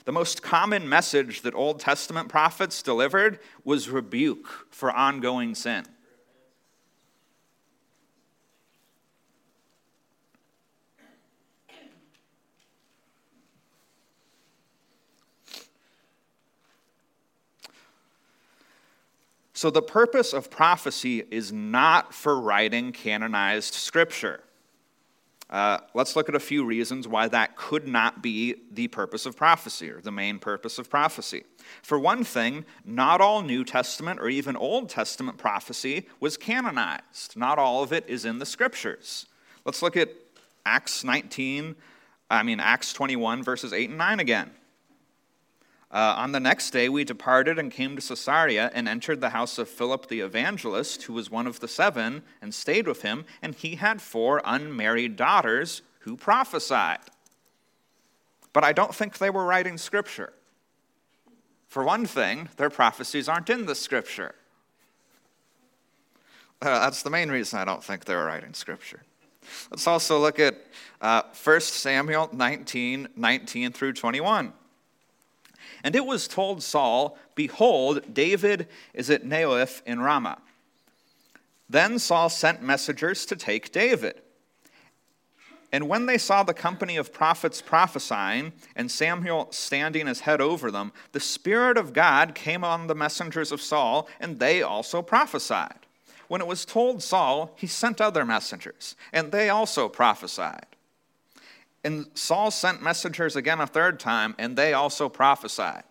The 0.05 0.11
most 0.11 0.43
common 0.43 0.87
message 0.87 1.41
that 1.41 1.55
Old 1.55 1.79
Testament 1.79 2.29
prophets 2.29 2.83
delivered 2.83 3.39
was 3.63 3.89
rebuke 3.89 4.67
for 4.69 4.91
ongoing 4.91 5.55
sin. 5.55 5.85
So, 19.53 19.71
the 19.71 19.81
purpose 19.81 20.33
of 20.33 20.51
prophecy 20.51 21.23
is 21.31 21.51
not 21.51 22.13
for 22.13 22.39
writing 22.39 22.91
canonized 22.91 23.73
scripture. 23.73 24.41
Uh, 25.55 25.79
let's 25.93 26.17
look 26.17 26.27
at 26.27 26.35
a 26.35 26.39
few 26.39 26.65
reasons 26.65 27.07
why 27.07 27.29
that 27.29 27.55
could 27.55 27.87
not 27.87 28.21
be 28.21 28.55
the 28.73 28.89
purpose 28.89 29.25
of 29.25 29.37
prophecy 29.37 29.89
or 29.89 30.01
the 30.01 30.11
main 30.11 30.37
purpose 30.37 30.77
of 30.77 30.89
prophecy. 30.89 31.45
For 31.81 31.97
one 31.97 32.25
thing, 32.25 32.65
not 32.83 33.21
all 33.21 33.41
New 33.41 33.63
Testament 33.63 34.19
or 34.19 34.27
even 34.27 34.57
Old 34.57 34.89
Testament 34.89 35.37
prophecy 35.37 36.09
was 36.19 36.35
canonized. 36.35 37.37
Not 37.37 37.57
all 37.57 37.81
of 37.83 37.93
it 37.93 38.03
is 38.09 38.25
in 38.25 38.39
the 38.39 38.45
scriptures. 38.45 39.27
Let's 39.63 39.81
look 39.81 39.95
at 39.95 40.09
Acts 40.65 41.05
19, 41.05 41.77
I 42.29 42.43
mean, 42.43 42.59
Acts 42.59 42.91
21, 42.91 43.41
verses 43.41 43.71
8 43.71 43.87
and 43.91 43.97
9 43.97 44.19
again. 44.19 44.51
Uh, 45.95 46.13
on 46.17 46.33
the 46.33 46.41
next 46.41 46.71
day, 46.71 46.89
we 46.89 47.05
departed 47.05 47.57
and 47.57 47.71
came 47.71 47.95
to 47.95 48.05
Caesarea 48.05 48.69
and 48.73 48.85
entered 48.85 49.21
the 49.21 49.29
house 49.29 49.57
of 49.57 49.69
Philip 49.69 50.09
the 50.09 50.19
evangelist, 50.19 51.03
who 51.03 51.13
was 51.13 51.31
one 51.31 51.47
of 51.47 51.61
the 51.61 51.69
seven, 51.69 52.21
and 52.41 52.53
stayed 52.53 52.85
with 52.85 53.01
him. 53.01 53.23
And 53.41 53.55
he 53.55 53.75
had 53.75 54.01
four 54.01 54.41
unmarried 54.43 55.15
daughters 55.15 55.83
who 55.99 56.17
prophesied. 56.17 56.99
But 58.51 58.65
I 58.65 58.73
don't 58.73 58.93
think 58.93 59.19
they 59.19 59.29
were 59.29 59.45
writing 59.45 59.77
scripture. 59.77 60.33
For 61.69 61.81
one 61.81 62.05
thing, 62.05 62.49
their 62.57 62.69
prophecies 62.69 63.29
aren't 63.29 63.49
in 63.49 63.65
the 63.65 63.73
scripture. 63.73 64.35
Uh, 66.61 66.79
that's 66.79 67.03
the 67.03 67.09
main 67.09 67.31
reason 67.31 67.57
I 67.57 67.63
don't 67.63 67.83
think 67.83 68.03
they 68.03 68.15
were 68.15 68.25
writing 68.25 68.53
scripture. 68.53 69.03
Let's 69.71 69.87
also 69.87 70.19
look 70.19 70.41
at 70.41 70.55
uh, 70.99 71.21
1 71.41 71.61
Samuel 71.61 72.29
19 72.33 73.07
19 73.15 73.71
through 73.71 73.93
21. 73.93 74.51
And 75.85 75.95
it 75.95 76.07
was 76.07 76.27
told 76.27 76.63
Saul, 76.63 77.15
Behold, 77.35 78.11
David 78.11 78.67
is 78.95 79.11
at 79.11 79.23
Naioth 79.23 79.83
in 79.85 79.99
Ramah. 79.99 80.41
Then 81.69 81.99
Saul 81.99 82.29
sent 82.29 82.63
messengers 82.63 83.23
to 83.27 83.35
take 83.35 83.71
David. 83.71 84.19
And 85.71 85.87
when 85.87 86.07
they 86.07 86.17
saw 86.17 86.41
the 86.41 86.55
company 86.55 86.97
of 86.97 87.13
prophets 87.13 87.61
prophesying, 87.61 88.53
and 88.75 88.89
Samuel 88.89 89.49
standing 89.51 90.07
his 90.07 90.21
head 90.21 90.41
over 90.41 90.71
them, 90.71 90.91
the 91.11 91.19
Spirit 91.19 91.77
of 91.77 91.93
God 91.93 92.33
came 92.33 92.63
on 92.63 92.87
the 92.87 92.95
messengers 92.95 93.51
of 93.51 93.61
Saul, 93.61 94.09
and 94.19 94.39
they 94.39 94.63
also 94.63 95.03
prophesied. 95.03 95.85
When 96.27 96.41
it 96.41 96.47
was 96.47 96.65
told 96.65 97.03
Saul, 97.03 97.53
he 97.57 97.67
sent 97.67 98.01
other 98.01 98.25
messengers, 98.25 98.95
and 99.13 99.31
they 99.31 99.49
also 99.49 99.87
prophesied. 99.87 100.74
And 101.85 102.07
Saul 102.15 102.49
sent 102.49 102.81
messengers 102.81 103.35
again 103.35 103.61
a 103.61 103.67
third 103.67 103.99
time, 103.99 104.33
and 104.39 104.57
they 104.57 104.73
also 104.73 105.07
prophesied. 105.07 105.83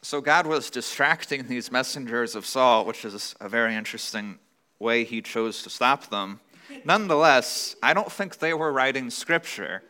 So 0.00 0.22
God 0.22 0.46
was 0.46 0.70
distracting 0.70 1.48
these 1.48 1.70
messengers 1.70 2.34
of 2.34 2.46
Saul, 2.46 2.86
which 2.86 3.04
is 3.04 3.36
a 3.42 3.48
very 3.50 3.74
interesting 3.74 4.38
way 4.78 5.04
he 5.04 5.20
chose 5.20 5.62
to 5.64 5.70
stop 5.70 6.08
them. 6.08 6.40
Nonetheless, 6.82 7.76
I 7.82 7.92
don't 7.92 8.10
think 8.10 8.38
they 8.38 8.54
were 8.54 8.72
writing 8.72 9.10
scripture. 9.10 9.82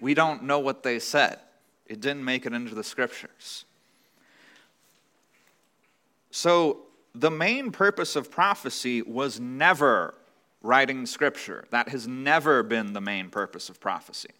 We 0.00 0.14
don't 0.14 0.44
know 0.44 0.58
what 0.58 0.82
they 0.82 0.98
said, 0.98 1.38
it 1.86 2.00
didn't 2.00 2.24
make 2.24 2.46
it 2.46 2.54
into 2.54 2.74
the 2.74 2.82
scriptures. 2.82 3.66
So, 6.30 6.86
the 7.14 7.30
main 7.30 7.72
purpose 7.72 8.16
of 8.16 8.30
prophecy 8.30 9.02
was 9.02 9.38
never 9.38 10.14
writing 10.62 11.06
scripture. 11.06 11.64
That 11.70 11.88
has 11.88 12.06
never 12.06 12.62
been 12.62 12.92
the 12.92 13.00
main 13.00 13.28
purpose 13.28 13.68
of 13.68 13.80
prophecy. 13.80 14.30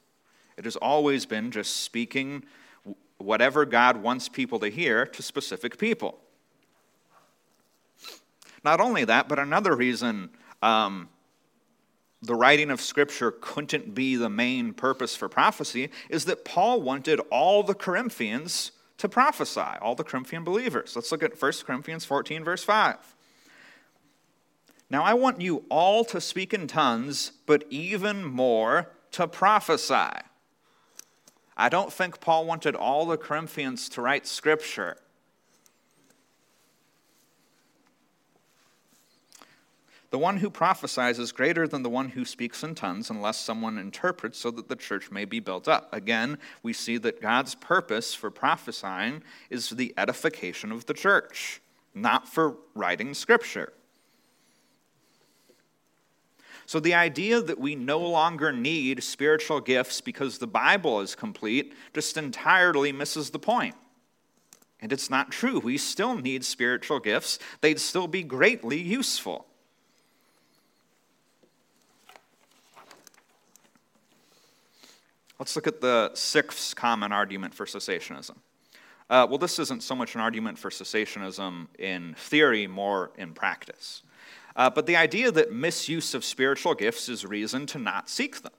It 0.57 0.65
has 0.65 0.77
always 0.77 1.27
been 1.27 1.51
just 1.51 1.79
speaking 1.79 2.45
whatever 3.19 3.65
God 3.65 3.99
wants 3.99 4.29
people 4.29 4.59
to 4.61 4.69
hear 4.69 5.07
to 5.07 5.23
specific 5.23 5.79
people. 5.79 6.19
Not 8.65 8.81
only 8.81 9.05
that, 9.05 9.29
but 9.29 9.39
another 9.39 9.75
reason 9.75 10.31
um, 10.63 11.09
the 12.23 12.35
writing 12.35 12.71
of 12.71 12.81
Scripture 12.81 13.33
couldn't 13.33 13.95
be 13.95 14.15
the 14.17 14.29
main 14.29 14.73
purpose 14.73 15.17
for 15.17 15.29
prophecy 15.29 15.91
is 16.09 16.25
that 16.27 16.45
Paul 16.45 16.81
wanted 16.81 17.21
all 17.31 17.65
the 17.65 17.75
Corinthians 17.75 18.71
to 18.99 19.09
prophesy, 19.09 19.61
all 19.81 19.97
the 19.97 20.05
Corinthian 20.05 20.45
believers. 20.45 20.95
Let's 20.95 21.11
look 21.11 21.25
at 21.25 21.41
1 21.41 21.53
Corinthians 21.67 22.05
14, 22.05 22.45
verse 22.45 22.63
5. 22.63 23.17
Now 24.93 25.05
I 25.05 25.15
want 25.15 25.41
you 25.41 25.65
all 25.71 26.05
to 26.05 26.21
speak 26.21 26.53
in 26.53 26.67
tongues, 26.67 27.33
but 27.47 27.65
even 27.71 28.27
more 28.27 28.91
to 29.13 29.27
prophesy. 29.27 30.21
I 31.57 31.71
don't 31.71 31.91
think 31.91 32.21
Paul 32.21 32.45
wanted 32.45 32.77
all 32.77 33.07
the 33.07 33.17
Corinthians 33.17 33.89
to 33.89 34.03
write 34.03 34.27
scripture. 34.27 34.99
The 40.11 40.19
one 40.19 40.37
who 40.37 40.51
prophesies 40.51 41.19
is 41.19 41.33
greater 41.33 41.67
than 41.67 41.83
the 41.83 41.89
one 41.89 42.11
who 42.11 42.27
speaks 42.27 42.63
in 42.63 42.75
tongues 42.75 43.09
unless 43.09 43.41
someone 43.41 43.79
interprets 43.79 44.39
so 44.39 44.51
that 44.51 44.69
the 44.69 44.77
church 44.77 45.11
may 45.11 45.25
be 45.25 45.41
built 45.41 45.69
up. 45.69 45.89
Again, 45.95 46.37
we 46.63 46.75
see 46.75 46.99
that 46.99 47.23
God's 47.23 47.55
purpose 47.55 48.13
for 48.13 48.31
prophesying 48.31 49.23
is 49.49 49.69
for 49.69 49.75
the 49.75 49.95
edification 49.97 50.71
of 50.71 50.85
the 50.85 50.93
church, 50.93 51.63
not 51.95 52.29
for 52.29 52.59
writing 52.75 53.15
scripture. 53.15 53.73
So 56.67 56.81
the 56.81 56.95
idea 56.95 57.41
that 57.41 57.59
we 57.59 57.75
no 57.75 57.99
longer 57.99 58.53
need 58.53 59.03
spiritual 59.03 59.61
gifts 59.61 60.01
because 60.01 60.39
the 60.39 60.47
Bible 60.47 61.01
is 61.01 61.15
complete 61.15 61.75
just 61.95 62.17
entirely 62.17 62.93
misses 62.93 63.31
the 63.31 63.39
point. 63.39 63.75
And 64.81 64.93
it's 64.93 65.11
not 65.11 65.31
true. 65.31 65.61
We 65.61 65.79
still 65.79 66.17
need 66.17 66.45
spiritual 66.45 67.01
gifts, 67.01 67.39
they'd 67.61 67.81
still 67.81 68.09
be 68.09 68.23
greatly 68.23 68.81
useful. 68.81 69.47
Let's 75.39 75.57
look 75.57 75.67
at 75.67 75.81
the 75.81 76.13
sixth 76.15 76.77
common 76.77 77.11
argument 77.11 77.53
for 77.53 77.67
cessationism. 77.67 78.37
Uh, 79.11 79.27
well, 79.29 79.39
this 79.39 79.59
isn't 79.59 79.83
so 79.83 79.95
much 79.95 80.15
an 80.15 80.21
argument 80.21 80.57
for 80.57 80.71
cessationism 80.71 81.67
in 81.79 82.15
theory, 82.15 82.69
more 82.69 83.11
in 83.19 83.35
practice. 83.35 84.03
Uh, 84.57 84.71
but 84.71 84.87
the 84.87 84.97
idea 84.97 85.31
that 85.31 85.53
misuse 85.53 86.15
of 86.15 86.25
spiritual 86.25 86.75
gifts 86.75 87.09
is 87.09 87.25
reason 87.25 87.67
to 87.67 87.79
not 87.79 88.09
seek 88.09 88.43
them. 88.43 88.53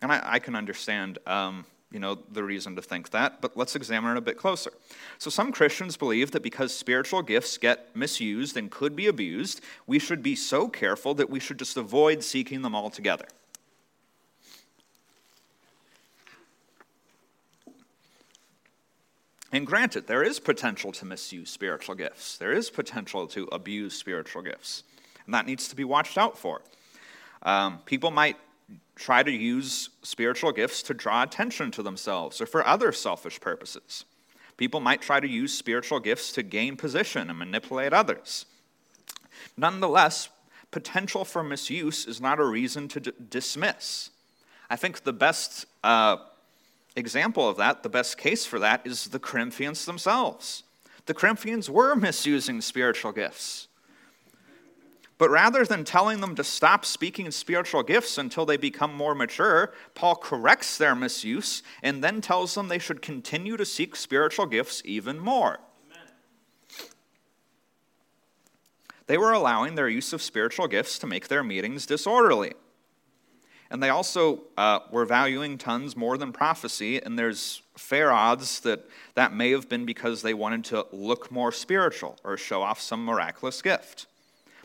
And 0.00 0.12
I, 0.12 0.20
I 0.22 0.38
can 0.38 0.56
understand, 0.56 1.18
um, 1.26 1.64
you 1.90 2.00
know, 2.00 2.18
the 2.32 2.42
reason 2.42 2.74
to 2.76 2.82
think 2.82 3.10
that, 3.10 3.40
but 3.40 3.56
let's 3.56 3.76
examine 3.76 4.12
it 4.12 4.18
a 4.18 4.22
bit 4.22 4.36
closer. 4.36 4.72
So 5.18 5.30
some 5.30 5.52
Christians 5.52 5.96
believe 5.96 6.32
that 6.32 6.42
because 6.42 6.74
spiritual 6.74 7.22
gifts 7.22 7.56
get 7.56 7.94
misused 7.94 8.56
and 8.56 8.70
could 8.70 8.96
be 8.96 9.06
abused, 9.06 9.60
we 9.86 9.98
should 9.98 10.22
be 10.22 10.34
so 10.34 10.68
careful 10.68 11.14
that 11.14 11.30
we 11.30 11.38
should 11.38 11.58
just 11.58 11.76
avoid 11.76 12.24
seeking 12.24 12.62
them 12.62 12.74
altogether. 12.74 13.26
And 19.52 19.66
granted, 19.66 20.06
there 20.06 20.22
is 20.22 20.40
potential 20.40 20.92
to 20.92 21.04
misuse 21.04 21.50
spiritual 21.50 21.94
gifts. 21.94 22.38
There 22.38 22.52
is 22.52 22.70
potential 22.70 23.26
to 23.28 23.48
abuse 23.52 23.94
spiritual 23.94 24.42
gifts. 24.42 24.82
And 25.26 25.34
that 25.34 25.46
needs 25.46 25.68
to 25.68 25.76
be 25.76 25.84
watched 25.84 26.16
out 26.16 26.38
for. 26.38 26.62
Um, 27.42 27.80
people 27.84 28.10
might 28.10 28.38
try 28.96 29.22
to 29.22 29.30
use 29.30 29.90
spiritual 30.02 30.52
gifts 30.52 30.82
to 30.84 30.94
draw 30.94 31.22
attention 31.22 31.70
to 31.72 31.82
themselves 31.82 32.40
or 32.40 32.46
for 32.46 32.66
other 32.66 32.92
selfish 32.92 33.40
purposes. 33.40 34.04
People 34.56 34.80
might 34.80 35.02
try 35.02 35.20
to 35.20 35.28
use 35.28 35.52
spiritual 35.52 36.00
gifts 36.00 36.32
to 36.32 36.42
gain 36.42 36.76
position 36.76 37.28
and 37.28 37.38
manipulate 37.38 37.92
others. 37.92 38.46
Nonetheless, 39.56 40.28
potential 40.70 41.24
for 41.24 41.42
misuse 41.42 42.06
is 42.06 42.20
not 42.20 42.38
a 42.38 42.44
reason 42.44 42.88
to 42.88 43.00
d- 43.00 43.12
dismiss. 43.28 44.10
I 44.70 44.76
think 44.76 45.02
the 45.02 45.12
best 45.12 45.66
uh, 45.82 46.16
example 46.96 47.48
of 47.48 47.56
that, 47.56 47.82
the 47.82 47.88
best 47.88 48.18
case 48.18 48.44
for 48.44 48.58
that, 48.58 48.86
is 48.86 49.06
the 49.06 49.18
Corinthians 49.18 49.84
themselves. 49.84 50.64
The 51.06 51.14
Corinthians 51.14 51.68
were 51.68 51.94
misusing 51.94 52.60
spiritual 52.60 53.12
gifts. 53.12 53.68
But 55.18 55.30
rather 55.30 55.64
than 55.64 55.84
telling 55.84 56.20
them 56.20 56.34
to 56.34 56.42
stop 56.42 56.84
speaking 56.84 57.30
spiritual 57.30 57.84
gifts 57.84 58.18
until 58.18 58.44
they 58.44 58.56
become 58.56 58.92
more 58.92 59.14
mature, 59.14 59.72
Paul 59.94 60.16
corrects 60.16 60.76
their 60.78 60.96
misuse 60.96 61.62
and 61.80 62.02
then 62.02 62.20
tells 62.20 62.54
them 62.54 62.66
they 62.66 62.80
should 62.80 63.02
continue 63.02 63.56
to 63.56 63.64
seek 63.64 63.94
spiritual 63.94 64.46
gifts 64.46 64.82
even 64.84 65.20
more. 65.20 65.60
Amen. 65.86 66.88
They 69.06 69.16
were 69.16 69.32
allowing 69.32 69.76
their 69.76 69.88
use 69.88 70.12
of 70.12 70.22
spiritual 70.22 70.66
gifts 70.66 70.98
to 70.98 71.06
make 71.06 71.28
their 71.28 71.44
meetings 71.44 71.86
disorderly. 71.86 72.54
And 73.72 73.82
they 73.82 73.88
also 73.88 74.42
uh, 74.58 74.80
were 74.90 75.06
valuing 75.06 75.56
tongues 75.56 75.96
more 75.96 76.18
than 76.18 76.30
prophecy, 76.30 77.02
and 77.02 77.18
there's 77.18 77.62
fair 77.74 78.12
odds 78.12 78.60
that 78.60 78.86
that 79.14 79.32
may 79.32 79.50
have 79.52 79.66
been 79.66 79.86
because 79.86 80.20
they 80.20 80.34
wanted 80.34 80.62
to 80.66 80.86
look 80.92 81.32
more 81.32 81.50
spiritual 81.50 82.18
or 82.22 82.36
show 82.36 82.60
off 82.60 82.82
some 82.82 83.02
miraculous 83.02 83.62
gift. 83.62 84.04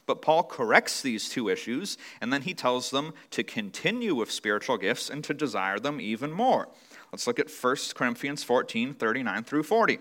But 0.06 0.22
Paul 0.22 0.44
corrects 0.44 1.02
these 1.02 1.30
two 1.30 1.48
issues, 1.48 1.98
and 2.20 2.34
then 2.34 2.42
he 2.42 2.54
tells 2.54 2.90
them 2.90 3.14
to 3.32 3.46
continue 3.46 4.14
with 4.14 4.30
spiritual 4.30 4.78
gifts 4.78 5.10
and 5.10 5.24
to 5.24 5.34
desire 5.34 5.80
them 5.80 6.02
even 6.02 6.34
more. 6.34 6.68
Let's 7.14 7.28
look 7.28 7.40
at 7.40 7.50
1 7.50 7.76
Corinthians 7.96 8.44
14 8.44 8.94
39 8.94 9.44
through 9.46 9.64
40. 9.64 10.00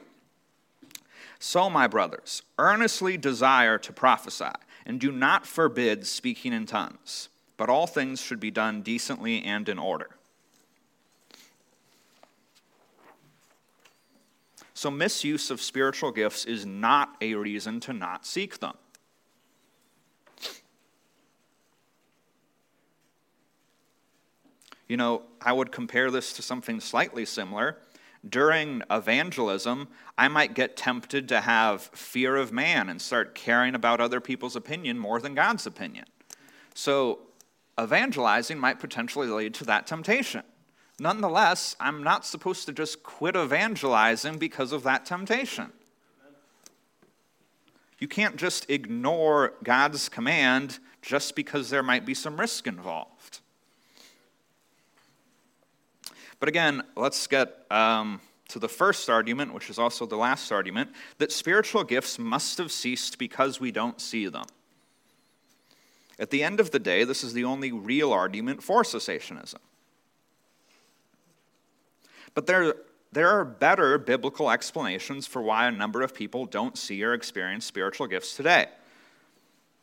So, 1.38 1.70
my 1.70 1.86
brothers, 1.86 2.42
earnestly 2.58 3.16
desire 3.16 3.78
to 3.78 3.92
prophesy, 3.92 4.50
and 4.84 4.98
do 4.98 5.12
not 5.12 5.46
forbid 5.46 6.08
speaking 6.08 6.52
in 6.52 6.66
tongues 6.66 7.28
but 7.56 7.68
all 7.68 7.86
things 7.86 8.20
should 8.20 8.40
be 8.40 8.50
done 8.50 8.82
decently 8.82 9.42
and 9.42 9.68
in 9.68 9.78
order. 9.78 10.10
So, 14.74 14.90
misuse 14.90 15.50
of 15.50 15.62
spiritual 15.62 16.12
gifts 16.12 16.44
is 16.44 16.66
not 16.66 17.16
a 17.22 17.34
reason 17.34 17.80
to 17.80 17.94
not 17.94 18.26
seek 18.26 18.60
them. 18.60 18.74
You 24.86 24.96
know, 24.96 25.22
I 25.40 25.52
would 25.52 25.72
compare 25.72 26.10
this 26.10 26.32
to 26.34 26.42
something 26.42 26.80
slightly 26.80 27.24
similar. 27.24 27.78
During 28.28 28.82
evangelism, 28.90 29.88
I 30.18 30.28
might 30.28 30.54
get 30.54 30.76
tempted 30.76 31.28
to 31.30 31.40
have 31.40 31.82
fear 31.82 32.36
of 32.36 32.52
man 32.52 32.88
and 32.88 33.00
start 33.00 33.34
caring 33.34 33.74
about 33.74 34.00
other 34.00 34.20
people's 34.20 34.56
opinion 34.56 34.98
more 34.98 35.20
than 35.20 35.34
God's 35.34 35.66
opinion. 35.66 36.04
So, 36.74 37.20
evangelizing 37.80 38.58
might 38.58 38.78
potentially 38.78 39.28
lead 39.28 39.54
to 39.54 39.64
that 39.64 39.86
temptation. 39.86 40.42
Nonetheless, 40.98 41.76
I'm 41.78 42.02
not 42.02 42.24
supposed 42.24 42.66
to 42.66 42.72
just 42.72 43.02
quit 43.02 43.36
evangelizing 43.36 44.38
because 44.38 44.72
of 44.72 44.82
that 44.84 45.04
temptation. 45.04 45.72
You 47.98 48.08
can't 48.08 48.36
just 48.36 48.68
ignore 48.70 49.54
God's 49.62 50.08
command 50.08 50.78
just 51.02 51.34
because 51.34 51.70
there 51.70 51.82
might 51.82 52.04
be 52.04 52.14
some 52.14 52.38
risk 52.38 52.66
involved. 52.66 53.40
But 56.38 56.48
again, 56.48 56.82
let's 56.96 57.26
get 57.26 57.64
um, 57.70 58.20
to 58.48 58.58
the 58.58 58.68
first 58.68 59.08
argument, 59.08 59.54
which 59.54 59.70
is 59.70 59.78
also 59.78 60.04
the 60.04 60.16
last 60.16 60.52
argument, 60.52 60.90
that 61.18 61.32
spiritual 61.32 61.84
gifts 61.84 62.18
must 62.18 62.58
have 62.58 62.70
ceased 62.70 63.18
because 63.18 63.60
we 63.60 63.70
don't 63.70 64.00
see 64.00 64.28
them. 64.28 64.44
At 66.18 66.30
the 66.30 66.42
end 66.42 66.60
of 66.60 66.70
the 66.70 66.78
day, 66.78 67.04
this 67.04 67.22
is 67.22 67.34
the 67.34 67.44
only 67.44 67.72
real 67.72 68.12
argument 68.12 68.62
for 68.62 68.82
cessationism. 68.82 69.58
But 72.34 72.46
there, 72.46 72.74
there 73.12 73.28
are 73.28 73.44
better 73.44 73.98
biblical 73.98 74.50
explanations 74.50 75.26
for 75.26 75.42
why 75.42 75.66
a 75.66 75.70
number 75.70 76.02
of 76.02 76.14
people 76.14 76.46
don't 76.46 76.76
see 76.76 77.02
or 77.02 77.14
experience 77.14 77.64
spiritual 77.64 78.06
gifts 78.06 78.36
today. 78.36 78.66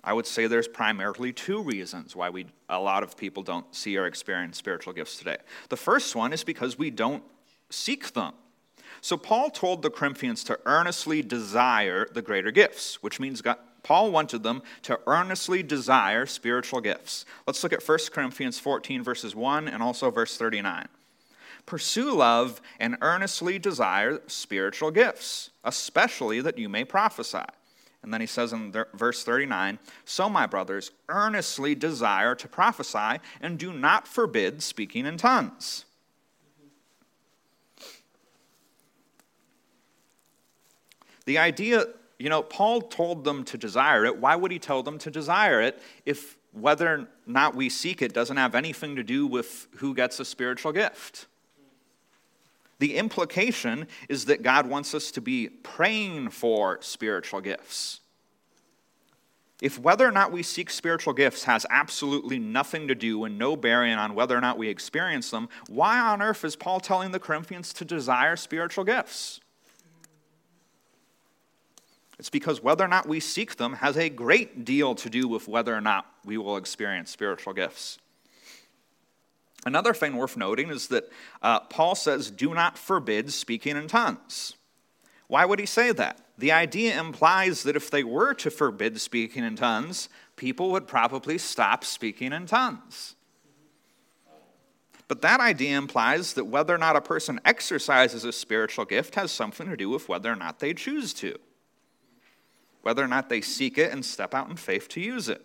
I 0.03 0.13
would 0.13 0.27
say 0.27 0.47
there's 0.47 0.67
primarily 0.67 1.31
two 1.31 1.61
reasons 1.61 2.15
why 2.15 2.29
we, 2.29 2.47
a 2.67 2.79
lot 2.79 3.03
of 3.03 3.15
people 3.15 3.41
don't 3.41 3.73
see 3.73 3.97
or 3.97 4.05
experience 4.05 4.57
spiritual 4.57 4.93
gifts 4.93 5.17
today. 5.17 5.37
The 5.69 5.77
first 5.77 6.15
one 6.15 6.33
is 6.33 6.43
because 6.43 6.77
we 6.77 6.91
don't 6.91 7.23
seek 7.69 8.13
them. 8.13 8.33
So 9.01 9.17
Paul 9.17 9.49
told 9.49 9.81
the 9.81 9.89
Corinthians 9.89 10.43
to 10.45 10.59
earnestly 10.65 11.21
desire 11.21 12.07
the 12.11 12.21
greater 12.21 12.51
gifts, 12.51 13.01
which 13.01 13.19
means 13.19 13.41
God, 13.41 13.57
Paul 13.83 14.11
wanted 14.11 14.43
them 14.43 14.63
to 14.83 14.99
earnestly 15.05 15.61
desire 15.61 16.25
spiritual 16.25 16.81
gifts. 16.81 17.25
Let's 17.45 17.61
look 17.61 17.73
at 17.73 17.87
1 17.87 17.99
Corinthians 18.11 18.57
14, 18.57 19.03
verses 19.03 19.35
1 19.35 19.67
and 19.67 19.83
also 19.83 20.09
verse 20.09 20.37
39. 20.37 20.87
Pursue 21.65 22.13
love 22.13 22.61
and 22.79 22.97
earnestly 23.01 23.59
desire 23.59 24.21
spiritual 24.27 24.91
gifts, 24.91 25.49
especially 25.63 26.41
that 26.41 26.57
you 26.57 26.67
may 26.67 26.83
prophesy. 26.83 27.45
And 28.01 28.13
then 28.13 28.19
he 28.19 28.27
says 28.27 28.51
in 28.51 28.73
verse 28.93 29.23
39 29.23 29.79
So, 30.03 30.29
my 30.29 30.45
brothers, 30.45 30.91
earnestly 31.07 31.73
desire 31.73 32.35
to 32.35 32.47
prophesy 32.49 33.21
and 33.39 33.57
do 33.57 33.71
not 33.71 34.07
forbid 34.07 34.61
speaking 34.61 35.05
in 35.05 35.17
tongues. 35.17 35.85
The 41.25 41.37
idea 41.37 41.85
you 42.23 42.29
know, 42.29 42.41
Paul 42.41 42.79
told 42.79 43.25
them 43.25 43.43
to 43.43 43.57
desire 43.57 44.05
it. 44.05 44.17
Why 44.17 44.37
would 44.37 44.49
he 44.49 44.57
tell 44.57 44.81
them 44.81 44.97
to 44.99 45.11
desire 45.11 45.59
it 45.59 45.81
if 46.05 46.37
whether 46.53 46.87
or 46.87 47.07
not 47.27 47.53
we 47.53 47.67
seek 47.67 48.01
it 48.01 48.13
doesn't 48.13 48.37
have 48.37 48.55
anything 48.55 48.95
to 48.95 49.03
do 49.03 49.27
with 49.27 49.67
who 49.79 49.93
gets 49.93 50.21
a 50.21 50.25
spiritual 50.25 50.71
gift? 50.71 51.27
The 52.79 52.95
implication 52.95 53.89
is 54.07 54.23
that 54.27 54.41
God 54.41 54.67
wants 54.67 54.93
us 54.93 55.11
to 55.11 55.19
be 55.19 55.49
praying 55.49 56.29
for 56.29 56.79
spiritual 56.79 57.41
gifts. 57.41 57.99
If 59.61 59.77
whether 59.77 60.07
or 60.07 60.11
not 60.11 60.31
we 60.31 60.43
seek 60.43 60.69
spiritual 60.69 61.11
gifts 61.11 61.43
has 61.43 61.65
absolutely 61.69 62.39
nothing 62.39 62.87
to 62.87 62.95
do 62.95 63.25
and 63.25 63.37
no 63.37 63.57
bearing 63.57 63.95
on 63.95 64.15
whether 64.15 64.37
or 64.37 64.41
not 64.41 64.57
we 64.57 64.69
experience 64.69 65.29
them, 65.29 65.49
why 65.67 65.99
on 65.99 66.21
earth 66.21 66.45
is 66.45 66.55
Paul 66.55 66.79
telling 66.79 67.11
the 67.11 67.19
Corinthians 67.19 67.73
to 67.73 67.83
desire 67.83 68.37
spiritual 68.37 68.85
gifts? 68.85 69.41
It's 72.19 72.29
because 72.29 72.61
whether 72.61 72.83
or 72.83 72.87
not 72.87 73.07
we 73.07 73.19
seek 73.19 73.55
them 73.55 73.73
has 73.73 73.97
a 73.97 74.09
great 74.09 74.65
deal 74.65 74.95
to 74.95 75.09
do 75.09 75.27
with 75.27 75.47
whether 75.47 75.75
or 75.75 75.81
not 75.81 76.05
we 76.23 76.37
will 76.37 76.57
experience 76.57 77.09
spiritual 77.09 77.53
gifts. 77.53 77.97
Another 79.65 79.93
thing 79.93 80.15
worth 80.15 80.37
noting 80.37 80.69
is 80.69 80.87
that 80.87 81.09
uh, 81.41 81.61
Paul 81.61 81.95
says, 81.95 82.29
do 82.29 82.53
not 82.53 82.77
forbid 82.77 83.31
speaking 83.31 83.77
in 83.77 83.87
tongues. 83.87 84.55
Why 85.27 85.45
would 85.45 85.59
he 85.59 85.65
say 85.65 85.91
that? 85.93 86.19
The 86.37 86.51
idea 86.51 86.99
implies 86.99 87.63
that 87.63 87.75
if 87.75 87.89
they 87.89 88.03
were 88.03 88.33
to 88.35 88.51
forbid 88.51 88.99
speaking 88.99 89.43
in 89.43 89.55
tongues, 89.55 90.09
people 90.35 90.71
would 90.71 90.87
probably 90.87 91.37
stop 91.37 91.83
speaking 91.83 92.33
in 92.33 92.45
tongues. 92.45 93.15
But 95.07 95.21
that 95.21 95.39
idea 95.39 95.77
implies 95.77 96.33
that 96.33 96.45
whether 96.45 96.73
or 96.73 96.77
not 96.77 96.95
a 96.95 97.01
person 97.01 97.39
exercises 97.45 98.23
a 98.23 98.31
spiritual 98.31 98.85
gift 98.85 99.15
has 99.15 99.31
something 99.31 99.67
to 99.67 99.77
do 99.77 99.89
with 99.89 100.09
whether 100.09 100.31
or 100.31 100.35
not 100.35 100.59
they 100.59 100.73
choose 100.73 101.13
to, 101.15 101.37
whether 102.83 103.03
or 103.03 103.07
not 103.07 103.29
they 103.29 103.41
seek 103.41 103.77
it 103.77 103.91
and 103.91 104.05
step 104.05 104.35
out 104.35 104.49
in 104.49 104.55
faith 104.55 104.87
to 104.89 105.01
use 105.01 105.27
it. 105.29 105.41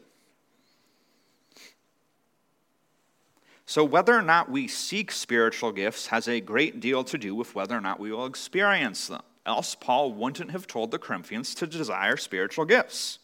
So, 3.65 3.85
whether 3.85 4.17
or 4.17 4.23
not 4.23 4.51
we 4.51 4.67
seek 4.67 5.13
spiritual 5.13 5.73
gifts 5.73 6.09
has 6.09 6.27
a 6.27 6.41
great 6.41 6.81
deal 6.81 7.05
to 7.05 7.19
do 7.19 7.35
with 7.35 7.55
whether 7.55 7.77
or 7.77 7.81
not 7.81 8.01
we 8.01 8.11
will 8.11 8.27
experience 8.27 9.09
them. 9.09 9.23
Else, 9.45 9.75
Paul 9.75 10.13
wouldn't 10.13 10.51
have 10.51 10.67
told 10.67 10.91
the 10.91 10.99
Corinthians 10.99 11.55
to 11.57 11.67
desire 11.67 12.17
spiritual 12.17 12.65
gifts. 12.65 13.19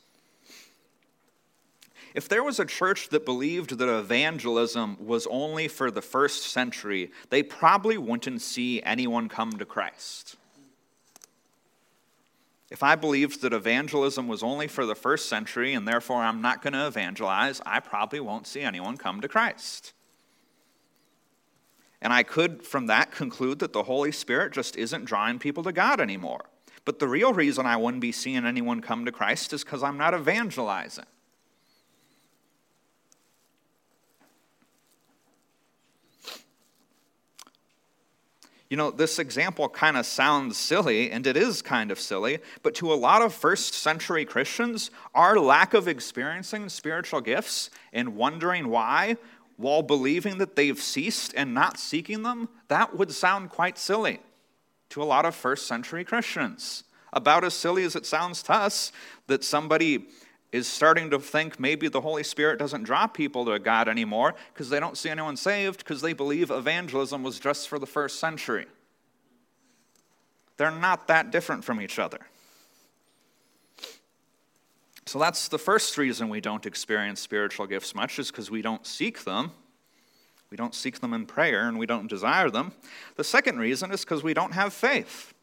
If 2.15 2.29
there 2.29 2.45
was 2.45 2.61
a 2.61 2.65
church 2.65 3.09
that 3.09 3.25
believed 3.25 3.79
that 3.79 3.89
evangelism 3.89 4.97
was 5.01 5.27
only 5.29 5.67
for 5.67 5.91
the 5.91 6.03
first 6.03 6.45
century, 6.45 7.11
they 7.31 7.43
probably 7.43 7.99
wouldn't 7.99 8.41
see 8.41 8.83
anyone 8.83 9.29
come 9.29 9.53
to 9.53 9.65
Christ. 9.65 10.37
If 12.71 12.83
I 12.83 12.95
believed 12.95 13.43
that 13.43 13.53
evangelism 13.53 14.27
was 14.27 14.43
only 14.43 14.69
for 14.69 14.87
the 14.87 14.95
first 14.95 15.29
century 15.29 15.75
and 15.75 15.87
therefore 15.87 16.23
I'm 16.23 16.41
not 16.41 16.63
going 16.63 16.73
to 16.73 16.87
evangelize, 16.87 17.61
I 17.67 17.81
probably 17.81 18.21
won't 18.21 18.47
see 18.47 18.63
anyone 18.63 18.97
come 18.97 19.21
to 19.21 19.29
Christ. 19.29 19.93
And 22.01 22.13
I 22.13 22.23
could, 22.23 22.63
from 22.63 22.87
that, 22.87 23.13
conclude 23.13 23.61
that 23.61 23.73
the 23.73 23.85
Holy 23.85 24.13
Spirit 24.13 24.53
just 24.53 24.77
isn't 24.77 25.05
drawing 25.05 25.39
people 25.39 25.63
to 25.63 25.73
God 25.73 26.01
anymore. 26.01 26.45
But 26.85 26.99
the 26.99 27.09
real 27.09 27.33
reason 27.33 27.65
I 27.65 27.79
wouldn't 27.79 28.03
be 28.03 28.13
seeing 28.13 28.45
anyone 28.45 28.83
come 28.83 29.05
to 29.07 29.13
Christ 29.13 29.53
is 29.53 29.65
because 29.65 29.83
I'm 29.83 29.97
not 29.97 30.15
evangelizing. 30.15 31.07
You 38.75 38.79
know, 38.79 38.91
this 38.91 39.21
example 39.21 39.69
kind 39.69 39.97
of 39.97 40.05
sounds 40.05 40.59
silly, 40.59 41.13
and 41.13 41.25
it 41.29 41.37
is 41.37 41.63
kind 41.63 41.93
of 41.93 42.01
silly, 42.01 42.41
but 42.65 42.75
to 42.75 42.93
a 42.93 42.97
lot 42.97 43.23
of 43.23 43.33
first 43.33 43.73
century 43.73 44.25
Christians, 44.25 44.91
our 45.15 45.39
lack 45.39 45.75
of 45.75 45.87
experiencing 45.87 46.69
spiritual 46.69 47.21
gifts 47.21 47.71
and 47.93 48.17
wondering 48.17 48.67
why 48.67 49.17
while 49.59 49.83
believing 49.83 50.39
that 50.39 50.57
they've 50.57 50.81
ceased 50.83 51.33
and 51.37 51.55
not 51.55 51.79
seeking 51.79 52.25
them, 52.25 52.49
that 52.67 52.99
would 52.99 53.13
sound 53.13 53.51
quite 53.51 53.79
silly 53.79 54.19
to 54.89 55.01
a 55.01 55.05
lot 55.05 55.25
of 55.25 55.37
first 55.37 55.69
century 55.69 56.03
Christians. 56.03 56.83
About 57.13 57.45
as 57.45 57.55
silly 57.55 57.85
as 57.85 57.95
it 57.95 58.05
sounds 58.05 58.43
to 58.43 58.55
us 58.55 58.91
that 59.29 59.45
somebody 59.45 60.09
is 60.55 60.69
starting 60.69 61.11
to 61.11 61.19
think 61.19 61.59
maybe 61.59 61.89
the 61.89 62.01
Holy 62.01 62.23
Spirit 62.23 62.61
doesn't 62.61 62.85
draw 62.85 63.09
people 63.09 63.45
to 63.45 63.59
God 63.59 63.89
anymore 63.89 64.37
because 64.53 64.71
they 64.71 64.79
don't 64.79 64.97
see 64.97 65.11
anyone 65.11 65.37
saved 65.37 65.79
because 65.79 66.01
they 66.01 66.13
believe 66.13 66.49
evangelism 66.49 67.25
was 67.25 67.41
just 67.41 67.69
for 67.69 67.81
the 67.81 67.89
first 67.89 68.21
century. 68.21 68.67
They're 70.57 70.71
not 70.71 71.09
that 71.09 71.33
different 71.33 71.65
from 71.65 71.81
each 71.81 71.99
other. 71.99 72.21
So 75.07 75.19
that's 75.19 75.49
the 75.49 75.59
first 75.59 75.99
reason 75.99 76.29
we 76.29 76.41
don't 76.41 76.65
experience 76.67 77.21
spiritual 77.21 77.67
gifts 77.67 77.93
much, 77.93 78.21
is 78.21 78.31
because 78.31 78.49
we 78.49 78.63
don't 78.63 78.87
seek 78.87 79.25
them. 79.25 79.51
We 80.51 80.57
don't 80.57 80.73
seek 80.75 81.01
them 81.01 81.13
in 81.13 81.27
prayer 81.27 81.67
and 81.67 81.81
we 81.81 81.87
don't 81.87 82.07
desire 82.07 82.49
them. 82.49 82.71
The 83.17 83.25
second 83.25 83.59
reason 83.59 83.91
is 83.91 84.03
because 84.03 84.23
we 84.23 84.35
don't 84.35 84.53
have 84.53 84.73
faith. 84.73 85.34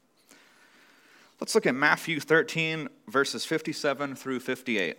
Let's 1.42 1.56
look 1.56 1.66
at 1.66 1.74
Matthew 1.74 2.20
13, 2.20 2.88
verses 3.08 3.46
57 3.46 4.16
through 4.16 4.40
58. 4.42 4.96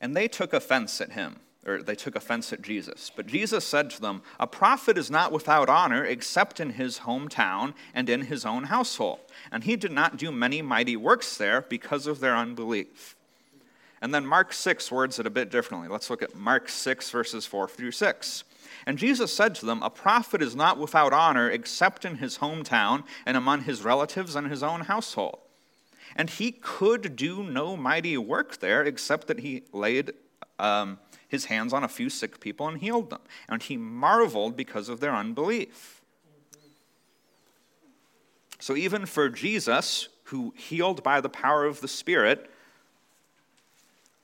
And 0.00 0.16
they 0.16 0.26
took 0.26 0.54
offense 0.54 1.02
at 1.02 1.12
him 1.12 1.36
or 1.66 1.82
they 1.82 1.94
took 1.94 2.16
offense 2.16 2.52
at 2.52 2.62
Jesus. 2.62 3.10
But 3.14 3.26
Jesus 3.26 3.64
said 3.64 3.90
to 3.90 4.00
them, 4.00 4.22
A 4.40 4.46
prophet 4.46 4.96
is 4.96 5.10
not 5.10 5.32
without 5.32 5.68
honor 5.68 6.04
except 6.04 6.60
in 6.60 6.70
his 6.70 7.00
hometown 7.00 7.74
and 7.92 8.08
in 8.08 8.22
his 8.22 8.46
own 8.46 8.64
household. 8.64 9.18
And 9.52 9.64
he 9.64 9.76
did 9.76 9.92
not 9.92 10.16
do 10.16 10.32
many 10.32 10.62
mighty 10.62 10.96
works 10.96 11.36
there 11.36 11.60
because 11.60 12.06
of 12.06 12.20
their 12.20 12.36
unbelief. 12.36 13.16
And 14.00 14.14
then 14.14 14.26
Mark 14.26 14.52
6 14.52 14.90
words 14.92 15.18
it 15.18 15.26
a 15.26 15.30
bit 15.30 15.50
differently. 15.50 15.88
Let's 15.88 16.08
look 16.08 16.22
at 16.22 16.34
Mark 16.34 16.68
6, 16.68 17.10
verses 17.10 17.44
4 17.44 17.68
through 17.68 17.92
6. 17.92 18.44
And 18.86 18.98
Jesus 18.98 19.34
said 19.34 19.54
to 19.56 19.66
them, 19.66 19.82
A 19.82 19.90
prophet 19.90 20.40
is 20.40 20.54
not 20.54 20.78
without 20.78 21.12
honor 21.12 21.50
except 21.50 22.04
in 22.04 22.16
his 22.16 22.38
hometown 22.38 23.02
and 23.26 23.36
among 23.36 23.62
his 23.62 23.82
relatives 23.82 24.36
and 24.36 24.48
his 24.48 24.62
own 24.62 24.82
household. 24.82 25.40
And 26.14 26.30
he 26.30 26.52
could 26.52 27.16
do 27.16 27.42
no 27.42 27.76
mighty 27.76 28.16
work 28.16 28.58
there 28.58 28.82
except 28.82 29.26
that 29.26 29.40
he 29.40 29.64
laid. 29.72 30.12
Um, 30.58 30.98
his 31.28 31.46
hands 31.46 31.72
on 31.72 31.82
a 31.82 31.88
few 31.88 32.08
sick 32.08 32.40
people 32.40 32.68
and 32.68 32.80
healed 32.80 33.10
them. 33.10 33.20
And 33.48 33.62
he 33.62 33.76
marveled 33.76 34.56
because 34.56 34.88
of 34.88 35.00
their 35.00 35.14
unbelief. 35.14 36.00
So, 38.58 38.76
even 38.76 39.06
for 39.06 39.28
Jesus, 39.28 40.08
who 40.24 40.54
healed 40.56 41.02
by 41.02 41.20
the 41.20 41.28
power 41.28 41.66
of 41.66 41.80
the 41.80 41.88
Spirit, 41.88 42.50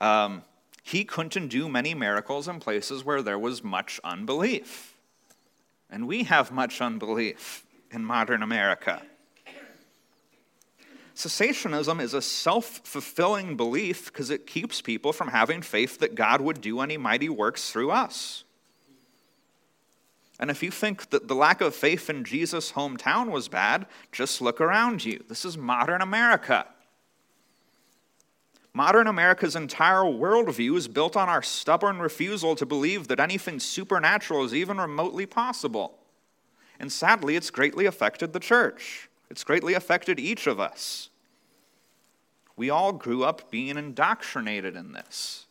um, 0.00 0.42
he 0.82 1.04
couldn't 1.04 1.48
do 1.48 1.68
many 1.68 1.94
miracles 1.94 2.48
in 2.48 2.60
places 2.60 3.04
where 3.04 3.22
there 3.22 3.38
was 3.38 3.62
much 3.62 4.00
unbelief. 4.02 4.96
And 5.88 6.08
we 6.08 6.24
have 6.24 6.50
much 6.50 6.80
unbelief 6.80 7.64
in 7.90 8.04
modern 8.04 8.42
America. 8.42 9.02
Cessationism 11.14 12.00
is 12.00 12.14
a 12.14 12.22
self 12.22 12.80
fulfilling 12.84 13.56
belief 13.56 14.06
because 14.06 14.30
it 14.30 14.46
keeps 14.46 14.80
people 14.80 15.12
from 15.12 15.28
having 15.28 15.62
faith 15.62 15.98
that 15.98 16.14
God 16.14 16.40
would 16.40 16.60
do 16.60 16.80
any 16.80 16.96
mighty 16.96 17.28
works 17.28 17.70
through 17.70 17.90
us. 17.90 18.44
And 20.40 20.50
if 20.50 20.62
you 20.62 20.70
think 20.70 21.10
that 21.10 21.28
the 21.28 21.34
lack 21.34 21.60
of 21.60 21.74
faith 21.74 22.10
in 22.10 22.24
Jesus' 22.24 22.72
hometown 22.72 23.30
was 23.30 23.46
bad, 23.48 23.86
just 24.10 24.40
look 24.40 24.60
around 24.60 25.04
you. 25.04 25.22
This 25.28 25.44
is 25.44 25.56
modern 25.56 26.00
America. 26.00 26.66
Modern 28.74 29.06
America's 29.06 29.54
entire 29.54 30.04
worldview 30.04 30.76
is 30.76 30.88
built 30.88 31.16
on 31.16 31.28
our 31.28 31.42
stubborn 31.42 31.98
refusal 31.98 32.56
to 32.56 32.64
believe 32.64 33.08
that 33.08 33.20
anything 33.20 33.60
supernatural 33.60 34.44
is 34.44 34.54
even 34.54 34.78
remotely 34.78 35.26
possible. 35.26 35.98
And 36.80 36.90
sadly, 36.90 37.36
it's 37.36 37.50
greatly 37.50 37.84
affected 37.84 38.32
the 38.32 38.40
church. 38.40 39.10
It's 39.30 39.44
greatly 39.44 39.74
affected 39.74 40.18
each 40.18 40.46
of 40.46 40.58
us. 40.58 41.10
We 42.56 42.70
all 42.70 42.92
grew 42.92 43.24
up 43.24 43.50
being 43.50 43.76
indoctrinated 43.76 44.74
in 44.74 44.92
this. 44.92 45.46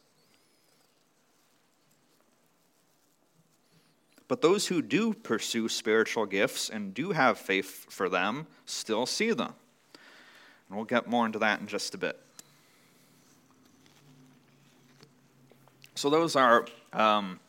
But 4.28 4.41
those 4.41 4.67
who 4.67 4.82
do 4.82 5.13
pursue 5.13 5.67
spiritual 5.67 6.26
gifts 6.26 6.69
and 6.69 6.93
do 6.93 7.11
have 7.11 7.38
faith 7.38 7.86
for 7.89 8.07
them 8.07 8.47
still 8.65 9.05
see 9.05 9.32
them. 9.32 9.53
And 10.69 10.78
we'll 10.78 10.86
get 10.86 11.07
more 11.07 11.26
into 11.26 11.39
that 11.39 11.59
in 11.59 11.67
just 11.67 11.93
a 11.93 11.97
bit. 11.97 12.17
So, 15.95 16.09
those 16.09 16.35
are 16.35 16.65
um, 16.93 17.39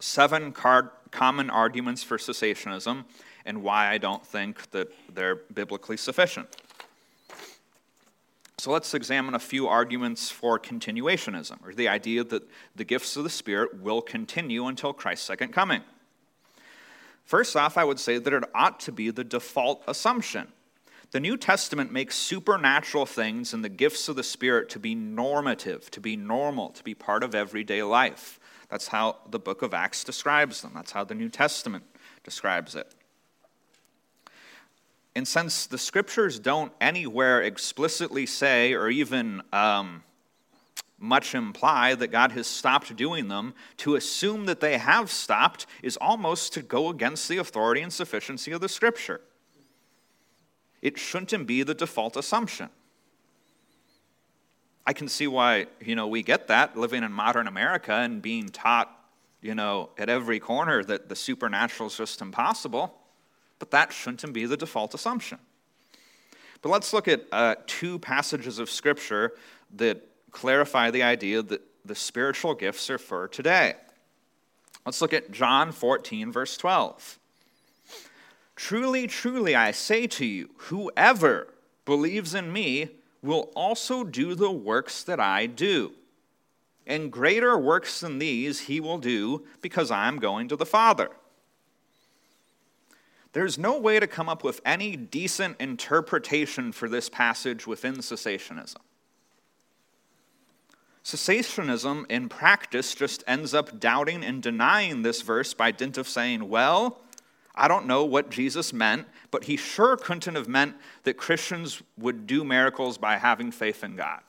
seven 0.00 0.52
card- 0.52 0.90
common 1.10 1.50
arguments 1.50 2.02
for 2.02 2.18
cessationism 2.18 3.04
and 3.46 3.62
why 3.62 3.88
I 3.88 3.98
don't 3.98 4.24
think 4.24 4.70
that 4.72 4.88
they're 5.14 5.36
biblically 5.36 5.96
sufficient. 5.96 6.56
So 8.58 8.70
let's 8.70 8.94
examine 8.94 9.34
a 9.34 9.38
few 9.38 9.68
arguments 9.68 10.30
for 10.30 10.58
continuationism, 10.58 11.58
or 11.66 11.74
the 11.74 11.88
idea 11.88 12.24
that 12.24 12.48
the 12.74 12.84
gifts 12.84 13.14
of 13.16 13.24
the 13.24 13.28
Spirit 13.28 13.82
will 13.82 14.00
continue 14.00 14.66
until 14.66 14.94
Christ's 14.94 15.26
second 15.26 15.52
coming. 15.52 15.82
First 17.26 17.56
off, 17.56 17.76
I 17.76 17.84
would 17.84 17.98
say 17.98 18.18
that 18.18 18.32
it 18.32 18.44
ought 18.54 18.80
to 18.80 18.92
be 18.92 19.10
the 19.10 19.24
default 19.24 19.82
assumption. 19.86 20.48
The 21.14 21.20
New 21.20 21.36
Testament 21.36 21.92
makes 21.92 22.16
supernatural 22.16 23.06
things 23.06 23.54
and 23.54 23.62
the 23.62 23.68
gifts 23.68 24.08
of 24.08 24.16
the 24.16 24.24
Spirit 24.24 24.68
to 24.70 24.80
be 24.80 24.96
normative, 24.96 25.88
to 25.92 26.00
be 26.00 26.16
normal, 26.16 26.70
to 26.70 26.82
be 26.82 26.92
part 26.92 27.22
of 27.22 27.36
everyday 27.36 27.84
life. 27.84 28.40
That's 28.68 28.88
how 28.88 29.18
the 29.30 29.38
book 29.38 29.62
of 29.62 29.72
Acts 29.72 30.02
describes 30.02 30.62
them, 30.62 30.72
that's 30.74 30.90
how 30.90 31.04
the 31.04 31.14
New 31.14 31.28
Testament 31.28 31.84
describes 32.24 32.74
it. 32.74 32.92
And 35.14 35.28
since 35.28 35.66
the 35.66 35.78
scriptures 35.78 36.40
don't 36.40 36.72
anywhere 36.80 37.42
explicitly 37.42 38.26
say 38.26 38.72
or 38.72 38.88
even 38.88 39.40
um, 39.52 40.02
much 40.98 41.32
imply 41.32 41.94
that 41.94 42.08
God 42.08 42.32
has 42.32 42.48
stopped 42.48 42.96
doing 42.96 43.28
them, 43.28 43.54
to 43.76 43.94
assume 43.94 44.46
that 44.46 44.58
they 44.58 44.78
have 44.78 45.12
stopped 45.12 45.66
is 45.80 45.96
almost 45.98 46.52
to 46.54 46.62
go 46.62 46.88
against 46.88 47.28
the 47.28 47.36
authority 47.36 47.82
and 47.82 47.92
sufficiency 47.92 48.50
of 48.50 48.60
the 48.60 48.68
scripture. 48.68 49.20
It 50.84 50.96
shouldn't 50.98 51.48
be 51.48 51.64
the 51.64 51.74
default 51.74 52.16
assumption. 52.16 52.68
I 54.86 54.92
can 54.92 55.08
see 55.08 55.26
why, 55.26 55.66
you 55.80 55.96
know, 55.96 56.06
we 56.06 56.22
get 56.22 56.46
that 56.46 56.76
living 56.76 57.02
in 57.02 57.10
modern 57.10 57.48
America 57.48 57.92
and 57.92 58.22
being 58.22 58.48
taught, 58.48 58.96
you 59.40 59.56
know, 59.56 59.90
at 59.98 60.08
every 60.08 60.38
corner 60.38 60.84
that 60.84 61.08
the 61.08 61.16
supernatural 61.16 61.88
is 61.88 61.96
just 61.96 62.20
impossible 62.20 62.94
but 63.58 63.70
that 63.70 63.92
shouldn't 63.92 64.32
be 64.34 64.44
the 64.44 64.56
default 64.56 64.94
assumption. 64.94 65.38
But 66.62 66.68
let's 66.68 66.92
look 66.92 67.08
at 67.08 67.24
uh, 67.32 67.56
two 67.66 67.98
passages 67.98 68.58
of 68.58 68.68
Scripture 68.70 69.32
that 69.76 70.06
clarify 70.32 70.90
the 70.90 71.02
idea 71.02 71.42
that 71.42 71.62
the 71.84 71.94
spiritual 71.94 72.54
gifts 72.54 72.88
are 72.90 72.98
for 72.98 73.28
today. 73.28 73.74
Let's 74.84 75.00
look 75.00 75.12
at 75.12 75.30
John 75.30 75.72
14, 75.72 76.32
verse 76.32 76.56
12. 76.56 77.18
Truly, 78.56 79.06
truly, 79.06 79.54
I 79.54 79.72
say 79.72 80.06
to 80.06 80.24
you, 80.24 80.50
whoever 80.56 81.48
believes 81.84 82.34
in 82.34 82.52
me 82.52 82.90
will 83.22 83.50
also 83.54 84.04
do 84.04 84.34
the 84.34 84.50
works 84.50 85.02
that 85.04 85.18
I 85.18 85.46
do. 85.46 85.92
And 86.86 87.10
greater 87.10 87.58
works 87.58 88.00
than 88.00 88.18
these 88.18 88.60
he 88.60 88.78
will 88.78 88.98
do 88.98 89.44
because 89.62 89.90
I 89.90 90.06
am 90.06 90.18
going 90.18 90.48
to 90.48 90.56
the 90.56 90.66
Father. 90.66 91.08
There's 93.32 93.58
no 93.58 93.78
way 93.78 93.98
to 93.98 94.06
come 94.06 94.28
up 94.28 94.44
with 94.44 94.60
any 94.64 94.94
decent 94.96 95.56
interpretation 95.60 96.70
for 96.70 96.88
this 96.88 97.08
passage 97.08 97.66
within 97.66 97.96
cessationism. 97.96 98.76
Cessationism, 101.04 102.08
in 102.08 102.28
practice, 102.28 102.94
just 102.94 103.24
ends 103.26 103.52
up 103.52 103.80
doubting 103.80 104.24
and 104.24 104.42
denying 104.42 105.02
this 105.02 105.20
verse 105.20 105.52
by 105.52 105.70
dint 105.70 105.98
of 105.98 106.08
saying, 106.08 106.48
well, 106.48 107.00
I 107.54 107.68
don't 107.68 107.86
know 107.86 108.04
what 108.04 108.30
Jesus 108.30 108.72
meant, 108.72 109.06
but 109.30 109.44
he 109.44 109.56
sure 109.56 109.96
couldn't 109.96 110.34
have 110.34 110.48
meant 110.48 110.74
that 111.04 111.16
Christians 111.16 111.82
would 111.96 112.26
do 112.26 112.44
miracles 112.44 112.98
by 112.98 113.16
having 113.16 113.52
faith 113.52 113.84
in 113.84 113.94
God. 113.94 114.20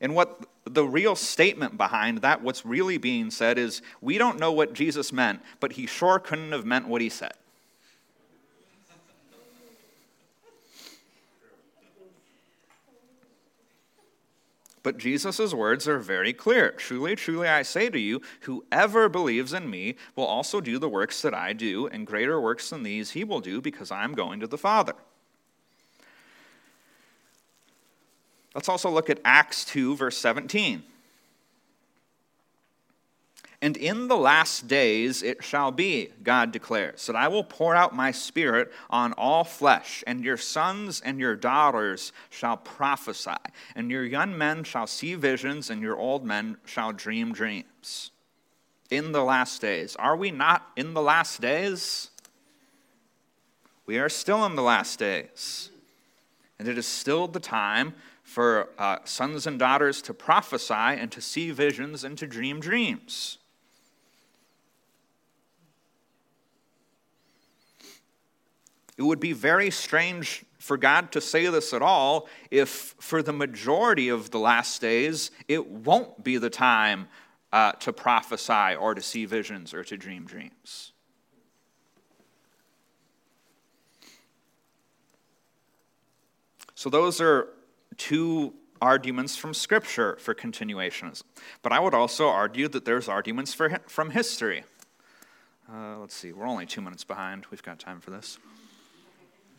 And 0.00 0.14
what 0.14 0.46
the 0.64 0.84
real 0.84 1.16
statement 1.16 1.76
behind 1.76 2.18
that, 2.18 2.42
what's 2.42 2.66
really 2.66 2.98
being 2.98 3.30
said, 3.30 3.58
is 3.58 3.82
we 4.00 4.18
don't 4.18 4.38
know 4.38 4.52
what 4.52 4.74
Jesus 4.74 5.12
meant, 5.12 5.40
but 5.58 5.72
he 5.72 5.86
sure 5.86 6.18
couldn't 6.18 6.52
have 6.52 6.64
meant 6.64 6.86
what 6.86 7.00
he 7.00 7.08
said. 7.08 7.32
But 14.86 14.98
Jesus' 14.98 15.52
words 15.52 15.88
are 15.88 15.98
very 15.98 16.32
clear. 16.32 16.70
Truly, 16.70 17.16
truly, 17.16 17.48
I 17.48 17.62
say 17.62 17.90
to 17.90 17.98
you, 17.98 18.20
whoever 18.42 19.08
believes 19.08 19.52
in 19.52 19.68
me 19.68 19.96
will 20.14 20.26
also 20.26 20.60
do 20.60 20.78
the 20.78 20.88
works 20.88 21.22
that 21.22 21.34
I 21.34 21.54
do, 21.54 21.88
and 21.88 22.06
greater 22.06 22.40
works 22.40 22.70
than 22.70 22.84
these 22.84 23.10
he 23.10 23.24
will 23.24 23.40
do 23.40 23.60
because 23.60 23.90
I 23.90 24.04
am 24.04 24.14
going 24.14 24.38
to 24.38 24.46
the 24.46 24.56
Father. 24.56 24.94
Let's 28.54 28.68
also 28.68 28.88
look 28.88 29.10
at 29.10 29.18
Acts 29.24 29.64
2, 29.64 29.96
verse 29.96 30.18
17. 30.18 30.84
And 33.62 33.76
in 33.76 34.08
the 34.08 34.16
last 34.16 34.68
days 34.68 35.22
it 35.22 35.42
shall 35.42 35.70
be, 35.70 36.12
God 36.22 36.52
declares, 36.52 37.06
that 37.06 37.16
I 37.16 37.28
will 37.28 37.44
pour 37.44 37.74
out 37.74 37.94
my 37.94 38.10
spirit 38.10 38.70
on 38.90 39.12
all 39.14 39.44
flesh, 39.44 40.04
and 40.06 40.24
your 40.24 40.36
sons 40.36 41.00
and 41.00 41.18
your 41.18 41.36
daughters 41.36 42.12
shall 42.28 42.58
prophesy, 42.58 43.30
and 43.74 43.90
your 43.90 44.04
young 44.04 44.36
men 44.36 44.62
shall 44.62 44.86
see 44.86 45.14
visions, 45.14 45.70
and 45.70 45.80
your 45.80 45.96
old 45.96 46.24
men 46.24 46.58
shall 46.64 46.92
dream 46.92 47.32
dreams. 47.32 48.10
In 48.90 49.12
the 49.12 49.24
last 49.24 49.60
days. 49.60 49.96
Are 49.96 50.16
we 50.16 50.30
not 50.30 50.70
in 50.76 50.94
the 50.94 51.02
last 51.02 51.40
days? 51.40 52.10
We 53.86 53.98
are 53.98 54.08
still 54.08 54.44
in 54.44 54.54
the 54.54 54.62
last 54.62 54.98
days. 54.98 55.70
And 56.58 56.68
it 56.68 56.78
is 56.78 56.86
still 56.86 57.26
the 57.26 57.40
time 57.40 57.94
for 58.22 58.68
uh, 58.78 58.98
sons 59.04 59.46
and 59.46 59.58
daughters 59.58 60.02
to 60.02 60.14
prophesy 60.14 60.74
and 60.74 61.10
to 61.12 61.20
see 61.20 61.50
visions 61.52 62.04
and 62.04 62.18
to 62.18 62.26
dream 62.26 62.60
dreams. 62.60 63.38
It 68.96 69.02
would 69.02 69.20
be 69.20 69.32
very 69.32 69.70
strange 69.70 70.44
for 70.58 70.76
God 70.76 71.12
to 71.12 71.20
say 71.20 71.46
this 71.46 71.72
at 71.72 71.82
all 71.82 72.28
if, 72.50 72.94
for 72.98 73.22
the 73.22 73.32
majority 73.32 74.08
of 74.08 74.30
the 74.30 74.38
last 74.38 74.80
days, 74.80 75.30
it 75.48 75.66
won't 75.68 76.24
be 76.24 76.38
the 76.38 76.50
time 76.50 77.08
uh, 77.52 77.72
to 77.72 77.92
prophesy 77.92 78.74
or 78.74 78.94
to 78.94 79.02
see 79.02 79.26
visions 79.26 79.74
or 79.74 79.84
to 79.84 79.96
dream 79.96 80.24
dreams. 80.24 80.92
So, 86.74 86.90
those 86.90 87.20
are 87.20 87.48
two 87.96 88.52
arguments 88.82 89.36
from 89.36 89.54
Scripture 89.54 90.16
for 90.20 90.34
continuationism. 90.34 91.22
But 91.62 91.72
I 91.72 91.80
would 91.80 91.94
also 91.94 92.28
argue 92.28 92.68
that 92.68 92.84
there's 92.84 93.08
arguments 93.08 93.54
for, 93.54 93.80
from 93.86 94.10
history. 94.10 94.64
Uh, 95.72 95.98
let's 95.98 96.14
see, 96.14 96.32
we're 96.32 96.46
only 96.46 96.66
two 96.66 96.80
minutes 96.80 97.04
behind. 97.04 97.46
We've 97.50 97.62
got 97.62 97.78
time 97.78 98.00
for 98.00 98.10
this. 98.10 98.38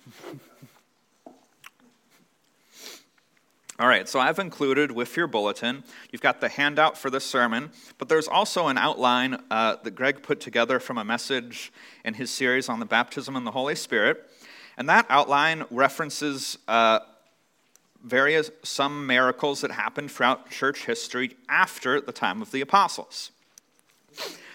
All 3.80 3.88
right, 3.88 4.10
so 4.10 4.20
I've 4.20 4.40
included 4.40 4.92
with 4.92 5.16
your 5.16 5.28
bulletin, 5.28 5.84
you've 6.12 6.22
got 6.22 6.42
the 6.42 6.50
handout 6.50 6.98
for 6.98 7.12
the 7.12 7.20
sermon, 7.20 7.70
but 8.00 8.10
there's 8.10 8.28
also 8.28 8.70
an 8.70 8.78
outline 8.78 9.38
uh, 9.52 9.76
that 9.84 9.92
Greg 9.92 10.24
put 10.24 10.40
together 10.40 10.80
from 10.80 10.98
a 10.98 11.06
message 11.06 11.72
in 12.04 12.16
his 12.16 12.32
series 12.32 12.70
on 12.70 12.80
the 12.80 12.88
baptism 12.88 13.36
in 13.36 13.44
the 13.44 13.52
Holy 13.52 13.76
Spirit. 13.76 14.28
And 14.78 14.90
that 14.90 15.06
outline 15.10 15.66
references 15.70 16.58
uh, 16.68 17.02
various, 18.04 18.50
some 18.64 19.06
miracles 19.06 19.62
that 19.62 19.72
happened 19.72 20.12
throughout 20.12 20.50
church 20.50 20.86
history 20.86 21.36
after 21.50 22.02
the 22.02 22.12
time 22.12 22.42
of 22.42 22.52
the 22.52 22.62
apostles. 22.62 23.30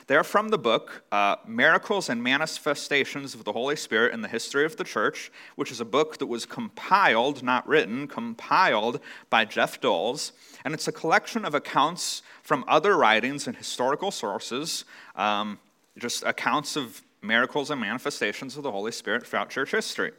They're 0.06 0.24
from 0.24 0.48
the 0.48 0.58
book 0.58 1.04
uh, 1.12 1.36
Miracles 1.46 2.08
and 2.08 2.22
Manifestations 2.22 3.34
of 3.34 3.44
the 3.44 3.52
Holy 3.52 3.76
Spirit 3.76 4.12
in 4.12 4.20
the 4.20 4.28
History 4.28 4.64
of 4.64 4.76
the 4.76 4.84
Church, 4.84 5.30
which 5.56 5.70
is 5.70 5.80
a 5.80 5.84
book 5.84 6.18
that 6.18 6.26
was 6.26 6.44
compiled, 6.44 7.42
not 7.42 7.66
written, 7.68 8.08
compiled 8.08 9.00
by 9.30 9.44
Jeff 9.44 9.80
Doles. 9.80 10.32
And 10.64 10.74
it's 10.74 10.88
a 10.88 10.92
collection 10.92 11.44
of 11.44 11.54
accounts 11.54 12.22
from 12.42 12.64
other 12.66 12.96
writings 12.96 13.46
and 13.46 13.56
historical 13.56 14.10
sources, 14.10 14.84
um, 15.14 15.58
just 15.98 16.24
accounts 16.24 16.76
of 16.76 17.02
miracles 17.22 17.70
and 17.70 17.80
manifestations 17.80 18.56
of 18.56 18.64
the 18.64 18.72
Holy 18.72 18.92
Spirit 18.92 19.26
throughout 19.26 19.50
church 19.50 19.70
history. 19.70 20.12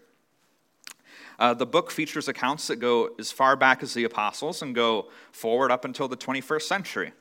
Uh, 1.40 1.54
the 1.54 1.66
book 1.66 1.92
features 1.92 2.28
accounts 2.28 2.68
that 2.68 2.78
go 2.78 3.10
as 3.20 3.32
far 3.32 3.56
back 3.56 3.84
as 3.84 3.94
the 3.94 4.04
apostles 4.04 4.62
and 4.62 4.74
go 4.74 5.10
forward 5.32 5.72
up 5.72 5.84
until 5.84 6.08
the 6.08 6.16
21st 6.16 6.62
century. 6.62 7.12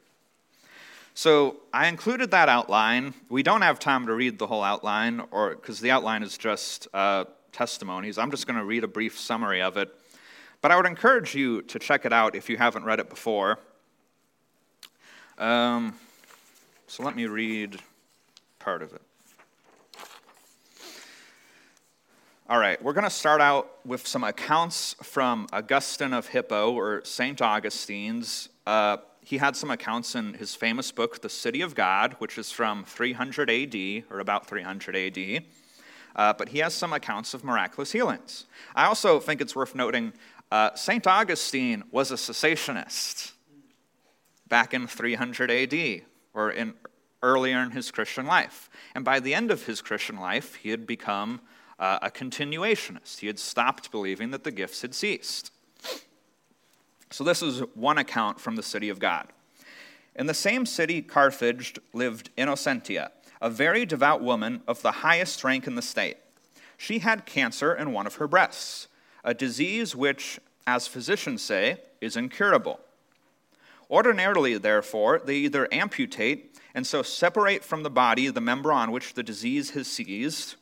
So 1.15 1.57
I 1.73 1.89
included 1.89 2.31
that 2.31 2.49
outline. 2.49 3.13
We 3.29 3.43
don't 3.43 3.63
have 3.63 3.79
time 3.79 4.07
to 4.07 4.15
read 4.15 4.39
the 4.39 4.47
whole 4.47 4.63
outline, 4.63 5.23
or 5.31 5.51
because 5.51 5.81
the 5.81 5.91
outline 5.91 6.23
is 6.23 6.39
just 6.39 6.89
uh, 6.95 7.25
testimonies. 7.53 8.17
I'm 8.17 8.31
just 8.31 8.47
going 8.47 8.59
to 8.59 8.65
read 8.65 8.83
a 8.83 8.89
brief 8.89 9.19
summary 9.19 9.61
of 9.61 9.77
it. 9.77 9.95
But 10.63 10.71
I 10.71 10.77
would 10.77 10.87
encourage 10.87 11.35
you 11.35 11.63
to 11.63 11.79
check 11.79 12.07
it 12.07 12.13
out 12.13 12.35
if 12.35 12.49
you 12.49 12.57
haven't 12.57 12.85
read 12.85 12.99
it 12.99 13.11
before. 13.11 13.59
Um, 15.37 15.95
so 16.87 17.03
let 17.03 17.15
me 17.15 17.27
read 17.27 17.81
part 18.59 18.83
of 18.83 18.93
it. 18.93 19.03
All 22.49 22.59
right, 22.59 22.83
we're 22.83 22.93
going 22.93 23.05
to 23.05 23.11
start 23.11 23.41
out 23.41 23.85
with 23.85 24.07
some 24.07 24.25
accounts 24.25 24.95
from 25.03 25.47
Augustine 25.53 26.13
of 26.13 26.29
Hippo, 26.29 26.73
or 26.73 27.05
St. 27.05 27.41
Augustine's. 27.41 28.49
Uh, 28.67 28.99
he 29.25 29.39
had 29.39 29.57
some 29.57 29.71
accounts 29.71 30.15
in 30.15 30.35
his 30.35 30.55
famous 30.55 30.91
book, 30.91 31.23
The 31.23 31.29
City 31.29 31.63
of 31.63 31.75
God, 31.75 32.17
which 32.19 32.37
is 32.37 32.51
from 32.51 32.85
300 32.85 33.49
AD, 33.49 34.05
or 34.11 34.19
about 34.19 34.47
300 34.47 34.97
AD. 34.97 35.45
Uh, 36.15 36.33
but 36.35 36.51
he 36.51 36.59
has 36.59 36.75
some 36.75 36.93
accounts 36.93 37.33
of 37.33 37.45
miraculous 37.45 37.93
healings. 37.93 38.47
I 38.75 38.85
also 38.87 39.21
think 39.21 39.41
it's 39.41 39.57
worth 39.57 39.75
noting 39.75 40.13
uh, 40.51 40.75
St. 40.75 41.07
Augustine 41.07 41.85
was 41.91 42.11
a 42.11 42.17
cessationist 42.17 43.33
back 44.49 44.75
in 44.75 44.87
300 44.87 45.51
AD, 45.51 46.03
or 46.35 46.51
in, 46.51 46.75
earlier 47.23 47.63
in 47.63 47.71
his 47.71 47.91
Christian 47.91 48.27
life. 48.27 48.69
And 48.95 49.03
by 49.03 49.19
the 49.19 49.33
end 49.33 49.51
of 49.51 49.65
his 49.65 49.81
Christian 49.81 50.17
life, 50.17 50.57
he 50.57 50.69
had 50.69 50.87
become 50.87 51.41
uh, 51.79 52.01
a 52.03 52.11
continuationist. 52.11 53.21
He 53.21 53.29
had 53.29 53.39
stopped 53.39 53.91
believing 53.91 54.31
that 54.33 54.45
the 54.45 54.51
gifts 54.51 54.83
had 54.83 54.95
ceased. 54.95 55.53
So, 57.13 57.25
this 57.25 57.43
is 57.43 57.61
one 57.75 57.99
account 57.99 58.41
from 58.41 58.57
the 58.57 58.63
city 58.63 58.89
of 58.89 58.99
God. 58.99 59.29
In 60.17 60.27
the 60.27 60.33
same 60.33 60.65
city, 60.65 61.03
Carthage, 61.03 61.79
lived 61.93 62.31
Innocentia, 62.39 63.11
a 63.43 63.51
very 63.51 63.85
devout 63.85 64.23
woman 64.23 64.63
of 64.67 64.81
the 64.81 64.93
highest 64.93 65.45
rank 65.45 65.67
in 65.67 65.75
the 65.75 65.83
state. 65.83 66.17
She 66.79 67.01
had 67.01 67.27
cancer 67.27 67.75
in 67.75 67.93
one 67.93 68.07
of 68.07 68.15
her 68.15 68.27
breasts, 68.27 68.89
a 69.25 69.35
disease 69.35 69.95
which, 69.95 70.41
as 70.67 70.87
physicians 70.87 71.43
say, 71.43 71.83
is 72.01 72.17
incurable. 72.17 72.81
Ordinarily, 73.91 74.57
therefore, 74.57 75.21
they 75.23 75.37
either 75.37 75.69
amputate 75.71 76.59
and 76.75 76.87
so 76.87 77.03
separate 77.03 77.63
from 77.63 77.83
the 77.83 77.91
body 77.91 78.29
the 78.29 78.41
member 78.41 78.73
on 78.73 78.91
which 78.91 79.13
the 79.13 79.23
disease 79.23 79.71
has 79.71 79.87
seized, 79.87 80.55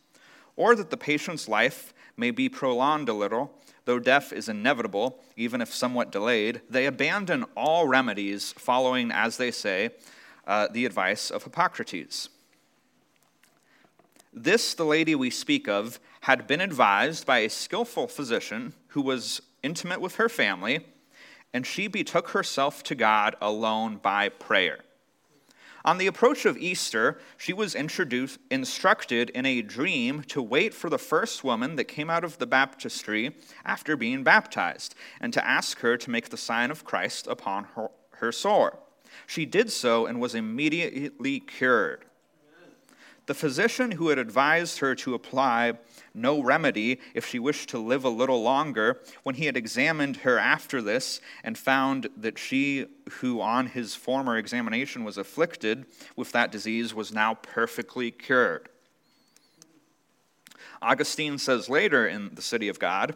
or 0.57 0.75
that 0.75 0.91
the 0.91 0.97
patient's 0.97 1.49
life 1.49 1.95
may 2.17 2.33
be 2.33 2.49
prolonged 2.49 3.09
a 3.09 3.15
little 3.15 3.55
though 3.85 3.99
death 3.99 4.33
is 4.33 4.49
inevitable, 4.49 5.21
even 5.37 5.61
if 5.61 5.73
somewhat 5.73 6.13
delayed, 6.13 6.61
they 6.69 6.87
abandon 6.87 7.45
all 7.57 7.87
remedies, 7.87 8.53
following, 8.53 9.11
as 9.11 9.37
they 9.37 9.51
say, 9.51 9.91
uh, 10.47 10.69
the 10.73 10.85
advice 10.85 11.31
of 11.31 11.45
Hippocrates. 11.45 12.29
This, 14.33 14.75
the 14.75 14.85
lady 14.85 15.15
we 15.15 15.31
speak 15.31 15.69
of, 15.69 15.99
had 16.23 16.47
been 16.47 16.61
advised 16.61 17.27
by 17.27 17.39
a 17.39 17.51
skillful 17.51 18.07
physician 18.07 18.75
who 18.89 19.03
was 19.03 19.41
intimate 19.63 20.01
with 20.01 20.17
her 20.17 20.29
family, 20.29 20.87
and 21.53 21.67
she 21.67 21.89
betook 21.89 22.31
herself 22.31 22.83
to 22.85 22.95
God 22.95 23.35
alone 23.41 23.97
by 23.97 24.29
prayer. 24.29 24.81
On 25.85 25.99
the 25.99 26.07
approach 26.07 26.45
of 26.45 26.59
Easter, 26.59 27.19
she 27.39 27.53
was 27.53 27.75
introduced, 27.75 28.39
instructed 28.51 29.31
in 29.31 29.47
a 29.47 29.63
dream 29.63 30.23
to 30.25 30.43
wait 30.43 30.75
for 30.75 30.91
the 30.91 30.99
first 30.99 31.43
woman 31.43 31.77
that 31.77 31.85
came 31.85 32.11
out 32.11 32.25
of 32.25 32.39
the 32.39 32.47
baptistry 32.47 33.35
after 33.65 33.97
being 33.97 34.23
baptized, 34.23 34.95
and 35.21 35.33
to 35.33 35.47
ask 35.47 35.79
her 35.81 35.97
to 35.97 36.11
make 36.11 36.29
the 36.29 36.37
sign 36.37 36.71
of 36.71 36.85
Christ 36.85 37.27
upon 37.27 37.65
her, 37.77 37.89
her 38.13 38.33
sore. 38.33 38.79
She 39.27 39.47
did 39.47 39.71
so 39.71 40.07
and 40.07 40.21
was 40.21 40.35
immediately 40.35 41.41
cured. 41.41 42.05
The 43.27 43.35
physician 43.35 43.93
who 43.93 44.09
had 44.09 44.19
advised 44.19 44.81
her 44.81 44.95
to 44.97 45.15
apply 45.15 45.75
no 46.15 46.43
remedy 46.43 47.01
if 47.15 47.27
she 47.27 47.39
wished 47.39 47.69
to 47.71 47.79
live 47.79 48.05
a 48.05 48.09
little 48.09 48.43
longer, 48.43 49.01
when 49.23 49.35
he 49.35 49.47
had 49.47 49.57
examined 49.57 50.19
her 50.19 50.39
after 50.39 50.83
this 50.83 51.21
and 51.45 51.57
found 51.57 52.09
that 52.17 52.39
she 52.39 52.87
who 53.21 53.41
on 53.41 53.67
his 53.67 53.95
former 53.95 54.37
examination 54.37 55.05
was 55.05 55.19
afflicted 55.19 55.87
with 56.17 56.33
that 56.33 56.53
disease 56.53 56.95
was 56.95 57.13
now 57.13 57.35
perfectly 57.35 58.11
cured. 58.11 58.69
Augustine 60.83 61.39
says 61.39 61.69
later 61.69 62.07
in 62.07 62.35
The 62.35 62.43
City 62.43 62.69
of 62.69 62.79
God, 62.79 63.15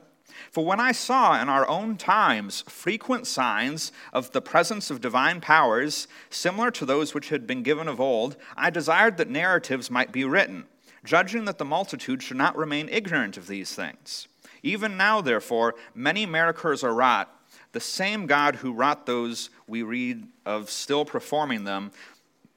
for 0.51 0.65
when 0.65 0.81
I 0.81 0.93
saw 0.93 1.41
in 1.41 1.49
our 1.49 1.67
own 1.69 1.97
times 1.97 2.65
frequent 2.69 3.27
signs 3.27 3.93
of 4.13 4.33
the 4.33 4.43
presence 4.43 4.91
of 4.91 5.01
divine 5.01 5.41
powers, 5.41 6.09
similar 6.29 6.71
to 6.73 6.85
those 6.85 7.15
which 7.15 7.29
had 7.29 7.47
been 7.47 7.63
given 7.63 7.89
of 7.89 8.01
old, 8.01 8.37
I 8.57 8.71
desired 8.71 9.17
that 9.17 9.31
narratives 9.31 9.91
might 9.91 10.13
be 10.13 10.25
written 10.25 10.65
judging 11.05 11.45
that 11.45 11.59
the 11.59 11.65
multitude 11.65 12.23
should 12.23 12.37
not 12.37 12.57
remain 12.57 12.89
ignorant 12.89 13.37
of 13.37 13.47
these 13.47 13.75
things. 13.75 14.27
Even 14.63 14.97
now, 14.97 15.21
therefore, 15.21 15.75
many 15.95 16.25
miracles 16.27 16.83
are 16.83 16.95
wrought. 16.95 17.31
The 17.73 17.81
same 17.81 18.27
God 18.27 18.57
who 18.57 18.73
wrought 18.73 19.05
those 19.05 19.51
we 19.67 19.83
read 19.83 20.27
of 20.47 20.71
still 20.71 21.05
performing 21.05 21.65
them, 21.65 21.93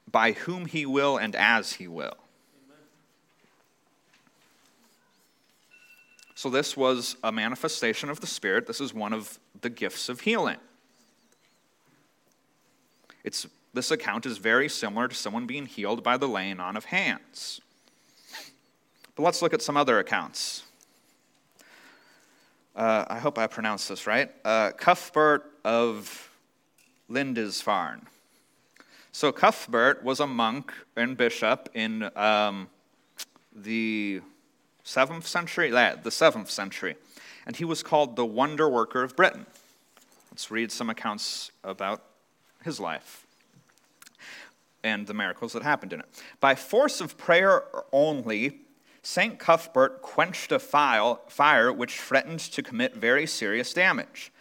by 0.09 0.31
whom 0.31 0.65
he 0.65 0.85
will 0.85 1.17
and 1.17 1.35
as 1.35 1.73
he 1.73 1.87
will. 1.87 2.15
So, 6.35 6.49
this 6.49 6.77
was 6.77 7.17
a 7.23 7.31
manifestation 7.31 8.09
of 8.09 8.21
the 8.21 8.27
Spirit. 8.27 8.67
This 8.67 8.79
is 8.79 8.93
one 8.93 9.11
of 9.11 9.39
the 9.61 9.69
gifts 9.69 10.07
of 10.07 10.21
healing. 10.21 10.59
It's, 13.23 13.47
this 13.73 13.91
account 13.91 14.25
is 14.25 14.37
very 14.37 14.69
similar 14.69 15.07
to 15.07 15.15
someone 15.15 15.47
being 15.47 15.65
healed 15.65 16.03
by 16.03 16.15
the 16.15 16.27
laying 16.27 16.59
on 16.59 16.77
of 16.77 16.85
hands. 16.85 17.59
But 19.18 19.24
let's 19.24 19.41
look 19.41 19.55
at 19.55 19.63
some 19.63 19.76
other 19.76 19.97
accounts. 19.97 20.61
Uh, 22.76 23.03
I 23.07 23.18
hope 23.18 23.39
I 23.39 23.47
pronounced 23.47 23.89
this 23.89 24.05
right. 24.05 24.30
Uh, 24.45 24.72
Cuthbert 24.78 25.43
of 25.65 26.30
Lindisfarne. 27.09 28.05
So 29.11 29.32
Cuthbert 29.32 30.03
was 30.03 30.20
a 30.20 30.28
monk 30.28 30.72
and 30.95 31.18
bishop 31.18 31.68
in 31.74 32.11
um, 32.15 32.70
the 33.55 34.22
seventh 34.84 35.26
century. 35.26 35.72
The 35.72 36.11
seventh 36.11 36.51
century, 36.51 36.95
and 37.47 37.55
he 37.55 37.65
was 37.65 37.82
called 37.82 38.18
the 38.18 38.26
wonder 38.26 38.70
worker 38.70 39.01
of 39.01 39.15
Britain. 39.15 39.47
Let's 40.30 40.51
read 40.51 40.72
some 40.72 40.91
accounts 40.91 41.51
about 41.63 42.03
his 42.63 42.80
life 42.80 43.26
and 44.84 45.07
the 45.07 45.15
miracles 45.15 45.53
that 45.53 45.63
happened 45.63 45.91
in 45.91 46.01
it. 46.01 46.05
By 46.39 46.53
force 46.53 47.01
of 47.01 47.18
prayer 47.18 47.63
only, 47.91 48.59
St. 49.09 49.39
Cuthbert 49.39 50.01
quenched 50.01 50.51
a 50.51 50.59
fire 50.59 51.71
which 51.71 51.97
threatened 51.97 52.41
to 52.41 52.61
commit 52.61 52.93
very 52.93 53.25
serious 53.25 53.73
damage. 53.73 54.33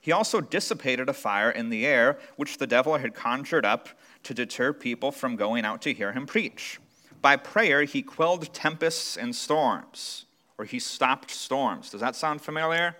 He 0.00 0.12
also 0.12 0.40
dissipated 0.40 1.10
a 1.10 1.12
fire 1.12 1.50
in 1.50 1.68
the 1.68 1.84
air 1.84 2.18
which 2.36 2.56
the 2.56 2.66
devil 2.66 2.96
had 2.96 3.14
conjured 3.14 3.66
up 3.66 3.90
to 4.22 4.32
deter 4.32 4.72
people 4.72 5.12
from 5.12 5.36
going 5.36 5.66
out 5.66 5.82
to 5.82 5.92
hear 5.92 6.12
him 6.12 6.24
preach. 6.24 6.80
By 7.20 7.36
prayer, 7.36 7.84
he 7.84 8.00
quelled 8.00 8.54
tempests 8.54 9.18
and 9.18 9.36
storms, 9.36 10.24
or 10.56 10.64
he 10.64 10.78
stopped 10.78 11.30
storms. 11.30 11.90
Does 11.90 12.00
that 12.00 12.16
sound 12.16 12.40
familiar? 12.40 12.96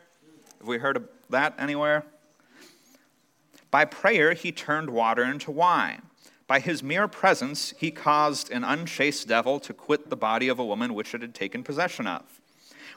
Have 0.59 0.69
we 0.69 0.77
heard 0.77 0.99
of 0.99 1.09
that 1.31 1.55
anywhere? 1.59 2.05
By 3.71 3.87
prayer, 3.87 4.35
he 4.35 4.53
turned 4.53 4.91
water 4.91 5.25
into 5.25 5.51
wine. 5.51 6.03
By 6.49 6.61
his 6.61 6.83
mere 6.83 7.07
presence, 7.07 7.75
he 7.79 7.91
caused 7.91 8.51
an 8.51 8.65
unchaste 8.65 9.29
devil 9.29 9.61
to 9.61 9.75
quit 9.75 10.09
the 10.09 10.17
body 10.17 10.49
of 10.49 10.59
a 10.59 10.65
woman 10.65 10.95
which 10.95 11.15
it 11.15 11.21
had 11.21 11.35
taken 11.35 11.63
possession 11.63 12.07
of. 12.07 12.23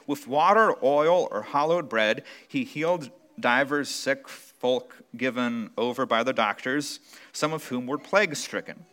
With 0.06 0.26
water, 0.26 0.74
oil, 0.82 1.28
or 1.30 1.42
hallowed 1.42 1.88
bread, 1.88 2.24
he 2.48 2.64
healed 2.64 3.10
divers 3.38 3.90
sick 3.90 4.26
folk 4.26 5.02
given 5.16 5.70
over 5.76 6.06
by 6.06 6.22
the 6.22 6.32
doctors, 6.32 6.98
some 7.32 7.52
of 7.52 7.66
whom 7.66 7.86
were 7.86 7.98
plague 7.98 8.34
stricken. 8.36 8.86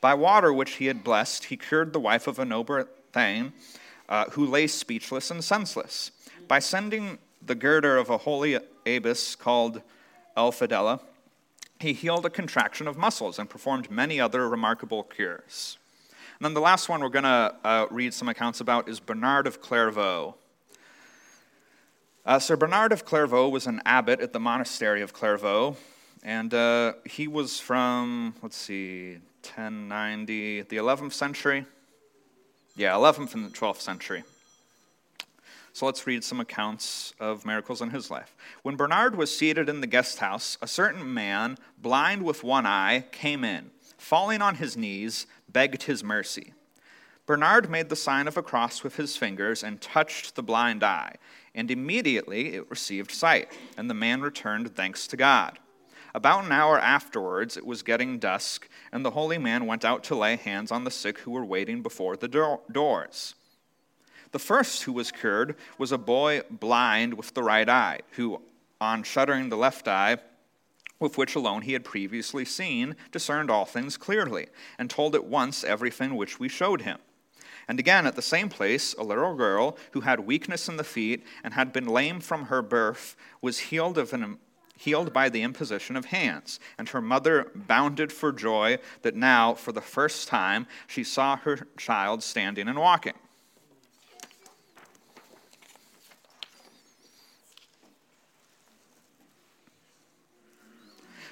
By 0.00 0.14
water 0.14 0.52
which 0.52 0.74
he 0.74 0.86
had 0.86 1.02
blessed, 1.02 1.46
he 1.46 1.56
cured 1.56 1.92
the 1.92 2.00
wife 2.00 2.28
of 2.28 2.38
a 2.38 2.44
noble 2.44 2.84
Thane, 3.12 3.52
uh, 4.08 4.26
who 4.30 4.46
lay 4.46 4.68
speechless 4.68 5.30
and 5.30 5.42
senseless. 5.42 6.12
By 6.46 6.60
sending 6.60 7.18
the 7.44 7.54
girder 7.56 7.96
of 7.96 8.08
a 8.08 8.18
holy 8.18 8.58
abbess 8.86 9.34
called 9.34 9.82
Elfidella, 10.36 11.00
he 11.80 11.92
healed 11.92 12.24
a 12.26 12.30
contraction 12.30 12.88
of 12.88 12.96
muscles 12.96 13.38
and 13.38 13.48
performed 13.48 13.90
many 13.90 14.20
other 14.20 14.48
remarkable 14.48 15.02
cures. 15.02 15.78
And 16.38 16.44
then 16.44 16.54
the 16.54 16.60
last 16.60 16.88
one 16.88 17.00
we're 17.00 17.08
going 17.08 17.24
to 17.24 17.54
uh, 17.64 17.86
read 17.90 18.12
some 18.12 18.28
accounts 18.28 18.60
about 18.60 18.88
is 18.88 19.00
Bernard 19.00 19.46
of 19.46 19.60
Clairvaux. 19.60 20.34
Uh, 22.24 22.38
Sir 22.38 22.56
Bernard 22.56 22.92
of 22.92 23.04
Clairvaux 23.04 23.48
was 23.48 23.66
an 23.66 23.80
abbot 23.86 24.20
at 24.20 24.32
the 24.32 24.40
monastery 24.40 25.00
of 25.00 25.12
Clairvaux, 25.12 25.76
and 26.22 26.52
uh, 26.52 26.94
he 27.04 27.28
was 27.28 27.60
from, 27.60 28.34
let's 28.42 28.56
see, 28.56 29.18
1090, 29.42 30.62
the 30.62 30.76
11th 30.76 31.12
century? 31.12 31.64
Yeah, 32.74 32.92
11th 32.92 33.34
and 33.34 33.46
the 33.46 33.56
12th 33.56 33.80
century. 33.80 34.24
So 35.76 35.84
let's 35.84 36.06
read 36.06 36.24
some 36.24 36.40
accounts 36.40 37.12
of 37.20 37.44
miracles 37.44 37.82
in 37.82 37.90
his 37.90 38.10
life. 38.10 38.34
When 38.62 38.76
Bernard 38.76 39.14
was 39.14 39.36
seated 39.36 39.68
in 39.68 39.82
the 39.82 39.86
guest 39.86 40.20
house, 40.20 40.56
a 40.62 40.66
certain 40.66 41.12
man, 41.12 41.58
blind 41.76 42.22
with 42.22 42.42
one 42.42 42.64
eye, 42.64 43.04
came 43.12 43.44
in. 43.44 43.70
Falling 43.98 44.40
on 44.40 44.54
his 44.54 44.74
knees, 44.74 45.26
begged 45.52 45.82
his 45.82 46.02
mercy. 46.02 46.54
Bernard 47.26 47.68
made 47.68 47.90
the 47.90 47.94
sign 47.94 48.26
of 48.26 48.38
a 48.38 48.42
cross 48.42 48.82
with 48.82 48.96
his 48.96 49.18
fingers 49.18 49.62
and 49.62 49.82
touched 49.82 50.34
the 50.34 50.42
blind 50.42 50.82
eye, 50.82 51.16
and 51.54 51.70
immediately 51.70 52.54
it 52.54 52.70
received 52.70 53.10
sight, 53.10 53.52
and 53.76 53.90
the 53.90 53.92
man 53.92 54.22
returned 54.22 54.74
thanks 54.74 55.06
to 55.08 55.16
God. 55.18 55.58
About 56.14 56.46
an 56.46 56.52
hour 56.52 56.78
afterwards, 56.78 57.54
it 57.58 57.66
was 57.66 57.82
getting 57.82 58.18
dusk, 58.18 58.66
and 58.92 59.04
the 59.04 59.10
holy 59.10 59.36
man 59.36 59.66
went 59.66 59.84
out 59.84 60.04
to 60.04 60.16
lay 60.16 60.36
hands 60.36 60.72
on 60.72 60.84
the 60.84 60.90
sick 60.90 61.18
who 61.18 61.32
were 61.32 61.44
waiting 61.44 61.82
before 61.82 62.16
the 62.16 62.28
do- 62.28 62.60
doors. 62.72 63.34
The 64.32 64.38
first 64.38 64.82
who 64.82 64.92
was 64.92 65.12
cured 65.12 65.56
was 65.78 65.92
a 65.92 65.98
boy 65.98 66.42
blind 66.50 67.14
with 67.14 67.34
the 67.34 67.42
right 67.42 67.68
eye, 67.68 68.00
who, 68.12 68.42
on 68.80 69.02
shuttering 69.02 69.48
the 69.48 69.56
left 69.56 69.88
eye, 69.88 70.18
with 70.98 71.18
which 71.18 71.34
alone 71.34 71.62
he 71.62 71.74
had 71.74 71.84
previously 71.84 72.44
seen, 72.44 72.96
discerned 73.12 73.50
all 73.50 73.64
things 73.64 73.96
clearly, 73.96 74.46
and 74.78 74.88
told 74.88 75.14
at 75.14 75.24
once 75.24 75.62
everything 75.62 76.16
which 76.16 76.40
we 76.40 76.48
showed 76.48 76.82
him. 76.82 76.98
And 77.68 77.80
again, 77.80 78.06
at 78.06 78.14
the 78.14 78.22
same 78.22 78.48
place, 78.48 78.94
a 78.94 79.02
little 79.02 79.34
girl 79.34 79.76
who 79.92 80.02
had 80.02 80.20
weakness 80.20 80.68
in 80.68 80.76
the 80.76 80.84
feet 80.84 81.24
and 81.42 81.54
had 81.54 81.72
been 81.72 81.86
lame 81.86 82.20
from 82.20 82.46
her 82.46 82.62
birth 82.62 83.16
was 83.42 83.58
healed, 83.58 83.98
of 83.98 84.12
an, 84.12 84.38
healed 84.78 85.12
by 85.12 85.28
the 85.28 85.42
imposition 85.42 85.96
of 85.96 86.06
hands. 86.06 86.60
And 86.78 86.88
her 86.90 87.00
mother 87.00 87.50
bounded 87.54 88.12
for 88.12 88.30
joy 88.30 88.78
that 89.02 89.16
now, 89.16 89.54
for 89.54 89.72
the 89.72 89.80
first 89.80 90.28
time, 90.28 90.66
she 90.86 91.02
saw 91.02 91.36
her 91.38 91.66
child 91.76 92.22
standing 92.22 92.68
and 92.68 92.78
walking. 92.78 93.14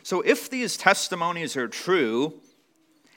So, 0.05 0.21
if 0.21 0.51
these 0.51 0.77
testimonies 0.77 1.57
are 1.57 1.67
true, 1.67 2.35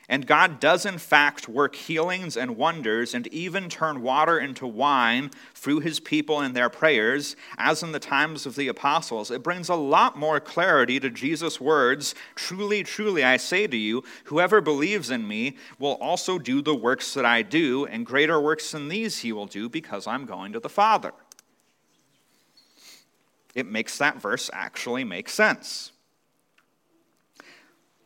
and 0.08 0.26
God 0.26 0.62
does 0.62 0.86
in 0.86 1.00
fact 1.00 1.50
work 1.50 1.76
healings 1.76 2.38
and 2.38 2.56
wonders 2.56 3.14
and 3.14 3.28
even 3.28 3.68
turn 3.68 4.02
water 4.02 4.40
into 4.40 4.66
wine 4.66 5.32
through 5.54 5.82
his 5.82 6.00
people 6.00 6.40
and 6.40 6.56
their 6.56 6.70
prayers, 6.70 7.36
as 7.58 7.84
in 7.84 7.92
the 7.92 8.00
times 8.00 8.46
of 8.46 8.56
the 8.56 8.70
apostles, 8.70 9.32
it 9.32 9.44
brings 9.44 9.68
a 9.68 9.76
lot 9.76 10.18
more 10.18 10.40
clarity 10.40 10.98
to 11.02 11.10
Jesus' 11.10 11.60
words 11.60 12.16
Truly, 12.36 12.84
truly, 12.84 13.22
I 13.22 13.36
say 13.36 13.68
to 13.68 13.76
you, 13.76 14.06
whoever 14.24 14.62
believes 14.62 15.10
in 15.10 15.28
me 15.28 15.58
will 15.78 15.96
also 15.96 16.40
do 16.40 16.62
the 16.62 16.74
works 16.74 17.14
that 17.16 17.26
I 17.26 17.42
do, 17.42 17.86
and 17.86 18.06
greater 18.06 18.40
works 18.40 18.72
than 18.72 18.88
these 18.88 19.20
he 19.20 19.34
will 19.34 19.46
do 19.46 19.68
because 19.68 20.08
I'm 20.08 20.26
going 20.26 20.54
to 20.54 20.62
the 20.62 20.70
Father. 20.70 21.12
It 23.54 23.66
makes 23.66 23.98
that 23.98 24.22
verse 24.22 24.50
actually 24.54 25.04
make 25.04 25.28
sense. 25.28 25.92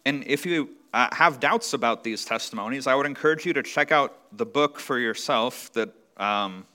And 0.05 0.23
if 0.25 0.45
you 0.45 0.69
uh, 0.93 1.13
have 1.13 1.39
doubts 1.39 1.73
about 1.73 2.03
these 2.03 2.25
testimonies, 2.25 2.87
I 2.87 2.95
would 2.95 3.05
encourage 3.05 3.45
you 3.45 3.53
to 3.53 3.63
check 3.63 3.91
out 3.91 4.17
the 4.35 4.45
book 4.45 4.79
for 4.79 4.99
yourself 4.99 5.71
that, 5.73 5.89
um, 6.17 6.65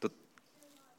that 0.00 0.12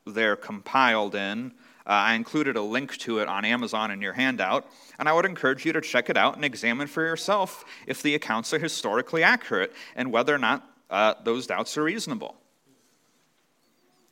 they're 0.06 0.36
compiled 0.36 1.16
in. 1.16 1.52
Uh, 1.86 1.90
I 1.90 2.14
included 2.14 2.58
a 2.58 2.62
link 2.62 2.98
to 3.00 3.20
it 3.20 3.28
on 3.28 3.44
Amazon 3.44 3.92
in 3.92 4.02
your 4.02 4.14
handout, 4.14 4.68
and 5.00 5.10
I 5.10 5.14
would 5.14 5.26
encourage 5.26 5.66
you 5.66 5.74
to 5.74 5.82
check 5.82 6.10
it 6.10 6.18
out 6.18 6.36
and 6.36 6.46
examine 6.46 6.88
for 6.88 7.04
yourself 7.04 7.66
if 7.88 8.02
the 8.02 8.14
accounts 8.14 8.54
are 8.54 8.60
historically 8.60 9.24
accurate 9.24 9.74
and 9.96 10.12
whether 10.12 10.34
or 10.34 10.38
not 10.38 10.68
uh, 10.90 11.16
those 11.24 11.48
doubts 11.48 11.78
are 11.78 11.84
reasonable. 11.84 12.36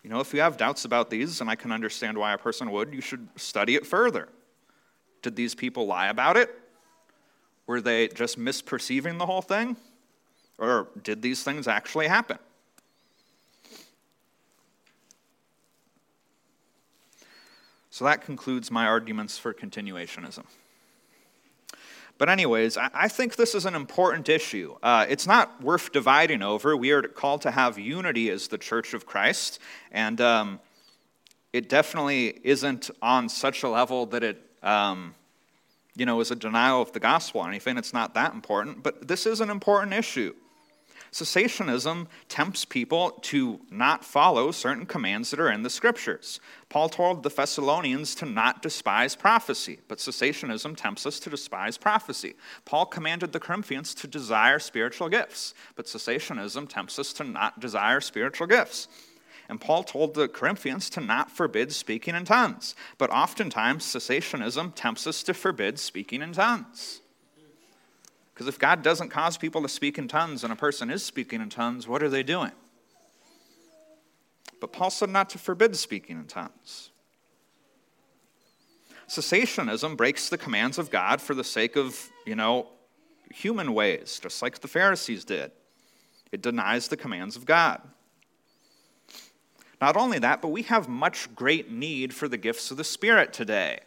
You 0.04 0.10
know, 0.10 0.20
if 0.20 0.34
you 0.34 0.42
have 0.42 0.58
doubts 0.58 0.86
about 0.86 1.10
these, 1.10 1.42
and 1.42 1.50
I 1.50 1.56
can 1.56 1.72
understand 1.72 2.18
why 2.18 2.34
a 2.34 2.38
person 2.38 2.72
would, 2.72 2.94
you 2.94 3.02
should 3.02 3.28
study 3.36 3.76
it 3.76 3.86
further. 3.86 4.30
Did 5.22 5.36
these 5.36 5.54
people 5.54 5.86
lie 5.86 6.08
about 6.08 6.38
it? 6.38 6.50
Were 7.70 7.82
they 7.82 8.08
just 8.08 8.40
misperceiving 8.40 9.20
the 9.20 9.28
whole 9.28 9.44
thing? 9.44 9.78
Or 10.58 10.88
did 11.04 11.22
these 11.22 11.44
things 11.44 11.68
actually 11.68 12.08
happen? 12.08 12.40
So 17.92 18.06
that 18.06 18.24
concludes 18.24 18.72
my 18.72 18.88
arguments 18.88 19.38
for 19.38 19.54
continuationism. 19.54 20.46
But, 22.18 22.30
anyways, 22.30 22.76
I 22.76 23.08
think 23.08 23.36
this 23.36 23.54
is 23.54 23.68
an 23.68 23.76
important 23.76 24.30
issue. 24.30 24.76
Uh, 24.82 25.06
it's 25.08 25.28
not 25.28 25.62
worth 25.62 25.92
dividing 25.92 26.42
over. 26.42 26.76
We 26.76 26.90
are 26.90 27.04
called 27.04 27.44
to 27.44 27.52
have 27.52 27.78
unity 27.78 28.32
as 28.32 28.48
the 28.48 28.58
church 28.58 28.96
of 28.96 29.06
Christ, 29.06 29.60
and 29.92 30.20
um, 30.20 30.60
it 31.54 31.70
definitely 31.70 32.40
isn't 32.44 32.90
on 33.00 33.30
such 33.30 33.62
a 33.62 33.70
level 33.70 34.08
that 34.08 34.24
it, 34.24 34.42
um, 34.64 35.14
you 36.00 36.06
know, 36.06 36.20
is 36.22 36.32
a 36.32 36.36
denial 36.36 36.82
of 36.82 36.94
the 36.94 37.00
gospel 37.00 37.42
or 37.42 37.50
anything. 37.50 37.78
It's 37.78 37.94
not 37.94 38.14
that 38.14 38.34
important, 38.34 38.82
but 38.84 39.08
this 39.08 39.26
is 39.26 39.42
an 39.42 39.50
important 39.50 39.94
issue. 39.94 40.34
Cessationism 41.12 42.08
tempts 42.28 42.66
people 42.66 43.12
to 43.22 43.60
not 43.72 44.06
follow 44.06 44.52
certain 44.52 44.86
commands 44.86 45.32
that 45.32 45.40
are 45.40 45.52
in 45.52 45.64
the 45.64 45.70
scriptures. 45.70 46.40
Paul 46.70 46.88
told 46.88 47.24
the 47.24 47.30
Thessalonians 47.30 48.14
to 48.16 48.26
not 48.26 48.62
despise 48.62 49.16
prophecy, 49.16 49.80
but 49.88 49.98
cessationism 49.98 50.78
tempts 50.78 51.08
us 51.08 51.20
to 51.22 51.30
despise 51.32 51.78
prophecy. 51.78 52.36
Paul 52.64 52.86
commanded 52.86 53.34
the 53.34 53.40
Corinthians 53.40 53.96
to 53.96 54.08
desire 54.08 54.60
spiritual 54.60 55.10
gifts, 55.10 55.56
but 55.76 55.88
cessationism 55.88 56.70
tempts 56.70 57.00
us 57.00 57.12
to 57.14 57.24
not 57.24 57.60
desire 57.60 58.02
spiritual 58.02 58.46
gifts. 58.46 58.88
And 59.50 59.60
Paul 59.60 59.84
told 59.84 60.14
the 60.14 60.28
Corinthians 60.28 60.92
to 60.92 61.02
not 61.02 61.32
forbid 61.32 61.74
speaking 61.74 62.14
in 62.14 62.24
tongues, 62.24 62.76
but 63.00 63.10
oftentimes 63.10 63.84
cessationism 63.84 64.74
tempts 64.76 65.08
us 65.08 65.24
to 65.24 65.34
forbid 65.34 65.80
speaking 65.80 66.22
in 66.22 66.34
tongues. 66.34 67.02
Because 68.32 68.48
if 68.48 68.60
God 68.60 68.84
doesn't 68.84 69.10
cause 69.10 69.38
people 69.38 69.64
to 69.64 69.68
speak 69.68 69.98
in 69.98 70.08
tongues 70.08 70.44
and 70.44 70.54
a 70.54 70.56
person 70.56 70.92
is 70.92 71.04
speaking 71.04 71.42
in 71.42 71.50
tongues, 71.50 71.88
what 71.88 72.04
are 72.04 72.10
they 72.10 72.24
doing? 72.24 72.52
But 74.62 74.72
Paul 74.72 74.92
said 74.92 75.10
not 75.10 75.32
to 75.32 75.40
forbid 75.40 75.76
speaking 75.76 76.18
in 76.18 76.26
tongues. 76.26 76.92
Cessationism 79.10 79.98
breaks 79.98 80.30
the 80.30 80.38
commands 80.38 80.78
of 80.78 80.92
God 80.92 81.20
for 81.20 81.34
the 81.34 81.44
sake 81.44 81.76
of, 81.76 82.08
you 82.26 82.36
know, 82.36 82.68
human 83.34 83.74
ways, 83.74 84.20
just 84.22 84.44
like 84.44 84.60
the 84.60 84.68
Pharisees 84.68 85.26
did. 85.26 85.52
It 86.32 86.44
denies 86.44 86.88
the 86.88 86.98
commands 86.98 87.36
of 87.36 87.46
God. 87.46 87.82
Not 89.82 89.96
only 89.96 90.20
that, 90.20 90.42
but 90.42 90.50
we 90.50 90.64
have 90.64 90.90
much 90.90 91.34
great 91.36 91.72
need 91.72 92.14
for 92.14 92.28
the 92.28 92.38
gifts 92.38 92.72
of 92.72 92.78
the 92.78 92.84
Spirit 92.84 93.32
today. 93.32 93.80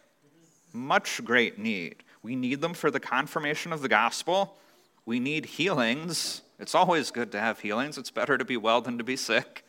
Much 0.73 1.23
great 1.25 1.59
need. 1.59 1.97
We 2.23 2.35
need 2.35 2.61
them 2.61 2.73
for 2.73 2.91
the 2.91 3.01
confirmation 3.01 3.73
of 3.73 3.83
the 3.83 3.89
gospel. 3.89 4.57
We 5.05 5.21
need 5.21 5.45
healings. 5.45 6.43
It's 6.59 6.75
always 6.75 7.11
good 7.11 7.33
to 7.33 7.41
have 7.41 7.61
healings. 7.61 7.99
It's 7.99 8.11
better 8.11 8.39
to 8.39 8.45
be 8.45 8.57
well 8.57 8.81
than 8.81 8.97
to 8.99 9.05
be 9.05 9.17
sick 9.17 9.67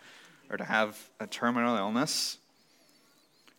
or 0.50 0.58
to 0.58 0.64
have 0.64 1.10
a 1.20 1.28
terminal 1.28 1.76
illness. 1.76 2.38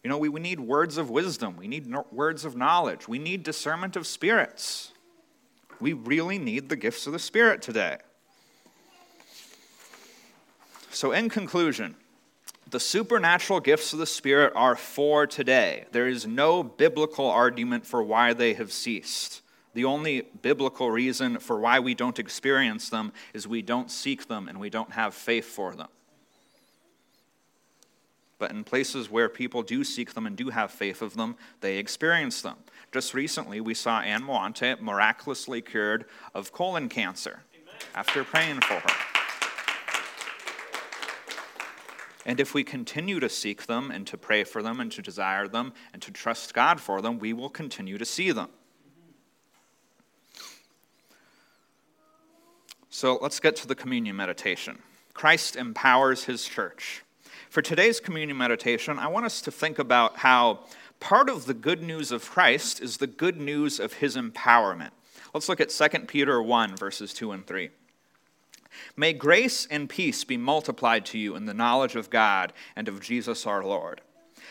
You 0.03 0.11
know, 0.11 0.19
we, 0.19 0.29
we 0.29 0.41
need 0.41 0.61
words 0.61 0.97
of 0.97 1.11
wisdom. 1.11 1.57
We 1.57 1.67
need 1.67 1.87
no, 1.87 2.07
words 2.13 2.45
of 2.45 2.57
knowledge. 2.57 3.09
We 3.09 3.19
need 3.19 3.43
discernment 3.43 3.97
of 3.97 4.07
spirits. 4.07 4.93
We 5.81 5.93
really 5.93 6.39
need 6.39 6.69
the 6.69 6.77
gifts 6.77 7.07
of 7.07 7.13
the 7.13 7.19
Spirit 7.19 7.61
today. 7.61 7.99
So, 10.91 11.11
in 11.11 11.29
conclusion, 11.29 11.97
the 12.75 12.81
supernatural 12.81 13.61
gifts 13.61 13.93
of 13.93 14.01
the 14.01 14.07
Spirit 14.07 14.53
are 14.57 14.75
for 14.75 15.29
today. 15.29 15.85
There 15.93 16.09
is 16.09 16.27
no 16.27 16.65
biblical 16.65 17.31
argument 17.31 17.87
for 17.87 18.03
why 18.03 18.33
they 18.33 18.55
have 18.55 18.73
ceased. 18.73 19.43
The 19.75 19.85
only 19.85 20.23
biblical 20.43 20.91
reason 20.91 21.39
for 21.39 21.61
why 21.61 21.79
we 21.79 21.95
don't 21.95 22.19
experience 22.19 22.89
them 22.89 23.13
is 23.33 23.47
we 23.47 23.63
don't 23.63 23.93
seek 23.93 24.27
them 24.27 24.49
and 24.49 24.59
we 24.59 24.71
don't 24.71 24.91
have 24.91 25.15
faith 25.15 25.45
for 25.45 25.77
them. 25.77 25.87
But 28.41 28.51
in 28.51 28.65
places 28.65 29.09
where 29.09 29.29
people 29.29 29.63
do 29.63 29.85
seek 29.85 30.15
them 30.15 30.27
and 30.27 30.37
do 30.37 30.51
have 30.51 30.73
faith 30.73 31.01
of 31.01 31.15
them, 31.15 31.37
they 31.61 31.79
experience 31.79 32.43
them. 32.43 32.57
Just 32.91 33.15
recently, 33.15 33.61
we 33.61 33.75
saw 33.75 34.01
Anne 34.01 34.25
Moante 34.25 34.81
miraculously 34.81 35.63
cured 35.63 36.07
of 36.35 36.53
colon 36.53 36.89
cancer 36.89 37.45
Amen. 37.55 37.75
after 37.95 38.25
praying 38.25 38.63
for 38.63 38.81
her. 38.81 39.14
And 42.27 42.41
if 42.41 42.55
we 42.55 42.65
continue 42.65 43.21
to 43.21 43.29
seek 43.29 43.67
them 43.67 43.91
and 43.91 44.07
to 44.07 44.17
pray 44.17 44.45
for 44.45 44.63
them 44.63 44.81
and 44.81 44.91
to 44.93 45.03
desire 45.03 45.47
them 45.47 45.73
and 45.93 46.01
to 46.03 46.11
trust 46.11 46.55
God 46.55 46.81
for 46.81 47.03
them, 47.03 47.19
we 47.19 47.33
will 47.33 47.51
continue 47.51 47.99
to 47.99 48.05
see 48.05 48.33
them. 48.33 48.49
So 52.89 53.19
let's 53.21 53.41
get 53.41 53.57
to 53.57 53.67
the 53.67 53.75
communion 53.75 54.17
meditation. 54.17 54.79
Christ 55.13 55.57
empowers 55.57 56.25
his 56.25 56.45
church. 56.45 57.03
For 57.51 57.61
today's 57.61 58.01
communion 58.01 58.39
meditation, 58.39 58.99
I 58.99 59.09
want 59.09 59.27
us 59.27 59.41
to 59.43 59.51
think 59.51 59.79
about 59.79 60.19
how 60.19 60.61
part 61.01 61.29
of 61.29 61.47
the 61.47 61.55
good 61.55 61.83
news 61.83 62.11
of 62.11 62.29
Christ 62.31 62.81
is 62.81 62.97
the 62.97 63.07
good 63.07 63.41
news 63.41 63.79
of 63.79 63.95
his 63.95 64.17
empowerment. 64.17 64.91
Let's 65.35 65.49
look 65.49 65.61
at 65.61 65.71
2 65.71 66.01
Peter 66.07 66.43
1, 66.43 66.77
verses 66.77 67.13
2 67.13 67.33
and 67.33 67.47
3. 67.47 67.71
May 68.97 69.13
grace 69.13 69.67
and 69.71 69.89
peace 69.89 70.25
be 70.25 70.37
multiplied 70.37 71.05
to 71.07 71.19
you 71.19 71.37
in 71.37 71.47
the 71.47 71.55
knowledge 71.55 71.97
of 71.97 72.11
God 72.11 72.53
and 72.77 72.89
of 72.89 73.01
Jesus 73.01 73.47
our 73.47 73.65
Lord. 73.65 74.01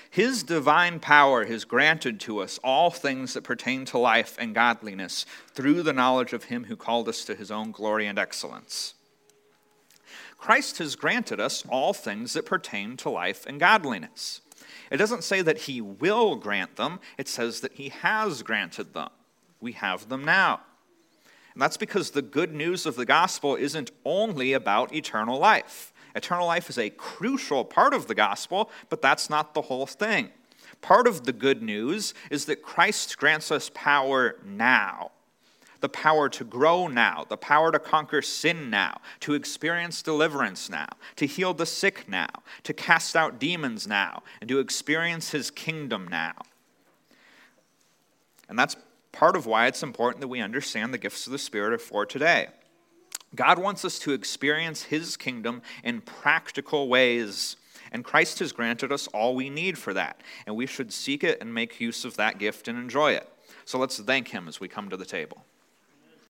His 0.10 0.44
divine 0.44 1.00
power 1.00 1.46
has 1.46 1.66
granted 1.66 2.20
to 2.22 2.40
us 2.40 2.60
all 2.64 2.92
things 2.92 3.34
that 3.34 3.44
pertain 3.44 3.84
to 3.86 3.98
life 3.98 4.36
and 4.40 4.54
godliness 4.54 5.26
through 5.56 5.82
the 5.82 5.94
knowledge 5.94 6.34
of 6.34 6.46
Him 6.46 6.66
who 6.66 6.76
called 6.76 7.10
us 7.10 7.26
to 7.26 7.36
His 7.36 7.50
own 7.50 7.72
glory 7.72 8.06
and 8.06 8.20
excellence. 8.20 8.94
Christ 10.38 10.78
has 10.78 10.96
granted 10.96 11.40
us 11.40 11.64
all 11.68 11.94
things 11.94 12.34
that 12.34 12.46
pertain 12.46 12.96
to 12.98 13.10
life 13.10 13.46
and 13.48 13.60
godliness. 13.60 14.42
It 14.92 14.98
doesn't 14.98 15.24
say 15.24 15.42
that 15.42 15.60
He 15.62 15.82
will 15.82 16.36
grant 16.36 16.76
them, 16.76 17.00
it 17.18 17.28
says 17.28 17.62
that 17.62 17.74
He 17.74 17.90
has 17.90 18.44
granted 18.44 18.94
them. 18.94 19.10
We 19.60 19.72
have 19.72 20.10
them 20.10 20.24
now. 20.24 20.62
And 21.54 21.62
that's 21.62 21.78
because 21.78 22.12
the 22.12 22.22
good 22.22 22.54
news 22.54 22.86
of 22.86 22.96
the 22.96 23.06
gospel 23.06 23.56
isn't 23.56 23.92
only 24.06 24.54
about 24.54 24.94
eternal 24.94 25.40
life. 25.40 25.94
Eternal 26.16 26.48
life 26.48 26.70
is 26.70 26.78
a 26.78 26.90
crucial 26.90 27.66
part 27.66 27.94
of 27.94 28.08
the 28.08 28.16
gospel, 28.16 28.70
but 28.90 29.02
that's 29.02 29.30
not 29.30 29.54
the 29.54 29.64
whole 29.64 29.86
thing. 29.86 30.30
Part 30.82 31.08
of 31.08 31.26
the 31.26 31.34
good 31.34 31.62
news 31.62 32.14
is 32.30 32.46
that 32.46 32.62
Christ 32.62 33.18
grants 33.18 33.52
us 33.52 33.72
power 33.74 34.38
now 34.46 35.12
the 35.84 35.90
power 35.90 36.30
to 36.30 36.46
grow 36.46 36.88
now, 36.88 37.26
the 37.28 37.36
power 37.36 37.70
to 37.70 37.78
conquer 37.78 38.22
sin 38.22 38.70
now, 38.70 39.02
to 39.20 39.34
experience 39.34 40.02
deliverance 40.02 40.70
now, 40.70 40.88
to 41.18 41.28
heal 41.28 41.54
the 41.54 41.66
sick 41.66 42.08
now, 42.08 42.30
to 42.64 42.74
cast 42.74 43.18
out 43.18 43.38
demons 43.38 43.86
now, 43.86 44.24
and 44.40 44.48
to 44.48 44.60
experience 44.60 45.32
his 45.32 45.52
kingdom 45.52 46.08
now. 46.08 46.32
And 48.48 48.58
that's 48.58 48.78
part 49.14 49.38
of 49.38 49.46
why 49.46 49.68
it's 49.68 49.84
important 49.84 50.20
that 50.20 50.28
we 50.28 50.42
understand 50.42 50.94
the 50.94 50.98
gifts 50.98 51.26
of 51.26 51.32
the 51.32 51.38
Spirit 51.38 51.72
are 51.72 51.78
for 51.78 52.06
today. 52.06 52.48
God 53.34 53.58
wants 53.58 53.86
us 53.86 53.98
to 54.00 54.12
experience 54.12 54.84
His 54.84 55.16
kingdom 55.16 55.62
in 55.84 56.02
practical 56.02 56.90
ways, 56.90 57.56
and 57.92 58.04
Christ 58.04 58.40
has 58.40 58.52
granted 58.52 58.92
us 58.92 59.08
all 59.08 59.36
we 59.36 59.50
need 59.50 59.78
for 59.78 59.94
that, 59.94 60.20
and 60.46 60.56
we 60.56 60.66
should 60.66 60.92
seek 60.92 61.24
it 61.24 61.40
and 61.40 61.54
make 61.54 61.80
use 61.80 62.04
of 62.04 62.18
that 62.18 62.38
gift 62.38 62.68
and 62.68 62.78
enjoy 62.78 63.14
it. 63.14 63.30
So 63.66 63.80
let's 63.80 63.98
thank 64.00 64.28
Him 64.28 64.48
as 64.50 64.60
we 64.60 64.68
come 64.68 64.90
to 64.90 64.98
the 64.98 65.06
table. 65.06 65.46